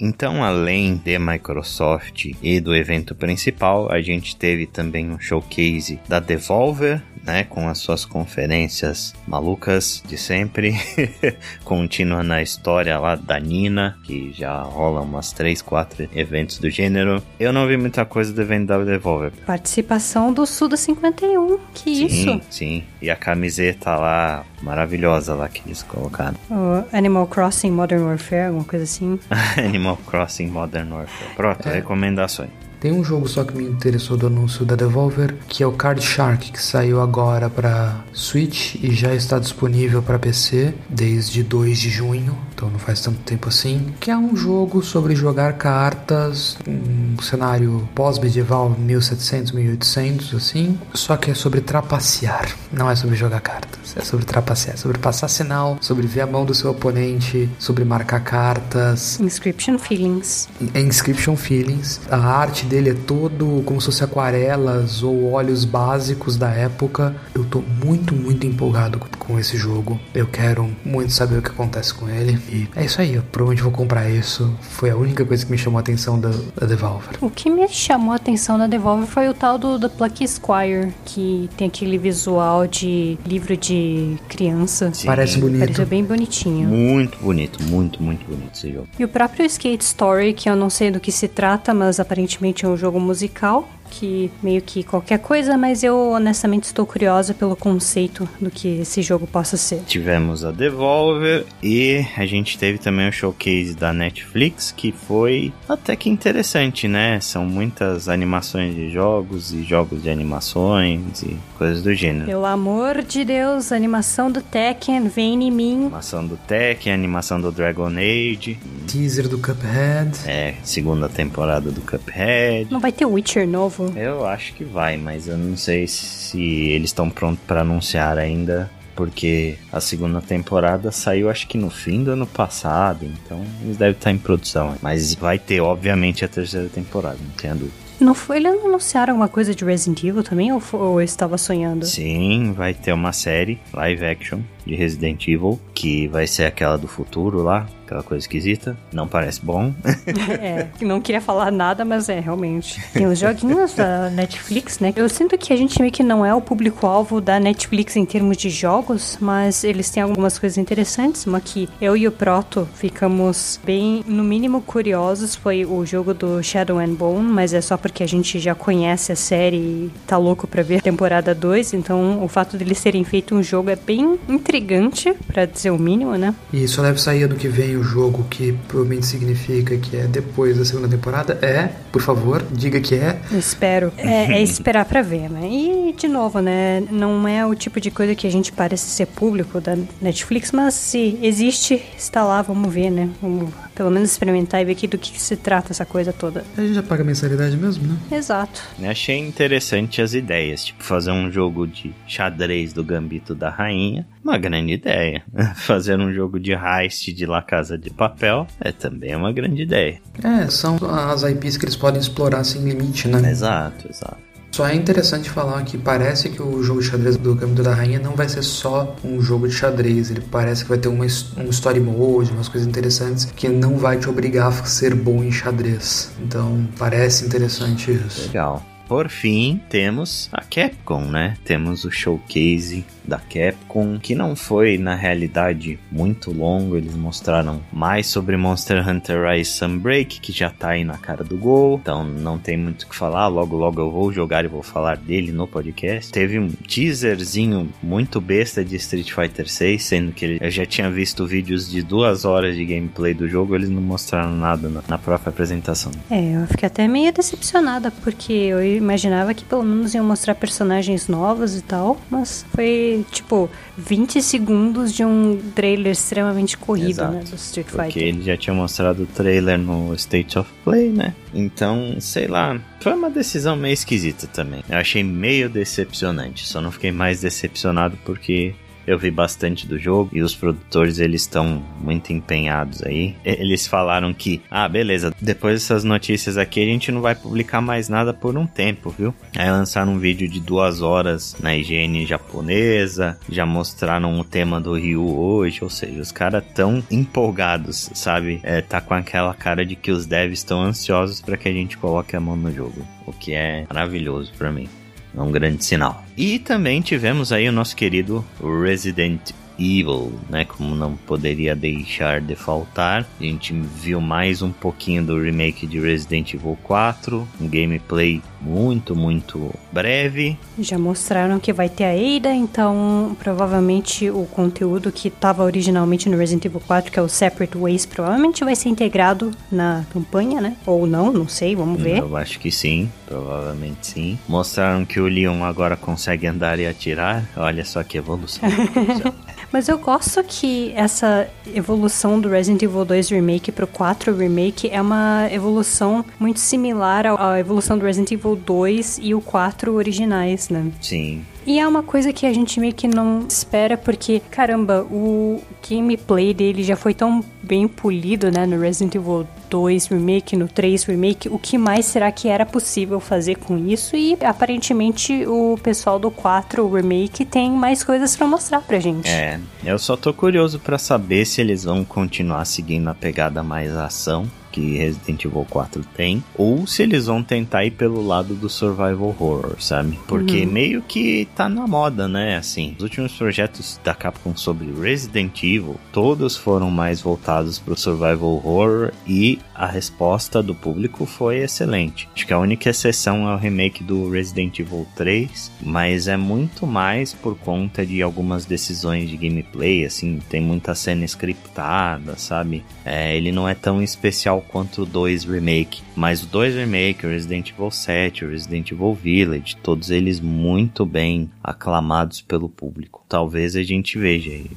Então, 0.00 0.42
além 0.42 0.96
de 0.96 1.18
Microsoft 1.18 2.32
e 2.42 2.58
do 2.58 2.74
evento 2.74 3.14
principal, 3.14 3.92
a 3.92 4.00
gente 4.00 4.34
teve 4.34 4.66
também 4.66 5.10
um 5.10 5.20
showcase 5.20 6.00
da 6.08 6.18
Devolver, 6.18 7.02
né, 7.24 7.44
com 7.44 7.68
as 7.68 7.78
suas 7.78 8.04
conferências 8.04 9.14
malucas 9.26 10.02
de 10.06 10.16
sempre, 10.16 10.74
contínua 11.64 12.22
na 12.22 12.42
história 12.42 12.98
lá 12.98 13.14
da 13.14 13.38
Nina, 13.38 13.98
que 14.04 14.32
já 14.32 14.60
rola 14.62 15.00
umas 15.00 15.32
3, 15.32 15.62
4 15.62 16.08
eventos 16.14 16.58
do 16.58 16.70
gênero. 16.70 17.22
Eu 17.38 17.52
não 17.52 17.66
vi 17.66 17.76
muita 17.76 18.04
coisa 18.04 18.32
do 18.32 18.40
evento 18.40 18.68
da 18.68 18.78
Devolver. 18.84 19.32
Participação 19.46 20.32
do 20.32 20.46
Suda 20.46 20.76
51. 20.76 21.58
Que 21.74 21.94
Sim, 21.94 22.06
isso? 22.06 22.40
sim. 22.50 22.84
E 23.00 23.10
a 23.10 23.16
camiseta 23.16 23.94
lá, 23.96 24.44
maravilhosa 24.62 25.34
lá 25.34 25.48
que 25.48 25.62
eles 25.66 25.82
colocaram. 25.82 26.36
O 26.50 26.84
Animal 26.92 27.26
Crossing 27.26 27.70
Modern 27.70 28.02
Warfare, 28.02 28.46
alguma 28.46 28.64
coisa 28.64 28.84
assim. 28.84 29.18
Animal 29.56 29.96
Crossing 30.06 30.48
Modern 30.48 30.90
Warfare. 30.92 31.34
Pronto, 31.36 31.68
recomendações. 31.68 32.50
Tem 32.80 32.92
um 32.92 33.04
jogo 33.04 33.28
só 33.28 33.44
que 33.44 33.54
me 33.54 33.64
interessou 33.64 34.16
do 34.16 34.26
anúncio 34.26 34.64
da 34.64 34.74
Devolver, 34.74 35.34
que 35.46 35.62
é 35.62 35.66
o 35.66 35.72
Card 35.72 36.02
Shark, 36.02 36.50
que 36.50 36.62
saiu 36.62 37.02
agora 37.02 37.50
para 37.50 38.02
Switch 38.10 38.76
e 38.76 38.94
já 38.94 39.14
está 39.14 39.38
disponível 39.38 40.02
para 40.02 40.18
PC 40.18 40.72
desde 40.88 41.42
2 41.42 41.78
de 41.78 41.90
junho, 41.90 42.38
então 42.54 42.70
não 42.70 42.78
faz 42.78 43.02
tanto 43.02 43.18
tempo 43.18 43.48
assim. 43.48 43.92
Que 44.00 44.10
é 44.10 44.16
um 44.16 44.34
jogo 44.34 44.82
sobre 44.82 45.14
jogar 45.14 45.54
cartas, 45.54 46.56
um 46.66 47.20
cenário 47.20 47.86
pós-medieval 47.94 48.70
1700, 48.70 49.52
1800, 49.52 50.34
assim. 50.34 50.78
Só 50.94 51.18
que 51.18 51.30
é 51.30 51.34
sobre 51.34 51.60
trapacear, 51.60 52.48
não 52.72 52.90
é 52.90 52.96
sobre 52.96 53.14
jogar 53.14 53.40
cartas, 53.40 53.94
é 53.94 54.00
sobre 54.00 54.24
trapacear, 54.24 54.78
sobre 54.78 54.96
passar 54.96 55.28
sinal, 55.28 55.76
sobre 55.82 56.06
ver 56.06 56.22
a 56.22 56.26
mão 56.26 56.46
do 56.46 56.54
seu 56.54 56.70
oponente, 56.70 57.46
sobre 57.58 57.84
marcar 57.84 58.20
cartas. 58.20 59.20
Inscription 59.20 59.78
Feelings. 59.78 60.48
É 60.72 60.80
Inscription 60.80 61.36
Feelings. 61.36 62.00
A 62.10 62.16
arte 62.16 62.69
dele 62.70 62.90
é 62.90 62.94
todo 62.94 63.62
como 63.66 63.80
se 63.80 63.86
fosse 63.86 64.04
aquarelas 64.04 65.02
ou 65.02 65.32
óleos 65.32 65.64
básicos 65.64 66.36
da 66.36 66.50
época. 66.50 67.14
Eu 67.34 67.44
tô 67.44 67.60
muito, 67.84 68.14
muito 68.14 68.46
empolgado 68.46 69.00
com 69.18 69.38
esse 69.38 69.56
jogo. 69.56 69.98
Eu 70.14 70.26
quero 70.26 70.70
muito 70.84 71.12
saber 71.12 71.38
o 71.38 71.42
que 71.42 71.50
acontece 71.50 71.92
com 71.92 72.08
ele. 72.08 72.38
E 72.48 72.68
é 72.76 72.84
isso 72.84 73.00
aí, 73.00 73.14
eu 73.14 73.22
provavelmente 73.22 73.62
vou 73.62 73.72
comprar 73.72 74.08
isso. 74.08 74.54
Foi 74.60 74.90
a 74.90 74.96
única 74.96 75.24
coisa 75.24 75.44
que 75.44 75.50
me 75.50 75.58
chamou 75.58 75.78
a 75.78 75.80
atenção 75.80 76.18
da, 76.18 76.30
da 76.56 76.66
Devolver. 76.66 77.18
O 77.20 77.28
que 77.28 77.50
me 77.50 77.68
chamou 77.68 78.12
a 78.12 78.16
atenção 78.16 78.56
da 78.56 78.68
Devolver 78.68 79.06
foi 79.06 79.28
o 79.28 79.34
tal 79.34 79.58
do, 79.58 79.78
do 79.78 79.90
Plucky 79.90 80.26
Squire, 80.26 80.92
que 81.04 81.50
tem 81.56 81.66
aquele 81.66 81.98
visual 81.98 82.66
de 82.68 83.18
livro 83.26 83.56
de 83.56 84.16
criança. 84.28 84.92
Sim. 84.94 85.06
Parece 85.06 85.38
bonito. 85.38 85.60
Pareceu 85.60 85.86
bem 85.86 86.04
bonitinho. 86.04 86.68
Muito 86.68 87.18
bonito, 87.18 87.60
muito, 87.64 88.00
muito 88.00 88.24
bonito 88.26 88.50
esse 88.54 88.72
jogo. 88.72 88.88
E 88.96 89.04
o 89.04 89.08
próprio 89.08 89.44
Skate 89.46 89.84
Story, 89.84 90.32
que 90.32 90.48
eu 90.48 90.54
não 90.54 90.70
sei 90.70 90.90
do 90.92 91.00
que 91.00 91.10
se 91.10 91.26
trata, 91.26 91.74
mas 91.74 91.98
aparentemente 91.98 92.59
é 92.64 92.68
um 92.68 92.76
jogo 92.76 93.00
musical 93.00 93.68
que 93.90 94.30
meio 94.42 94.62
que 94.62 94.82
qualquer 94.82 95.18
coisa, 95.18 95.58
mas 95.58 95.82
eu 95.82 96.12
honestamente 96.12 96.64
estou 96.64 96.86
curiosa 96.86 97.34
pelo 97.34 97.56
conceito 97.56 98.28
do 98.40 98.50
que 98.50 98.80
esse 98.80 99.02
jogo 99.02 99.26
possa 99.26 99.56
ser. 99.56 99.82
Tivemos 99.86 100.44
a 100.44 100.50
Devolver 100.50 101.44
e 101.62 102.04
a 102.16 102.24
gente 102.24 102.58
teve 102.58 102.78
também 102.78 103.08
o 103.08 103.12
showcase 103.12 103.74
da 103.74 103.92
Netflix, 103.92 104.72
que 104.74 104.92
foi 104.92 105.52
até 105.68 105.96
que 105.96 106.08
interessante, 106.08 106.86
né? 106.86 107.20
São 107.20 107.44
muitas 107.44 108.08
animações 108.08 108.74
de 108.74 108.90
jogos 108.90 109.52
e 109.52 109.62
jogos 109.62 110.02
de 110.02 110.10
animações 110.10 111.22
e 111.22 111.36
coisas 111.58 111.82
do 111.82 111.92
gênero. 111.94 112.26
Pelo 112.26 112.46
amor 112.46 113.02
de 113.02 113.24
Deus, 113.24 113.72
animação 113.72 114.30
do 114.30 114.40
Tekken, 114.40 115.08
vem 115.08 115.42
em 115.42 115.50
mim. 115.50 115.80
Animação 115.82 116.26
do 116.26 116.36
Tekken, 116.36 116.92
animação 116.92 117.40
do 117.40 117.50
Dragon 117.50 117.88
Age. 117.88 118.58
Teaser 118.86 119.28
do 119.28 119.38
Cuphead. 119.38 120.18
É, 120.26 120.54
segunda 120.62 121.08
temporada 121.08 121.70
do 121.70 121.80
Cuphead. 121.80 122.68
Não 122.70 122.80
vai 122.80 122.92
ter 122.92 123.06
Witcher 123.06 123.48
novo? 123.48 123.79
Eu 123.96 124.26
acho 124.26 124.54
que 124.54 124.64
vai, 124.64 124.96
mas 124.96 125.26
eu 125.26 125.36
não 125.36 125.56
sei 125.56 125.86
se 125.86 126.40
eles 126.40 126.90
estão 126.90 127.08
prontos 127.08 127.40
para 127.46 127.60
anunciar 127.60 128.18
ainda, 128.18 128.70
porque 128.94 129.56
a 129.72 129.80
segunda 129.80 130.20
temporada 130.20 130.90
saiu 130.90 131.30
acho 131.30 131.46
que 131.46 131.56
no 131.56 131.70
fim 131.70 132.04
do 132.04 132.10
ano 132.10 132.26
passado, 132.26 133.04
então 133.06 133.42
eles 133.62 133.76
devem 133.76 133.94
estar 133.94 134.10
em 134.10 134.18
produção. 134.18 134.74
Mas 134.82 135.14
vai 135.14 135.38
ter, 135.38 135.60
obviamente, 135.60 136.24
a 136.24 136.28
terceira 136.28 136.68
temporada, 136.68 137.16
não 137.22 137.30
tenha 137.30 137.54
dúvida. 137.54 137.90
Não 138.00 138.14
foi, 138.14 138.38
eles 138.38 138.54
não 138.54 138.68
anunciaram 138.68 139.12
alguma 139.12 139.28
coisa 139.28 139.54
de 139.54 139.62
Resident 139.62 140.02
Evil 140.02 140.22
também, 140.22 140.50
ou, 140.52 140.62
ou 140.72 141.00
eu 141.00 141.04
estava 141.04 141.36
sonhando? 141.36 141.84
Sim, 141.84 142.54
vai 142.54 142.72
ter 142.72 142.94
uma 142.94 143.12
série 143.12 143.60
live 143.74 144.04
action 144.06 144.40
de 144.64 144.74
Resident 144.74 145.28
Evil, 145.28 145.60
que 145.80 146.06
vai 146.08 146.26
ser 146.26 146.44
aquela 146.44 146.76
do 146.76 146.86
futuro 146.86 147.42
lá, 147.42 147.66
aquela 147.86 148.02
coisa 148.02 148.22
esquisita. 148.22 148.76
Não 148.92 149.08
parece 149.08 149.40
bom. 149.42 149.72
é, 150.38 150.66
não 150.82 151.00
queria 151.00 151.22
falar 151.22 151.50
nada, 151.50 151.86
mas 151.86 152.10
é, 152.10 152.20
realmente. 152.20 152.78
Tem 152.92 153.06
os 153.06 153.18
joguinhos 153.18 153.72
da 153.72 154.10
Netflix, 154.10 154.78
né? 154.78 154.92
Eu 154.94 155.08
sinto 155.08 155.38
que 155.38 155.54
a 155.54 155.56
gente 155.56 155.80
meio 155.80 155.90
que 155.90 156.02
não 156.02 156.24
é 156.24 156.34
o 156.34 156.40
público-alvo 156.42 157.18
da 157.18 157.40
Netflix 157.40 157.96
em 157.96 158.04
termos 158.04 158.36
de 158.36 158.50
jogos, 158.50 159.16
mas 159.22 159.64
eles 159.64 159.88
têm 159.88 160.02
algumas 160.02 160.38
coisas 160.38 160.58
interessantes. 160.58 161.24
Uma 161.24 161.40
que 161.40 161.66
eu 161.80 161.96
e 161.96 162.06
o 162.06 162.12
Proto 162.12 162.68
ficamos 162.74 163.58
bem, 163.64 164.04
no 164.06 164.22
mínimo, 164.22 164.60
curiosos 164.60 165.34
foi 165.34 165.64
o 165.64 165.86
jogo 165.86 166.12
do 166.12 166.42
Shadow 166.42 166.78
and 166.78 166.92
Bone, 166.92 167.26
mas 167.26 167.54
é 167.54 167.62
só 167.62 167.78
porque 167.78 168.02
a 168.02 168.06
gente 168.06 168.38
já 168.38 168.54
conhece 168.54 169.12
a 169.12 169.16
série 169.16 169.56
e 169.56 169.90
tá 170.06 170.18
louco 170.18 170.46
pra 170.46 170.62
ver 170.62 170.76
a 170.76 170.82
temporada 170.82 171.34
2, 171.34 171.72
então 171.72 172.22
o 172.22 172.28
fato 172.28 172.58
deles 172.58 172.82
terem 172.82 173.02
feito 173.02 173.34
um 173.34 173.42
jogo 173.42 173.70
é 173.70 173.76
bem 173.76 174.18
intrigante, 174.28 175.14
para 175.26 175.46
dizer 175.46 175.69
o 175.70 175.78
mínimo, 175.78 176.16
né? 176.16 176.34
E 176.52 176.66
só 176.68 176.82
deve 176.82 177.00
sair 177.00 177.24
ano 177.24 177.36
que 177.36 177.48
vem 177.48 177.76
o 177.76 177.82
jogo, 177.82 178.24
que 178.28 178.52
provavelmente 178.68 179.06
significa 179.06 179.76
que 179.76 179.96
é 179.96 180.06
depois 180.06 180.58
da 180.58 180.64
segunda 180.64 180.88
temporada. 180.88 181.38
É, 181.42 181.70
por 181.92 182.02
favor, 182.02 182.44
diga 182.50 182.80
que 182.80 182.94
é. 182.94 183.18
espero. 183.32 183.92
É, 183.96 184.32
é 184.32 184.42
esperar 184.42 184.84
para 184.84 185.02
ver, 185.02 185.30
né? 185.30 185.48
E, 185.48 185.94
de 185.96 186.08
novo, 186.08 186.40
né? 186.40 186.82
Não 186.90 187.26
é 187.26 187.44
o 187.46 187.54
tipo 187.54 187.80
de 187.80 187.90
coisa 187.90 188.14
que 188.14 188.26
a 188.26 188.30
gente 188.30 188.52
parece 188.52 188.86
ser 188.90 189.06
público 189.06 189.60
da 189.60 189.76
Netflix, 190.00 190.52
mas 190.52 190.74
se 190.74 191.18
existe, 191.22 191.82
está 191.96 192.24
lá, 192.24 192.42
vamos 192.42 192.72
ver, 192.72 192.90
né? 192.90 193.08
Vamos 193.20 193.50
pelo 193.74 193.90
menos 193.90 194.10
experimentar 194.10 194.60
e 194.60 194.64
ver 194.64 194.72
aqui 194.72 194.86
do 194.86 194.98
que, 194.98 195.12
que 195.12 195.20
se 195.20 195.36
trata 195.36 195.72
essa 195.72 195.84
coisa 195.84 196.12
toda. 196.12 196.44
A 196.56 196.60
gente 196.60 196.74
já 196.74 196.82
paga 196.82 197.04
mensalidade 197.04 197.56
mesmo, 197.56 197.86
né? 197.86 197.96
Exato. 198.10 198.62
Eu 198.78 198.90
achei 198.90 199.18
interessante 199.18 200.02
as 200.02 200.14
ideias, 200.14 200.64
tipo 200.64 200.82
fazer 200.82 201.10
um 201.10 201.30
jogo 201.30 201.66
de 201.66 201.94
xadrez 202.06 202.72
do 202.72 202.84
Gambito 202.84 203.34
da 203.34 203.50
Rainha, 203.50 204.06
uma 204.22 204.38
grande 204.38 204.72
ideia. 204.74 205.22
Fazer 205.56 205.98
um 205.98 206.12
jogo 206.12 206.38
de 206.38 206.52
heist 206.52 207.12
de 207.12 207.26
La 207.26 207.42
Casa 207.42 207.76
de 207.76 207.90
Papel 207.90 208.46
é 208.60 208.72
também 208.72 209.14
uma 209.14 209.32
grande 209.32 209.62
ideia. 209.62 210.00
É, 210.22 210.48
são 210.48 210.76
as 210.76 211.22
IPs 211.22 211.56
que 211.56 211.64
eles 211.64 211.76
podem 211.76 212.00
explorar 212.00 212.44
sem 212.44 212.62
limite, 212.62 213.08
né? 213.08 213.30
Exato, 213.30 213.88
exato. 213.88 214.29
Só 214.50 214.66
é 214.66 214.74
interessante 214.74 215.30
falar 215.30 215.62
que 215.62 215.78
parece 215.78 216.28
que 216.28 216.42
o 216.42 216.62
jogo 216.62 216.80
de 216.80 216.86
xadrez 216.88 217.16
do 217.16 217.34
Gambito 217.34 217.62
da 217.62 217.72
Rainha 217.72 218.00
não 218.00 218.16
vai 218.16 218.28
ser 218.28 218.42
só 218.42 218.96
um 219.04 219.20
jogo 219.20 219.46
de 219.46 219.54
xadrez. 219.54 220.10
Ele 220.10 220.20
parece 220.20 220.64
que 220.64 220.68
vai 220.68 220.78
ter 220.78 220.88
uma, 220.88 221.04
um 221.04 221.50
story 221.50 221.80
mode, 221.80 222.32
umas 222.32 222.48
coisas 222.48 222.68
interessantes 222.68 223.24
que 223.24 223.48
não 223.48 223.76
vai 223.76 223.98
te 223.98 224.08
obrigar 224.08 224.48
a 224.48 224.64
ser 224.64 224.94
bom 224.94 225.22
em 225.22 225.30
xadrez. 225.30 226.10
Então 226.20 226.68
parece 226.76 227.24
interessante 227.24 227.92
isso. 227.92 228.26
Legal. 228.26 228.62
Por 228.90 229.08
fim, 229.08 229.60
temos 229.68 230.28
a 230.32 230.42
Capcom, 230.42 231.04
né? 231.04 231.36
Temos 231.44 231.84
o 231.84 231.92
showcase 231.92 232.84
da 233.04 233.18
Capcom, 233.18 233.98
que 234.00 234.14
não 234.14 234.34
foi 234.34 234.78
na 234.78 234.96
realidade 234.96 235.78
muito 235.90 236.32
longo. 236.32 236.76
Eles 236.76 236.96
mostraram 236.96 237.60
mais 237.72 238.08
sobre 238.08 238.36
Monster 238.36 238.88
Hunter 238.88 239.28
Rise 239.28 239.50
Sunbreak, 239.50 240.20
que 240.20 240.32
já 240.32 240.50
tá 240.50 240.70
aí 240.70 240.84
na 240.84 240.98
cara 240.98 241.22
do 241.22 241.36
gol, 241.36 241.78
então 241.80 242.04
não 242.04 242.36
tem 242.36 242.56
muito 242.56 242.82
o 242.82 242.88
que 242.88 242.96
falar. 242.96 243.28
Logo, 243.28 243.56
logo 243.56 243.80
eu 243.80 243.90
vou 243.92 244.12
jogar 244.12 244.44
e 244.44 244.48
vou 244.48 244.62
falar 244.62 244.96
dele 244.96 245.30
no 245.30 245.46
podcast. 245.46 246.10
Teve 246.10 246.40
um 246.40 246.48
teaserzinho 246.48 247.68
muito 247.82 248.20
besta 248.20 248.64
de 248.64 248.74
Street 248.74 249.12
Fighter 249.12 249.48
6, 249.48 249.82
sendo 249.82 250.12
que 250.12 250.38
eu 250.40 250.50
já 250.50 250.66
tinha 250.66 250.90
visto 250.90 251.26
vídeos 251.26 251.70
de 251.70 251.80
duas 251.82 252.24
horas 252.24 252.56
de 252.56 252.64
gameplay 252.64 253.14
do 253.14 253.28
jogo, 253.28 253.54
eles 253.54 253.70
não 253.70 253.82
mostraram 253.82 254.36
nada 254.36 254.68
na, 254.68 254.98
própria 254.98 255.30
apresentação. 255.30 255.92
É, 256.10 256.36
eu 256.36 256.46
fiquei 256.48 256.66
até 256.66 256.88
meio 256.88 257.12
decepcionada, 257.12 257.90
porque 257.90 258.32
eu 258.32 258.79
imaginava 258.80 259.34
que 259.34 259.44
pelo 259.44 259.62
menos 259.62 259.94
iam 259.94 260.04
mostrar 260.04 260.34
personagens 260.34 261.08
novos 261.08 261.56
e 261.56 261.62
tal, 261.62 262.00
mas 262.10 262.44
foi 262.54 263.04
tipo, 263.10 263.50
20 263.76 264.22
segundos 264.22 264.92
de 264.92 265.04
um 265.04 265.38
trailer 265.54 265.92
extremamente 265.92 266.56
corrido, 266.56 266.90
Exato. 266.90 267.12
né? 267.12 267.22
Do 267.28 267.36
Street 267.36 267.66
Fighter. 267.66 267.84
Porque 267.84 267.98
ele 268.00 268.22
já 268.22 268.36
tinha 268.36 268.54
mostrado 268.54 269.02
o 269.04 269.06
trailer 269.06 269.58
no 269.58 269.94
State 269.94 270.38
of 270.38 270.50
Play, 270.64 270.90
né? 270.90 271.14
Então, 271.34 271.96
sei 272.00 272.26
lá, 272.26 272.60
foi 272.80 272.92
uma 272.92 273.10
decisão 273.10 273.56
meio 273.56 273.74
esquisita 273.74 274.26
também. 274.26 274.62
Eu 274.68 274.78
achei 274.78 275.02
meio 275.02 275.48
decepcionante. 275.48 276.46
Só 276.46 276.60
não 276.60 276.70
fiquei 276.70 276.92
mais 276.92 277.20
decepcionado 277.20 277.96
porque 278.04 278.54
eu 278.90 278.98
vi 278.98 279.10
bastante 279.10 279.66
do 279.68 279.78
jogo 279.78 280.10
e 280.12 280.20
os 280.20 280.34
produtores 280.34 280.98
eles 280.98 281.22
estão 281.22 281.62
muito 281.80 282.12
empenhados 282.12 282.82
aí. 282.82 283.14
Eles 283.24 283.66
falaram 283.66 284.12
que, 284.12 284.42
ah, 284.50 284.68
beleza, 284.68 285.14
depois 285.20 285.54
dessas 285.54 285.84
notícias 285.84 286.36
aqui 286.36 286.60
a 286.60 286.66
gente 286.66 286.90
não 286.90 287.00
vai 287.00 287.14
publicar 287.14 287.60
mais 287.60 287.88
nada 287.88 288.12
por 288.12 288.36
um 288.36 288.46
tempo, 288.46 288.90
viu? 288.90 289.14
Aí 289.36 289.48
lançaram 289.48 289.92
um 289.92 289.98
vídeo 289.98 290.28
de 290.28 290.40
duas 290.40 290.82
horas 290.82 291.36
na 291.40 291.56
higiene 291.56 292.04
japonesa, 292.04 293.16
já 293.28 293.46
mostraram 293.46 294.18
o 294.18 294.24
tema 294.24 294.60
do 294.60 294.74
Ryu 294.74 295.16
hoje, 295.16 295.60
ou 295.62 295.70
seja, 295.70 296.00
os 296.00 296.10
caras 296.10 296.42
tão 296.52 296.82
empolgados, 296.90 297.90
sabe? 297.94 298.40
É, 298.42 298.60
tá 298.60 298.80
com 298.80 298.94
aquela 298.94 299.32
cara 299.34 299.64
de 299.64 299.76
que 299.76 299.92
os 299.92 300.04
devs 300.04 300.40
estão 300.40 300.62
ansiosos 300.62 301.20
para 301.20 301.36
que 301.36 301.48
a 301.48 301.52
gente 301.52 301.78
coloque 301.78 302.16
a 302.16 302.20
mão 302.20 302.34
no 302.34 302.52
jogo, 302.52 302.84
o 303.06 303.12
que 303.12 303.34
é 303.34 303.64
maravilhoso 303.68 304.32
para 304.36 304.50
mim. 304.50 304.68
É 305.16 305.20
um 305.20 305.30
grande 305.30 305.64
sinal. 305.64 306.04
E 306.16 306.38
também 306.38 306.80
tivemos 306.80 307.32
aí 307.32 307.48
o 307.48 307.52
nosso 307.52 307.74
querido 307.74 308.24
Resident 308.62 309.32
Evil, 309.60 310.12
né? 310.28 310.44
Como 310.44 310.74
não 310.74 310.96
poderia 310.96 311.54
deixar 311.54 312.20
de 312.20 312.34
faltar. 312.34 313.06
A 313.20 313.22
gente 313.22 313.52
viu 313.52 314.00
mais 314.00 314.40
um 314.40 314.50
pouquinho 314.50 315.04
do 315.04 315.20
remake 315.20 315.66
de 315.66 315.78
Resident 315.78 316.34
Evil 316.34 316.58
4, 316.62 317.28
um 317.40 317.46
gameplay 317.46 318.22
muito, 318.40 318.96
muito 318.96 319.54
breve. 319.70 320.38
Já 320.58 320.78
mostraram 320.78 321.38
que 321.38 321.52
vai 321.52 321.68
ter 321.68 321.84
a 321.84 321.90
Ada, 321.90 322.32
então 322.32 323.16
provavelmente 323.18 324.08
o 324.08 324.24
conteúdo 324.24 324.90
que 324.90 325.08
estava 325.08 325.44
originalmente 325.44 326.08
no 326.08 326.16
Resident 326.16 326.46
Evil 326.46 326.62
4, 326.66 326.90
que 326.90 326.98
é 326.98 327.02
o 327.02 327.08
Separate 327.08 327.56
Ways, 327.56 327.84
provavelmente 327.84 328.42
vai 328.42 328.56
ser 328.56 328.70
integrado 328.70 329.30
na 329.52 329.84
campanha, 329.92 330.40
né? 330.40 330.56
Ou 330.64 330.86
não, 330.86 331.12
não 331.12 331.28
sei, 331.28 331.54
vamos 331.54 331.80
ver. 331.80 331.98
Eu 331.98 332.16
acho 332.16 332.38
que 332.38 332.50
sim, 332.50 332.90
provavelmente 333.06 333.86
sim. 333.86 334.18
Mostraram 334.26 334.84
que 334.84 334.98
o 334.98 335.06
Leon 335.06 335.44
agora 335.44 335.76
consegue 335.76 336.26
andar 336.26 336.58
e 336.58 336.66
atirar. 336.66 337.28
Olha 337.36 337.64
só 337.64 337.82
que 337.82 337.98
evolução. 337.98 338.48
Mas 339.52 339.68
eu 339.68 339.78
gosto 339.78 340.22
que 340.22 340.72
essa 340.76 341.28
evolução 341.54 342.20
do 342.20 342.28
Resident 342.28 342.62
Evil 342.62 342.84
2 342.84 343.10
Remake 343.10 343.50
pro 343.50 343.66
4 343.66 344.14
Remake 344.14 344.68
é 344.70 344.80
uma 344.80 345.28
evolução 345.30 346.04
muito 346.18 346.38
similar 346.38 347.04
à 347.06 347.38
evolução 347.38 347.76
do 347.76 347.84
Resident 347.84 348.12
Evil 348.12 348.36
2 348.36 349.00
e 349.02 349.14
o 349.14 349.20
4 349.20 349.74
originais, 349.74 350.48
né? 350.48 350.70
Sim. 350.80 351.24
E 351.46 351.58
é 351.58 351.66
uma 351.66 351.82
coisa 351.82 352.12
que 352.12 352.26
a 352.26 352.32
gente 352.32 352.60
meio 352.60 352.74
que 352.74 352.86
não 352.86 353.26
espera, 353.28 353.76
porque, 353.76 354.22
caramba, 354.30 354.82
o 354.82 355.42
gameplay 355.68 356.32
dele 356.32 356.62
já 356.62 356.76
foi 356.76 356.94
tão 356.94 357.24
bem 357.42 357.66
polido, 357.66 358.30
né, 358.30 358.46
no 358.46 358.60
Resident 358.60 358.94
Evil 358.94 359.26
2 359.50 359.86
Remake, 359.88 360.36
no 360.36 360.48
3 360.48 360.84
Remake. 360.84 361.28
O 361.28 361.38
que 361.38 361.58
mais 361.58 361.84
será 361.86 362.10
que 362.12 362.28
era 362.28 362.46
possível 362.46 363.00
fazer 363.00 363.36
com 363.36 363.58
isso? 363.58 363.96
E 363.96 364.16
aparentemente 364.22 365.26
o 365.26 365.58
pessoal 365.62 365.98
do 365.98 366.10
4 366.10 366.66
Remake 366.72 367.24
tem 367.24 367.50
mais 367.50 367.82
coisas 367.82 368.16
para 368.16 368.26
mostrar 368.26 368.60
pra 368.60 368.78
gente. 368.78 369.08
É, 369.08 369.40
eu 369.64 369.78
só 369.78 369.96
tô 369.96 370.14
curioso 370.14 370.60
para 370.60 370.78
saber 370.78 371.26
se 371.26 371.40
eles 371.40 371.64
vão 371.64 371.84
continuar 371.84 372.44
seguindo 372.44 372.88
a 372.88 372.94
pegada 372.94 373.42
mais 373.42 373.76
ação 373.76 374.30
que 374.50 374.76
Resident 374.76 375.24
Evil 375.24 375.46
4 375.48 375.84
tem, 375.94 376.22
ou 376.34 376.66
se 376.66 376.82
eles 376.82 377.06
vão 377.06 377.22
tentar 377.22 377.64
ir 377.64 377.72
pelo 377.72 378.06
lado 378.06 378.34
do 378.34 378.48
survival 378.48 379.14
horror, 379.20 379.56
sabe? 379.60 379.98
Porque 380.06 380.44
uhum. 380.44 380.52
meio 380.52 380.82
que 380.82 381.28
tá 381.34 381.48
na 381.48 381.66
moda, 381.66 382.08
né? 382.08 382.36
Assim, 382.36 382.74
os 382.76 382.82
últimos 382.82 383.12
projetos 383.12 383.80
da 383.82 383.94
Capcom 383.94 384.36
sobre 384.36 384.72
Resident 384.72 385.42
Evil, 385.42 385.78
todos 385.92 386.36
foram 386.36 386.70
mais 386.70 387.00
voltados 387.00 387.58
pro 387.58 387.76
survival 387.76 388.42
horror 388.44 388.92
e 389.06 389.38
a 389.54 389.66
resposta 389.66 390.42
do 390.42 390.54
público 390.54 391.04
foi 391.04 391.38
excelente. 391.38 392.08
Acho 392.14 392.26
que 392.26 392.32
a 392.32 392.38
única 392.38 392.70
exceção 392.70 393.28
é 393.28 393.34
o 393.34 393.38
remake 393.38 393.84
do 393.84 394.08
Resident 394.10 394.58
Evil 394.58 394.86
3, 394.96 395.52
mas 395.62 396.08
é 396.08 396.16
muito 396.16 396.66
mais 396.66 397.12
por 397.12 397.36
conta 397.36 397.84
de 397.84 398.02
algumas 398.02 398.44
decisões 398.44 399.08
de 399.08 399.16
gameplay, 399.16 399.84
assim, 399.84 400.18
tem 400.28 400.40
muita 400.40 400.74
cena 400.74 401.04
scriptada, 401.04 402.16
sabe? 402.16 402.64
É, 402.84 403.16
ele 403.16 403.32
não 403.32 403.48
é 403.48 403.54
tão 403.54 403.82
especial 403.82 404.39
quanto 404.40 404.82
o 404.82 404.86
2 404.86 405.24
Remake. 405.24 405.82
Mas 405.94 406.22
o 406.22 406.26
2 406.26 406.54
Remake, 406.54 407.06
o 407.06 407.10
Resident 407.10 407.50
Evil 407.50 407.70
7, 407.70 408.24
o 408.24 408.30
Resident 408.30 408.70
Evil 408.70 408.94
Village, 408.94 409.56
todos 409.56 409.90
eles 409.90 410.20
muito 410.20 410.84
bem 410.84 411.30
aclamados 411.42 412.20
pelo 412.20 412.48
público. 412.48 413.04
Talvez 413.08 413.56
a 413.56 413.62
gente 413.62 413.98
veja 413.98 414.30
aí 414.30 414.50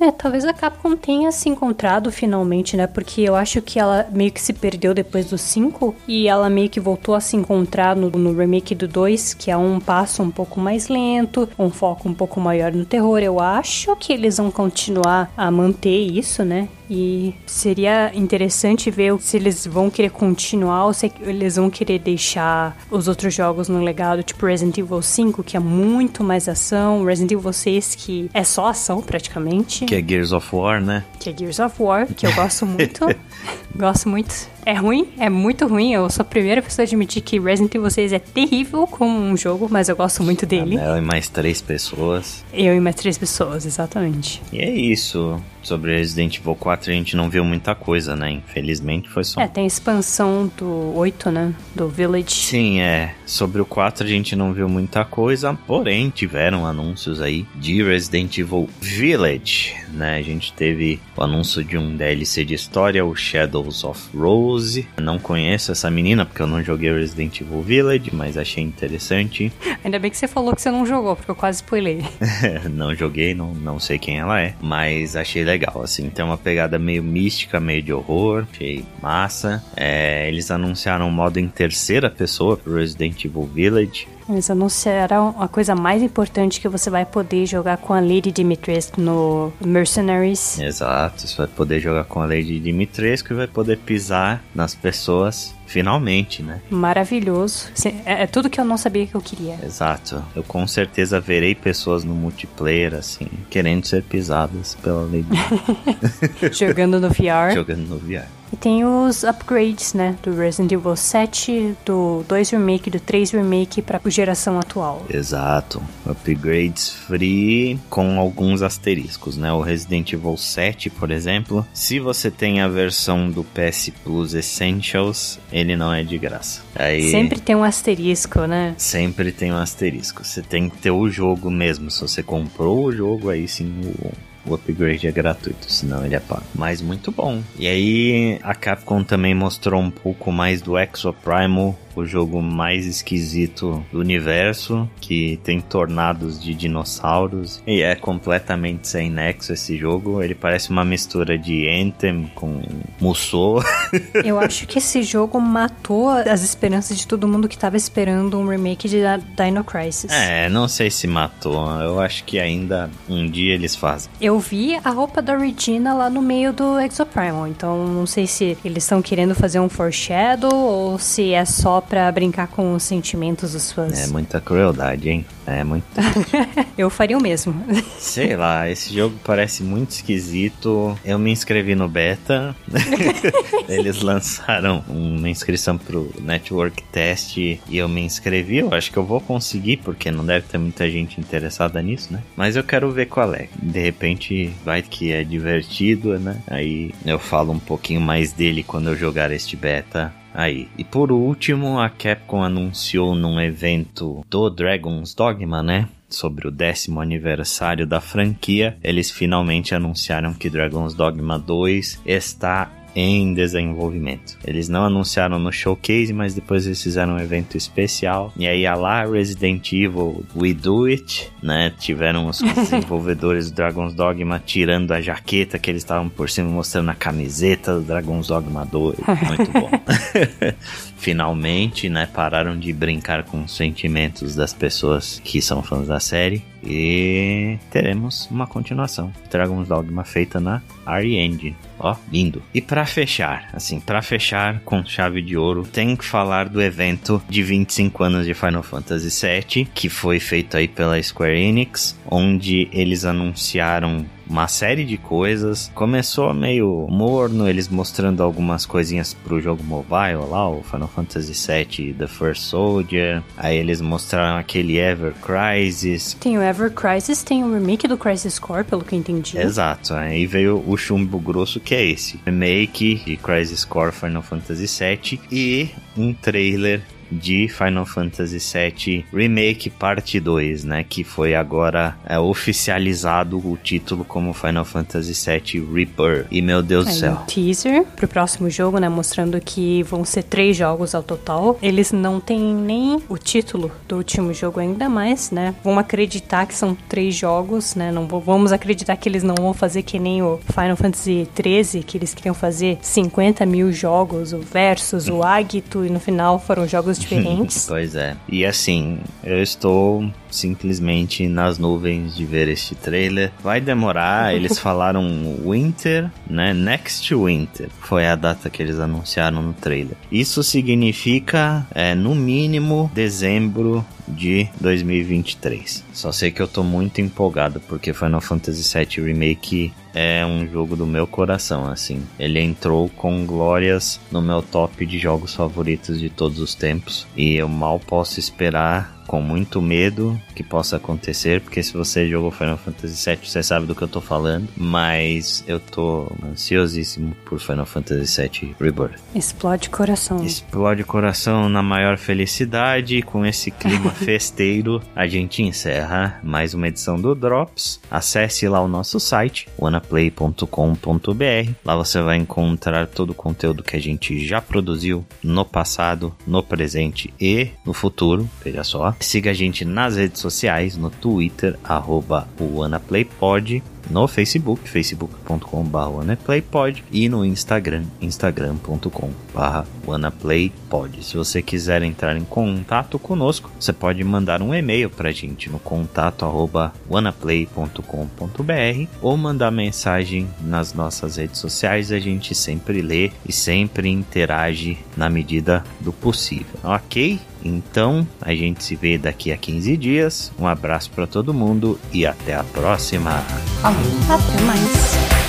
é, 0.00 0.10
talvez 0.10 0.46
a 0.46 0.54
Capcom 0.54 0.96
tenha 0.96 1.30
se 1.30 1.50
encontrado 1.50 2.10
finalmente, 2.10 2.74
né? 2.74 2.86
Porque 2.86 3.20
eu 3.20 3.36
acho 3.36 3.60
que 3.60 3.78
ela 3.78 4.08
meio 4.10 4.32
que 4.32 4.40
se 4.40 4.54
perdeu 4.54 4.94
depois 4.94 5.26
do 5.26 5.36
5 5.36 5.94
e 6.08 6.26
ela 6.26 6.48
meio 6.48 6.70
que 6.70 6.80
voltou 6.80 7.14
a 7.14 7.20
se 7.20 7.36
encontrar 7.36 7.94
no, 7.94 8.08
no 8.08 8.32
remake 8.32 8.74
do 8.74 8.88
2, 8.88 9.34
que 9.34 9.50
é 9.50 9.56
um 9.58 9.78
passo 9.78 10.22
um 10.22 10.30
pouco 10.30 10.58
mais 10.58 10.88
lento, 10.88 11.46
um 11.58 11.68
foco 11.68 12.08
um 12.08 12.14
pouco 12.14 12.40
maior 12.40 12.72
no 12.72 12.86
terror. 12.86 13.18
Eu 13.18 13.38
acho 13.38 13.94
que 13.96 14.14
eles 14.14 14.38
vão 14.38 14.50
continuar 14.50 15.30
a 15.36 15.50
manter 15.50 15.98
isso, 15.98 16.46
né? 16.46 16.66
E 16.90 17.32
seria 17.46 18.10
interessante 18.12 18.90
ver 18.90 19.16
se 19.20 19.36
eles 19.36 19.64
vão 19.64 19.88
querer 19.88 20.10
continuar 20.10 20.86
ou 20.86 20.92
se 20.92 21.12
eles 21.20 21.54
vão 21.54 21.70
querer 21.70 22.00
deixar 22.00 22.76
os 22.90 23.06
outros 23.06 23.32
jogos 23.32 23.68
no 23.68 23.80
legado, 23.80 24.24
tipo 24.24 24.44
Resident 24.44 24.76
Evil 24.78 25.00
5, 25.00 25.44
que 25.44 25.56
é 25.56 25.60
muito 25.60 26.24
mais 26.24 26.48
ação, 26.48 27.04
Resident 27.04 27.30
Evil 27.30 27.52
6, 27.52 27.94
que 27.94 28.28
é 28.34 28.42
só 28.42 28.66
ação 28.66 29.00
praticamente. 29.00 29.84
Que 29.84 29.94
é 29.94 30.02
Gears 30.02 30.32
of 30.32 30.48
War, 30.52 30.82
né? 30.82 31.04
Que 31.20 31.30
é 31.30 31.36
Gears 31.36 31.60
of 31.60 31.80
War, 31.80 32.08
que 32.08 32.26
eu 32.26 32.34
gosto 32.34 32.66
muito. 32.66 33.06
gosto 33.76 34.08
muito. 34.08 34.48
É 34.70 34.72
ruim, 34.72 35.08
é 35.18 35.28
muito 35.28 35.66
ruim. 35.66 35.92
Eu 35.94 36.08
sou 36.08 36.22
a 36.22 36.24
primeira 36.24 36.62
pessoa 36.62 36.84
a 36.84 36.86
admitir 36.86 37.22
que 37.22 37.40
Resident 37.40 37.74
Evil 37.74 37.90
6 37.90 38.12
é 38.12 38.20
terrível 38.20 38.86
como 38.86 39.18
um 39.18 39.36
jogo, 39.36 39.66
mas 39.68 39.88
eu 39.88 39.96
gosto 39.96 40.22
muito 40.22 40.46
dele. 40.46 40.76
Eu 40.76 40.96
e 40.96 41.00
mais 41.00 41.28
três 41.28 41.60
pessoas. 41.60 42.44
Eu 42.52 42.76
e 42.76 42.78
mais 42.78 42.94
três 42.94 43.18
pessoas, 43.18 43.66
exatamente. 43.66 44.40
E 44.52 44.60
é 44.60 44.70
isso. 44.70 45.42
Sobre 45.60 45.94
Resident 45.94 46.38
Evil 46.38 46.54
4 46.54 46.90
a 46.90 46.94
gente 46.94 47.16
não 47.16 47.28
viu 47.28 47.44
muita 47.44 47.74
coisa, 47.74 48.14
né? 48.14 48.30
Infelizmente 48.30 49.08
foi 49.08 49.24
só. 49.24 49.40
É, 49.40 49.48
tem 49.48 49.64
a 49.64 49.66
expansão 49.66 50.50
do 50.56 50.96
8, 50.96 51.30
né? 51.30 51.52
Do 51.74 51.88
Village. 51.88 52.30
Sim, 52.30 52.80
é. 52.80 53.14
Sobre 53.26 53.60
o 53.60 53.66
4 53.66 54.06
a 54.06 54.08
gente 54.08 54.34
não 54.36 54.52
viu 54.52 54.68
muita 54.68 55.04
coisa, 55.04 55.52
porém 55.66 56.10
tiveram 56.10 56.64
anúncios 56.64 57.20
aí 57.20 57.44
de 57.56 57.82
Resident 57.82 58.38
Evil 58.38 58.68
Village, 58.80 59.74
né? 59.92 60.16
A 60.16 60.22
gente 60.22 60.52
teve 60.52 61.00
o 61.16 61.22
anúncio 61.22 61.62
de 61.62 61.76
um 61.76 61.94
DLC 61.94 62.44
de 62.44 62.54
história, 62.54 63.04
o 63.04 63.14
Shadows 63.14 63.84
of 63.84 64.16
Rose. 64.16 64.59
Não 65.00 65.18
conheço 65.18 65.72
essa 65.72 65.90
menina 65.90 66.24
porque 66.24 66.42
eu 66.42 66.46
não 66.46 66.62
joguei 66.62 66.92
Resident 66.92 67.40
Evil 67.40 67.62
Village, 67.62 68.14
mas 68.14 68.36
achei 68.36 68.62
interessante. 68.62 69.52
Ainda 69.84 69.98
bem 69.98 70.10
que 70.10 70.16
você 70.16 70.28
falou 70.28 70.54
que 70.54 70.62
você 70.62 70.70
não 70.70 70.86
jogou, 70.86 71.16
porque 71.16 71.30
eu 71.30 71.34
quase 71.34 71.58
spoilei. 71.58 72.04
não 72.70 72.94
joguei, 72.94 73.34
não, 73.34 73.54
não 73.54 73.78
sei 73.78 73.98
quem 73.98 74.18
ela 74.18 74.40
é, 74.40 74.54
mas 74.60 75.16
achei 75.16 75.44
legal, 75.44 75.82
assim. 75.82 76.08
Tem 76.10 76.24
uma 76.24 76.38
pegada 76.38 76.78
meio 76.78 77.02
mística, 77.02 77.60
meio 77.60 77.82
de 77.82 77.92
horror. 77.92 78.46
Achei 78.52 78.84
massa. 79.02 79.62
É, 79.76 80.28
eles 80.28 80.50
anunciaram 80.50 81.08
um 81.08 81.10
modo 81.10 81.38
em 81.38 81.48
terceira 81.48 82.10
pessoa 82.10 82.56
pro 82.56 82.76
Resident 82.76 83.24
Evil 83.24 83.46
Village. 83.46 84.06
Eles 84.28 84.50
anunciaram 84.50 85.34
a 85.38 85.48
coisa 85.48 85.74
mais 85.74 86.02
importante 86.02 86.60
que 86.60 86.68
você 86.68 86.90
vai 86.90 87.04
poder 87.04 87.46
jogar 87.46 87.76
com 87.76 87.92
a 87.92 88.00
Lady 88.00 88.30
Dimitrescu 88.30 89.00
no 89.00 89.52
Mercenaries. 89.60 90.58
Exato, 90.58 91.26
você 91.26 91.36
vai 91.36 91.46
poder 91.46 91.80
jogar 91.80 92.04
com 92.04 92.20
a 92.20 92.26
Lady 92.26 92.60
Dimitrescu 92.60 93.32
e 93.32 93.36
vai 93.36 93.46
poder 93.46 93.78
pisar 93.78 94.42
nas 94.54 94.74
pessoas 94.74 95.54
Finalmente, 95.70 96.42
né? 96.42 96.60
Maravilhoso. 96.68 97.68
É, 98.04 98.24
é, 98.24 98.26
tudo 98.26 98.50
que 98.50 98.60
eu 98.60 98.64
não 98.64 98.76
sabia 98.76 99.06
que 99.06 99.14
eu 99.14 99.20
queria. 99.20 99.56
Exato. 99.62 100.20
Eu 100.34 100.42
com 100.42 100.66
certeza 100.66 101.20
verei 101.20 101.54
pessoas 101.54 102.02
no 102.02 102.12
multiplayer, 102.12 102.92
assim, 102.92 103.28
querendo 103.48 103.86
ser 103.86 104.02
pisadas 104.02 104.76
pela 104.82 105.02
Lady. 105.02 105.28
Jogando 106.50 106.98
no 106.98 107.08
VR. 107.08 107.54
Jogando 107.54 107.86
no 107.86 107.98
VR. 107.98 108.26
E 108.52 108.56
tem 108.56 108.84
os 108.84 109.22
upgrades, 109.22 109.94
né? 109.94 110.16
Do 110.22 110.34
Resident 110.34 110.72
Evil 110.72 110.96
7, 110.96 111.76
do 111.84 112.24
2 112.28 112.50
Remake, 112.50 112.90
do 112.90 112.98
3 112.98 113.30
Remake 113.30 113.80
para 113.80 114.00
geração 114.06 114.58
atual. 114.58 115.04
Exato. 115.08 115.80
Upgrades 116.04 116.90
free 116.90 117.78
com 117.88 118.18
alguns 118.18 118.62
asteriscos, 118.62 119.36
né? 119.36 119.52
O 119.52 119.60
Resident 119.60 120.12
Evil 120.12 120.36
7, 120.36 120.90
por 120.90 121.10
exemplo, 121.10 121.64
se 121.72 122.00
você 122.00 122.30
tem 122.30 122.60
a 122.60 122.68
versão 122.68 123.30
do 123.30 123.44
PS 123.44 123.92
Plus 124.02 124.34
Essentials, 124.34 125.38
ele 125.52 125.76
não 125.76 125.94
é 125.94 126.02
de 126.02 126.18
graça. 126.18 126.62
Aí, 126.74 127.10
sempre 127.10 127.40
tem 127.40 127.54
um 127.54 127.62
asterisco, 127.62 128.40
né? 128.46 128.74
Sempre 128.76 129.30
tem 129.30 129.52
um 129.52 129.58
asterisco. 129.58 130.24
Você 130.24 130.42
tem 130.42 130.68
que 130.68 130.78
ter 130.78 130.90
o 130.90 131.08
jogo 131.08 131.50
mesmo. 131.50 131.90
Se 131.90 132.00
você 132.00 132.22
comprou 132.22 132.86
o 132.86 132.92
jogo, 132.92 133.30
aí 133.30 133.46
sim 133.46 133.80
o 133.84 134.29
o 134.46 134.54
upgrade 134.54 135.06
é 135.06 135.12
gratuito, 135.12 135.70
senão 135.70 136.04
ele 136.04 136.14
é 136.14 136.20
pago. 136.20 136.44
Mas 136.54 136.80
muito 136.80 137.10
bom. 137.10 137.42
E 137.58 137.66
aí 137.66 138.38
a 138.42 138.54
Capcom 138.54 139.02
também 139.02 139.34
mostrou 139.34 139.80
um 139.80 139.90
pouco 139.90 140.32
mais 140.32 140.60
do 140.60 140.78
Exoprimal 140.78 141.78
o 141.94 142.04
jogo 142.04 142.40
mais 142.42 142.86
esquisito 142.86 143.84
do 143.92 143.98
universo, 143.98 144.88
que 145.00 145.38
tem 145.42 145.60
tornados 145.60 146.42
de 146.42 146.54
dinossauros 146.54 147.62
e 147.66 147.82
é 147.82 147.94
completamente 147.94 148.88
sem 148.88 149.10
nexo 149.10 149.52
esse 149.52 149.76
jogo. 149.76 150.22
Ele 150.22 150.34
parece 150.34 150.70
uma 150.70 150.84
mistura 150.84 151.38
de 151.38 151.68
Anthem 151.68 152.30
com 152.34 152.62
Musou. 153.00 153.62
Eu 154.24 154.38
acho 154.38 154.66
que 154.66 154.78
esse 154.78 155.02
jogo 155.02 155.40
matou 155.40 156.10
as 156.10 156.42
esperanças 156.42 156.98
de 156.98 157.06
todo 157.06 157.26
mundo 157.26 157.48
que 157.48 157.54
estava 157.54 157.76
esperando 157.76 158.38
um 158.38 158.46
remake 158.46 158.88
de 158.88 159.00
Dino 159.36 159.64
Crisis. 159.64 160.10
É, 160.10 160.48
não 160.48 160.68
sei 160.68 160.90
se 160.90 161.06
matou. 161.06 161.68
Eu 161.80 162.00
acho 162.00 162.24
que 162.24 162.38
ainda 162.38 162.90
um 163.08 163.28
dia 163.28 163.54
eles 163.54 163.74
fazem. 163.74 164.10
Eu 164.20 164.38
vi 164.38 164.76
a 164.84 164.90
roupa 164.90 165.20
da 165.22 165.36
Regina 165.36 165.94
lá 165.94 166.10
no 166.10 166.22
meio 166.22 166.52
do 166.52 166.78
Exoprimal, 166.78 167.46
então 167.46 167.86
não 167.86 168.06
sei 168.06 168.26
se 168.26 168.56
eles 168.64 168.84
estão 168.84 169.02
querendo 169.02 169.34
fazer 169.34 169.60
um 169.60 169.68
foreshadow 169.68 170.52
ou 170.52 170.98
se 170.98 171.32
é 171.32 171.44
só 171.44 171.79
só 171.80 171.82
pra 171.82 172.12
brincar 172.12 172.46
com 172.48 172.74
os 172.74 172.82
sentimentos 172.82 173.52
dos 173.52 173.72
fãs. 173.72 174.08
É 174.08 174.12
muita 174.12 174.40
crueldade, 174.40 175.08
hein? 175.08 175.24
É 175.46 175.64
muito. 175.64 175.86
Eu 176.76 176.90
faria 176.90 177.16
o 177.16 177.20
mesmo. 177.20 177.54
Sei 177.98 178.36
lá, 178.36 178.68
esse 178.68 178.94
jogo 178.94 179.16
parece 179.24 179.62
muito 179.62 179.90
esquisito. 179.90 180.96
Eu 181.04 181.18
me 181.18 181.32
inscrevi 181.32 181.74
no 181.74 181.88
beta. 181.88 182.54
Eles 183.68 184.02
lançaram 184.02 184.84
uma 184.88 185.28
inscrição 185.28 185.78
pro 185.78 186.12
Network 186.20 186.82
Test 186.84 187.36
e 187.38 187.60
eu 187.72 187.88
me 187.88 188.02
inscrevi. 188.02 188.58
Eu 188.58 188.72
acho 188.74 188.92
que 188.92 188.96
eu 188.96 189.04
vou 189.04 189.20
conseguir, 189.20 189.78
porque 189.78 190.10
não 190.10 190.24
deve 190.24 190.46
ter 190.46 190.58
muita 190.58 190.88
gente 190.90 191.20
interessada 191.20 191.80
nisso, 191.82 192.12
né? 192.12 192.22
Mas 192.36 192.56
eu 192.56 192.64
quero 192.64 192.90
ver 192.90 193.06
qual 193.06 193.34
é. 193.34 193.48
De 193.60 193.80
repente 193.80 194.52
vai 194.64 194.82
que 194.82 195.12
é 195.12 195.24
divertido, 195.24 196.18
né? 196.18 196.40
Aí 196.46 196.92
eu 197.04 197.18
falo 197.18 197.52
um 197.52 197.58
pouquinho 197.58 198.00
mais 198.00 198.32
dele 198.32 198.62
quando 198.62 198.90
eu 198.90 198.96
jogar 198.96 199.30
este 199.30 199.56
beta 199.56 200.12
aí. 200.34 200.68
E 200.76 200.84
por 200.84 201.12
último, 201.12 201.78
a 201.78 201.88
Capcom 201.88 202.42
anunciou 202.42 203.14
num 203.14 203.40
evento 203.40 204.24
do 204.28 204.50
Dragon's 204.50 205.14
Dogma, 205.14 205.62
né? 205.62 205.88
Sobre 206.08 206.48
o 206.48 206.50
décimo 206.50 207.00
aniversário 207.00 207.86
da 207.86 208.00
franquia, 208.00 208.76
eles 208.82 209.10
finalmente 209.10 209.74
anunciaram 209.74 210.34
que 210.34 210.50
Dragon's 210.50 210.92
Dogma 210.92 211.38
2 211.38 212.02
está 212.04 212.68
em 212.94 213.32
desenvolvimento. 213.34 214.36
Eles 214.44 214.68
não 214.68 214.84
anunciaram 214.84 215.38
no 215.38 215.52
showcase, 215.52 216.12
mas 216.12 216.34
depois 216.34 216.66
eles 216.66 216.82
fizeram 216.82 217.14
um 217.14 217.18
evento 217.18 217.56
especial. 217.56 218.32
E 218.36 218.46
aí 218.46 218.66
a 218.66 218.74
lá 218.74 219.04
Resident 219.04 219.72
Evil 219.72 220.24
We 220.34 220.54
Do 220.54 220.86
It, 220.86 221.30
né? 221.42 221.72
Tiveram 221.78 222.26
os 222.26 222.40
desenvolvedores 222.54 223.50
do 223.50 223.56
Dragon's 223.56 223.94
Dogma 223.94 224.42
tirando 224.44 224.92
a 224.92 225.00
jaqueta 225.00 225.58
que 225.58 225.70
eles 225.70 225.82
estavam 225.82 226.08
por 226.08 226.28
cima 226.28 226.48
mostrando 226.50 226.90
a 226.90 226.94
camiseta 226.94 227.74
do 227.74 227.82
Dragon's 227.82 228.28
Dogma 228.28 228.64
2. 228.66 228.96
Muito 229.28 229.52
bom. 229.52 229.70
Finalmente, 231.00 231.88
né, 231.88 232.06
pararam 232.06 232.58
de 232.58 232.74
brincar 232.74 233.24
com 233.24 233.42
os 233.42 233.56
sentimentos 233.56 234.34
das 234.34 234.52
pessoas 234.52 235.18
que 235.24 235.40
são 235.40 235.62
fãs 235.62 235.88
da 235.88 235.98
série 235.98 236.44
e 236.62 237.58
teremos 237.70 238.28
uma 238.30 238.46
continuação. 238.46 239.10
Dragon's 239.30 239.66
Dogma 239.66 240.04
feita 240.04 240.38
na 240.38 240.60
RE 240.86 241.16
Engine. 241.16 241.56
Ó, 241.78 241.96
lindo. 242.12 242.42
E 242.52 242.60
para 242.60 242.84
fechar, 242.84 243.48
assim, 243.54 243.80
para 243.80 244.02
fechar 244.02 244.60
com 244.60 244.84
chave 244.84 245.22
de 245.22 245.38
ouro, 245.38 245.62
tem 245.62 245.96
que 245.96 246.04
falar 246.04 246.50
do 246.50 246.60
evento 246.60 247.22
de 247.30 247.42
25 247.42 248.04
anos 248.04 248.26
de 248.26 248.34
Final 248.34 248.62
Fantasy 248.62 249.26
VII, 249.26 249.68
que 249.74 249.88
foi 249.88 250.20
feito 250.20 250.58
aí 250.58 250.68
pela 250.68 251.02
Square 251.02 251.40
Enix, 251.40 251.98
onde 252.06 252.68
eles 252.72 253.06
anunciaram 253.06 254.04
uma 254.30 254.46
série 254.46 254.84
de 254.84 254.96
coisas. 254.96 255.70
Começou 255.74 256.32
meio 256.32 256.86
morno, 256.88 257.48
eles 257.48 257.68
mostrando 257.68 258.22
algumas 258.22 258.64
coisinhas 258.64 259.12
pro 259.12 259.40
jogo 259.40 259.62
mobile 259.64 260.28
lá, 260.30 260.48
o 260.48 260.62
Final 260.62 260.88
Fantasy 260.88 261.32
VII 261.32 261.94
The 261.94 262.06
First 262.06 262.42
Soldier. 262.42 263.22
Aí 263.36 263.56
eles 263.56 263.80
mostraram 263.80 264.38
aquele 264.38 264.78
Ever 264.78 265.12
Crisis. 265.14 266.16
Tem 266.20 266.38
o 266.38 266.42
Ever 266.42 266.70
Crisis, 266.70 267.24
tem 267.24 267.42
o 267.42 267.52
remake 267.52 267.88
do 267.88 267.98
Crisis 267.98 268.38
Core, 268.38 268.64
pelo 268.64 268.84
que 268.84 268.94
eu 268.94 268.98
entendi. 268.98 269.36
Exato, 269.36 269.94
aí 269.94 270.24
veio 270.26 270.62
o 270.64 270.76
chumbo 270.76 271.18
grosso 271.18 271.58
que 271.58 271.74
é 271.74 271.84
esse. 271.84 272.20
Remake 272.24 273.02
de 273.04 273.16
Crisis 273.16 273.64
Core 273.64 273.92
Final 273.92 274.22
Fantasy 274.22 274.66
VII 274.66 275.20
e 275.32 275.68
um 275.96 276.14
trailer 276.14 276.82
de 277.10 277.48
Final 277.48 277.86
Fantasy 277.86 278.38
VII 278.38 279.04
Remake 279.12 279.70
Parte 279.70 280.20
2, 280.20 280.64
né? 280.64 280.84
Que 280.88 281.04
foi 281.04 281.34
agora 281.34 281.96
é, 282.04 282.18
oficializado 282.18 283.38
o 283.38 283.56
título 283.56 284.04
como 284.04 284.32
Final 284.32 284.64
Fantasy 284.64 285.12
VII 285.12 285.66
Rebirth. 285.72 286.26
E 286.30 286.40
meu 286.40 286.62
Deus 286.62 286.86
Aí, 286.86 286.92
do 286.92 286.98
céu. 286.98 287.12
Um 287.12 287.24
teaser 287.26 287.84
pro 287.96 288.08
próximo 288.08 288.48
jogo, 288.48 288.78
né? 288.78 288.88
Mostrando 288.88 289.40
que 289.40 289.82
vão 289.82 290.04
ser 290.04 290.22
três 290.22 290.56
jogos 290.56 290.94
ao 290.94 291.02
total. 291.02 291.58
Eles 291.62 291.92
não 291.92 292.20
têm 292.20 292.54
nem 292.54 293.02
o 293.08 293.18
título 293.18 293.70
do 293.88 293.96
último 293.96 294.32
jogo 294.32 294.60
ainda 294.60 294.88
mais, 294.88 295.30
né? 295.30 295.54
Vamos 295.64 295.80
acreditar 295.80 296.46
que 296.46 296.54
são 296.54 296.76
três 296.88 297.14
jogos, 297.14 297.74
né? 297.74 297.90
Não 297.90 298.06
vamos 298.06 298.52
acreditar 298.52 298.96
que 298.96 299.08
eles 299.08 299.22
não 299.22 299.34
vão 299.34 299.54
fazer 299.54 299.82
que 299.82 299.98
nem 299.98 300.22
o 300.22 300.38
Final 300.52 300.76
Fantasy 300.76 301.28
13, 301.34 301.82
que 301.82 301.98
eles 301.98 302.14
queriam 302.14 302.34
fazer 302.34 302.78
50 302.82 303.44
mil 303.46 303.72
jogos, 303.72 304.32
o 304.32 304.38
Versus, 304.38 305.08
o 305.08 305.22
Agito, 305.22 305.84
e 305.84 305.90
no 305.90 306.00
final 306.00 306.38
foram 306.38 306.66
jogos 306.66 306.98
diferentes. 307.00 307.66
pois 307.68 307.94
é. 307.94 308.16
E 308.28 308.44
assim, 308.44 308.98
eu 309.22 309.42
estou 309.42 310.10
simplesmente 310.30 311.28
nas 311.28 311.58
nuvens 311.58 312.14
de 312.14 312.24
ver 312.24 312.48
este 312.48 312.74
trailer. 312.74 313.32
Vai 313.42 313.60
demorar, 313.60 314.32
eles 314.36 314.58
falaram 314.58 315.02
Winter, 315.44 316.10
né? 316.28 316.54
Next 316.54 317.14
Winter 317.14 317.68
foi 317.80 318.06
a 318.06 318.14
data 318.14 318.48
que 318.48 318.62
eles 318.62 318.78
anunciaram 318.78 319.42
no 319.42 319.52
trailer. 319.52 319.96
Isso 320.10 320.42
significa, 320.42 321.66
é, 321.74 321.94
no 321.94 322.14
mínimo, 322.14 322.90
dezembro 322.94 323.84
de 324.10 324.48
2023. 324.60 325.84
Só 325.92 326.12
sei 326.12 326.30
que 326.30 326.42
eu 326.42 326.48
tô 326.48 326.62
muito 326.62 327.00
empolgado 327.00 327.60
porque 327.60 327.92
Final 327.92 328.20
Fantasy 328.20 328.76
VII 328.76 329.04
Remake 329.06 329.72
é 329.94 330.24
um 330.24 330.46
jogo 330.46 330.76
do 330.76 330.86
meu 330.86 331.06
coração, 331.06 331.66
assim. 331.66 332.02
Ele 332.18 332.40
entrou 332.40 332.88
com 332.90 333.24
glórias 333.24 334.00
no 334.10 334.20
meu 334.20 334.42
top 334.42 334.84
de 334.84 334.98
jogos 334.98 335.34
favoritos 335.34 335.98
de 335.98 336.08
todos 336.08 336.38
os 336.38 336.54
tempos 336.54 337.06
e 337.16 337.36
eu 337.36 337.48
mal 337.48 337.80
posso 337.80 338.20
esperar 338.20 338.99
com 339.10 339.20
muito 339.20 339.60
medo 339.60 340.16
que 340.36 340.44
possa 340.44 340.76
acontecer, 340.76 341.40
porque 341.40 341.64
se 341.64 341.72
você 341.72 342.08
jogou 342.08 342.30
Final 342.30 342.56
Fantasy 342.56 343.10
VII, 343.10 343.28
você 343.28 343.42
sabe 343.42 343.66
do 343.66 343.74
que 343.74 343.82
eu 343.82 343.88
tô 343.88 344.00
falando, 344.00 344.48
mas 344.56 345.42
eu 345.48 345.58
tô 345.58 346.06
ansiosíssimo 346.22 347.16
por 347.24 347.40
Final 347.40 347.66
Fantasy 347.66 348.22
VII 348.22 348.54
Rebirth. 348.60 349.00
Explode 349.12 349.68
coração. 349.68 350.24
Explode 350.24 350.84
coração 350.84 351.48
na 351.48 351.60
maior 351.60 351.98
felicidade, 351.98 353.02
com 353.02 353.26
esse 353.26 353.50
clima 353.50 353.90
festeiro, 353.98 354.80
a 354.94 355.08
gente 355.08 355.42
encerra 355.42 356.20
mais 356.22 356.54
uma 356.54 356.68
edição 356.68 356.94
do 356.94 357.12
Drops. 357.12 357.80
Acesse 357.90 358.46
lá 358.46 358.60
o 358.60 358.68
nosso 358.68 359.00
site, 359.00 359.48
wanaplay.com.br. 359.58 361.50
Lá 361.64 361.74
você 361.74 362.00
vai 362.00 362.16
encontrar 362.16 362.86
todo 362.86 363.10
o 363.10 363.14
conteúdo 363.14 363.64
que 363.64 363.74
a 363.74 363.80
gente 363.80 364.24
já 364.24 364.40
produziu 364.40 365.04
no 365.20 365.44
passado, 365.44 366.14
no 366.24 366.44
presente 366.44 367.12
e 367.20 367.48
no 367.66 367.72
futuro. 367.72 368.30
Veja 368.44 368.62
só. 368.62 368.99
Siga 369.00 369.30
a 369.30 369.34
gente 369.34 369.64
nas 369.64 369.96
redes 369.96 370.20
sociais, 370.20 370.76
no 370.76 370.90
Twitter, 370.90 371.58
arroba 371.64 372.28
OnePlayPod, 372.38 373.62
no 373.90 374.06
Facebook, 374.06 374.68
facebook.com.br 374.68 375.78
OnePlayPod 375.78 376.84
e 376.92 377.08
no 377.08 377.24
Instagram, 377.24 377.84
instagram.com.br 378.00 379.66
OnePlayPod. 379.86 381.02
Se 381.02 381.16
você 381.16 381.40
quiser 381.40 381.82
entrar 381.82 382.14
em 382.14 382.24
contato 382.24 382.98
conosco, 382.98 383.50
você 383.58 383.72
pode 383.72 384.04
mandar 384.04 384.42
um 384.42 384.54
e-mail 384.54 384.90
pra 384.90 385.10
gente 385.10 385.48
no 385.48 385.58
contato 385.58 386.26
arroba 386.26 386.72
oneplay.com.br 386.88 388.88
ou 389.00 389.16
mandar 389.16 389.50
mensagem 389.50 390.28
nas 390.42 390.74
nossas 390.74 391.16
redes 391.16 391.40
sociais, 391.40 391.90
a 391.90 391.98
gente 391.98 392.34
sempre 392.34 392.82
lê 392.82 393.10
e 393.26 393.32
sempre 393.32 393.88
interage 393.88 394.78
na 394.94 395.08
medida 395.08 395.64
do 395.80 395.90
possível, 395.90 396.60
ok? 396.62 397.18
Então, 397.44 398.06
a 398.20 398.34
gente 398.34 398.62
se 398.62 398.76
vê 398.76 398.98
daqui 398.98 399.32
a 399.32 399.36
15 399.36 399.76
dias. 399.76 400.32
Um 400.38 400.46
abraço 400.46 400.90
para 400.90 401.06
todo 401.06 401.34
mundo 401.34 401.78
e 401.92 402.06
até 402.06 402.34
a 402.34 402.44
próxima. 402.44 403.24
Alô. 403.62 403.76
Até 404.08 404.42
mais. 404.44 405.19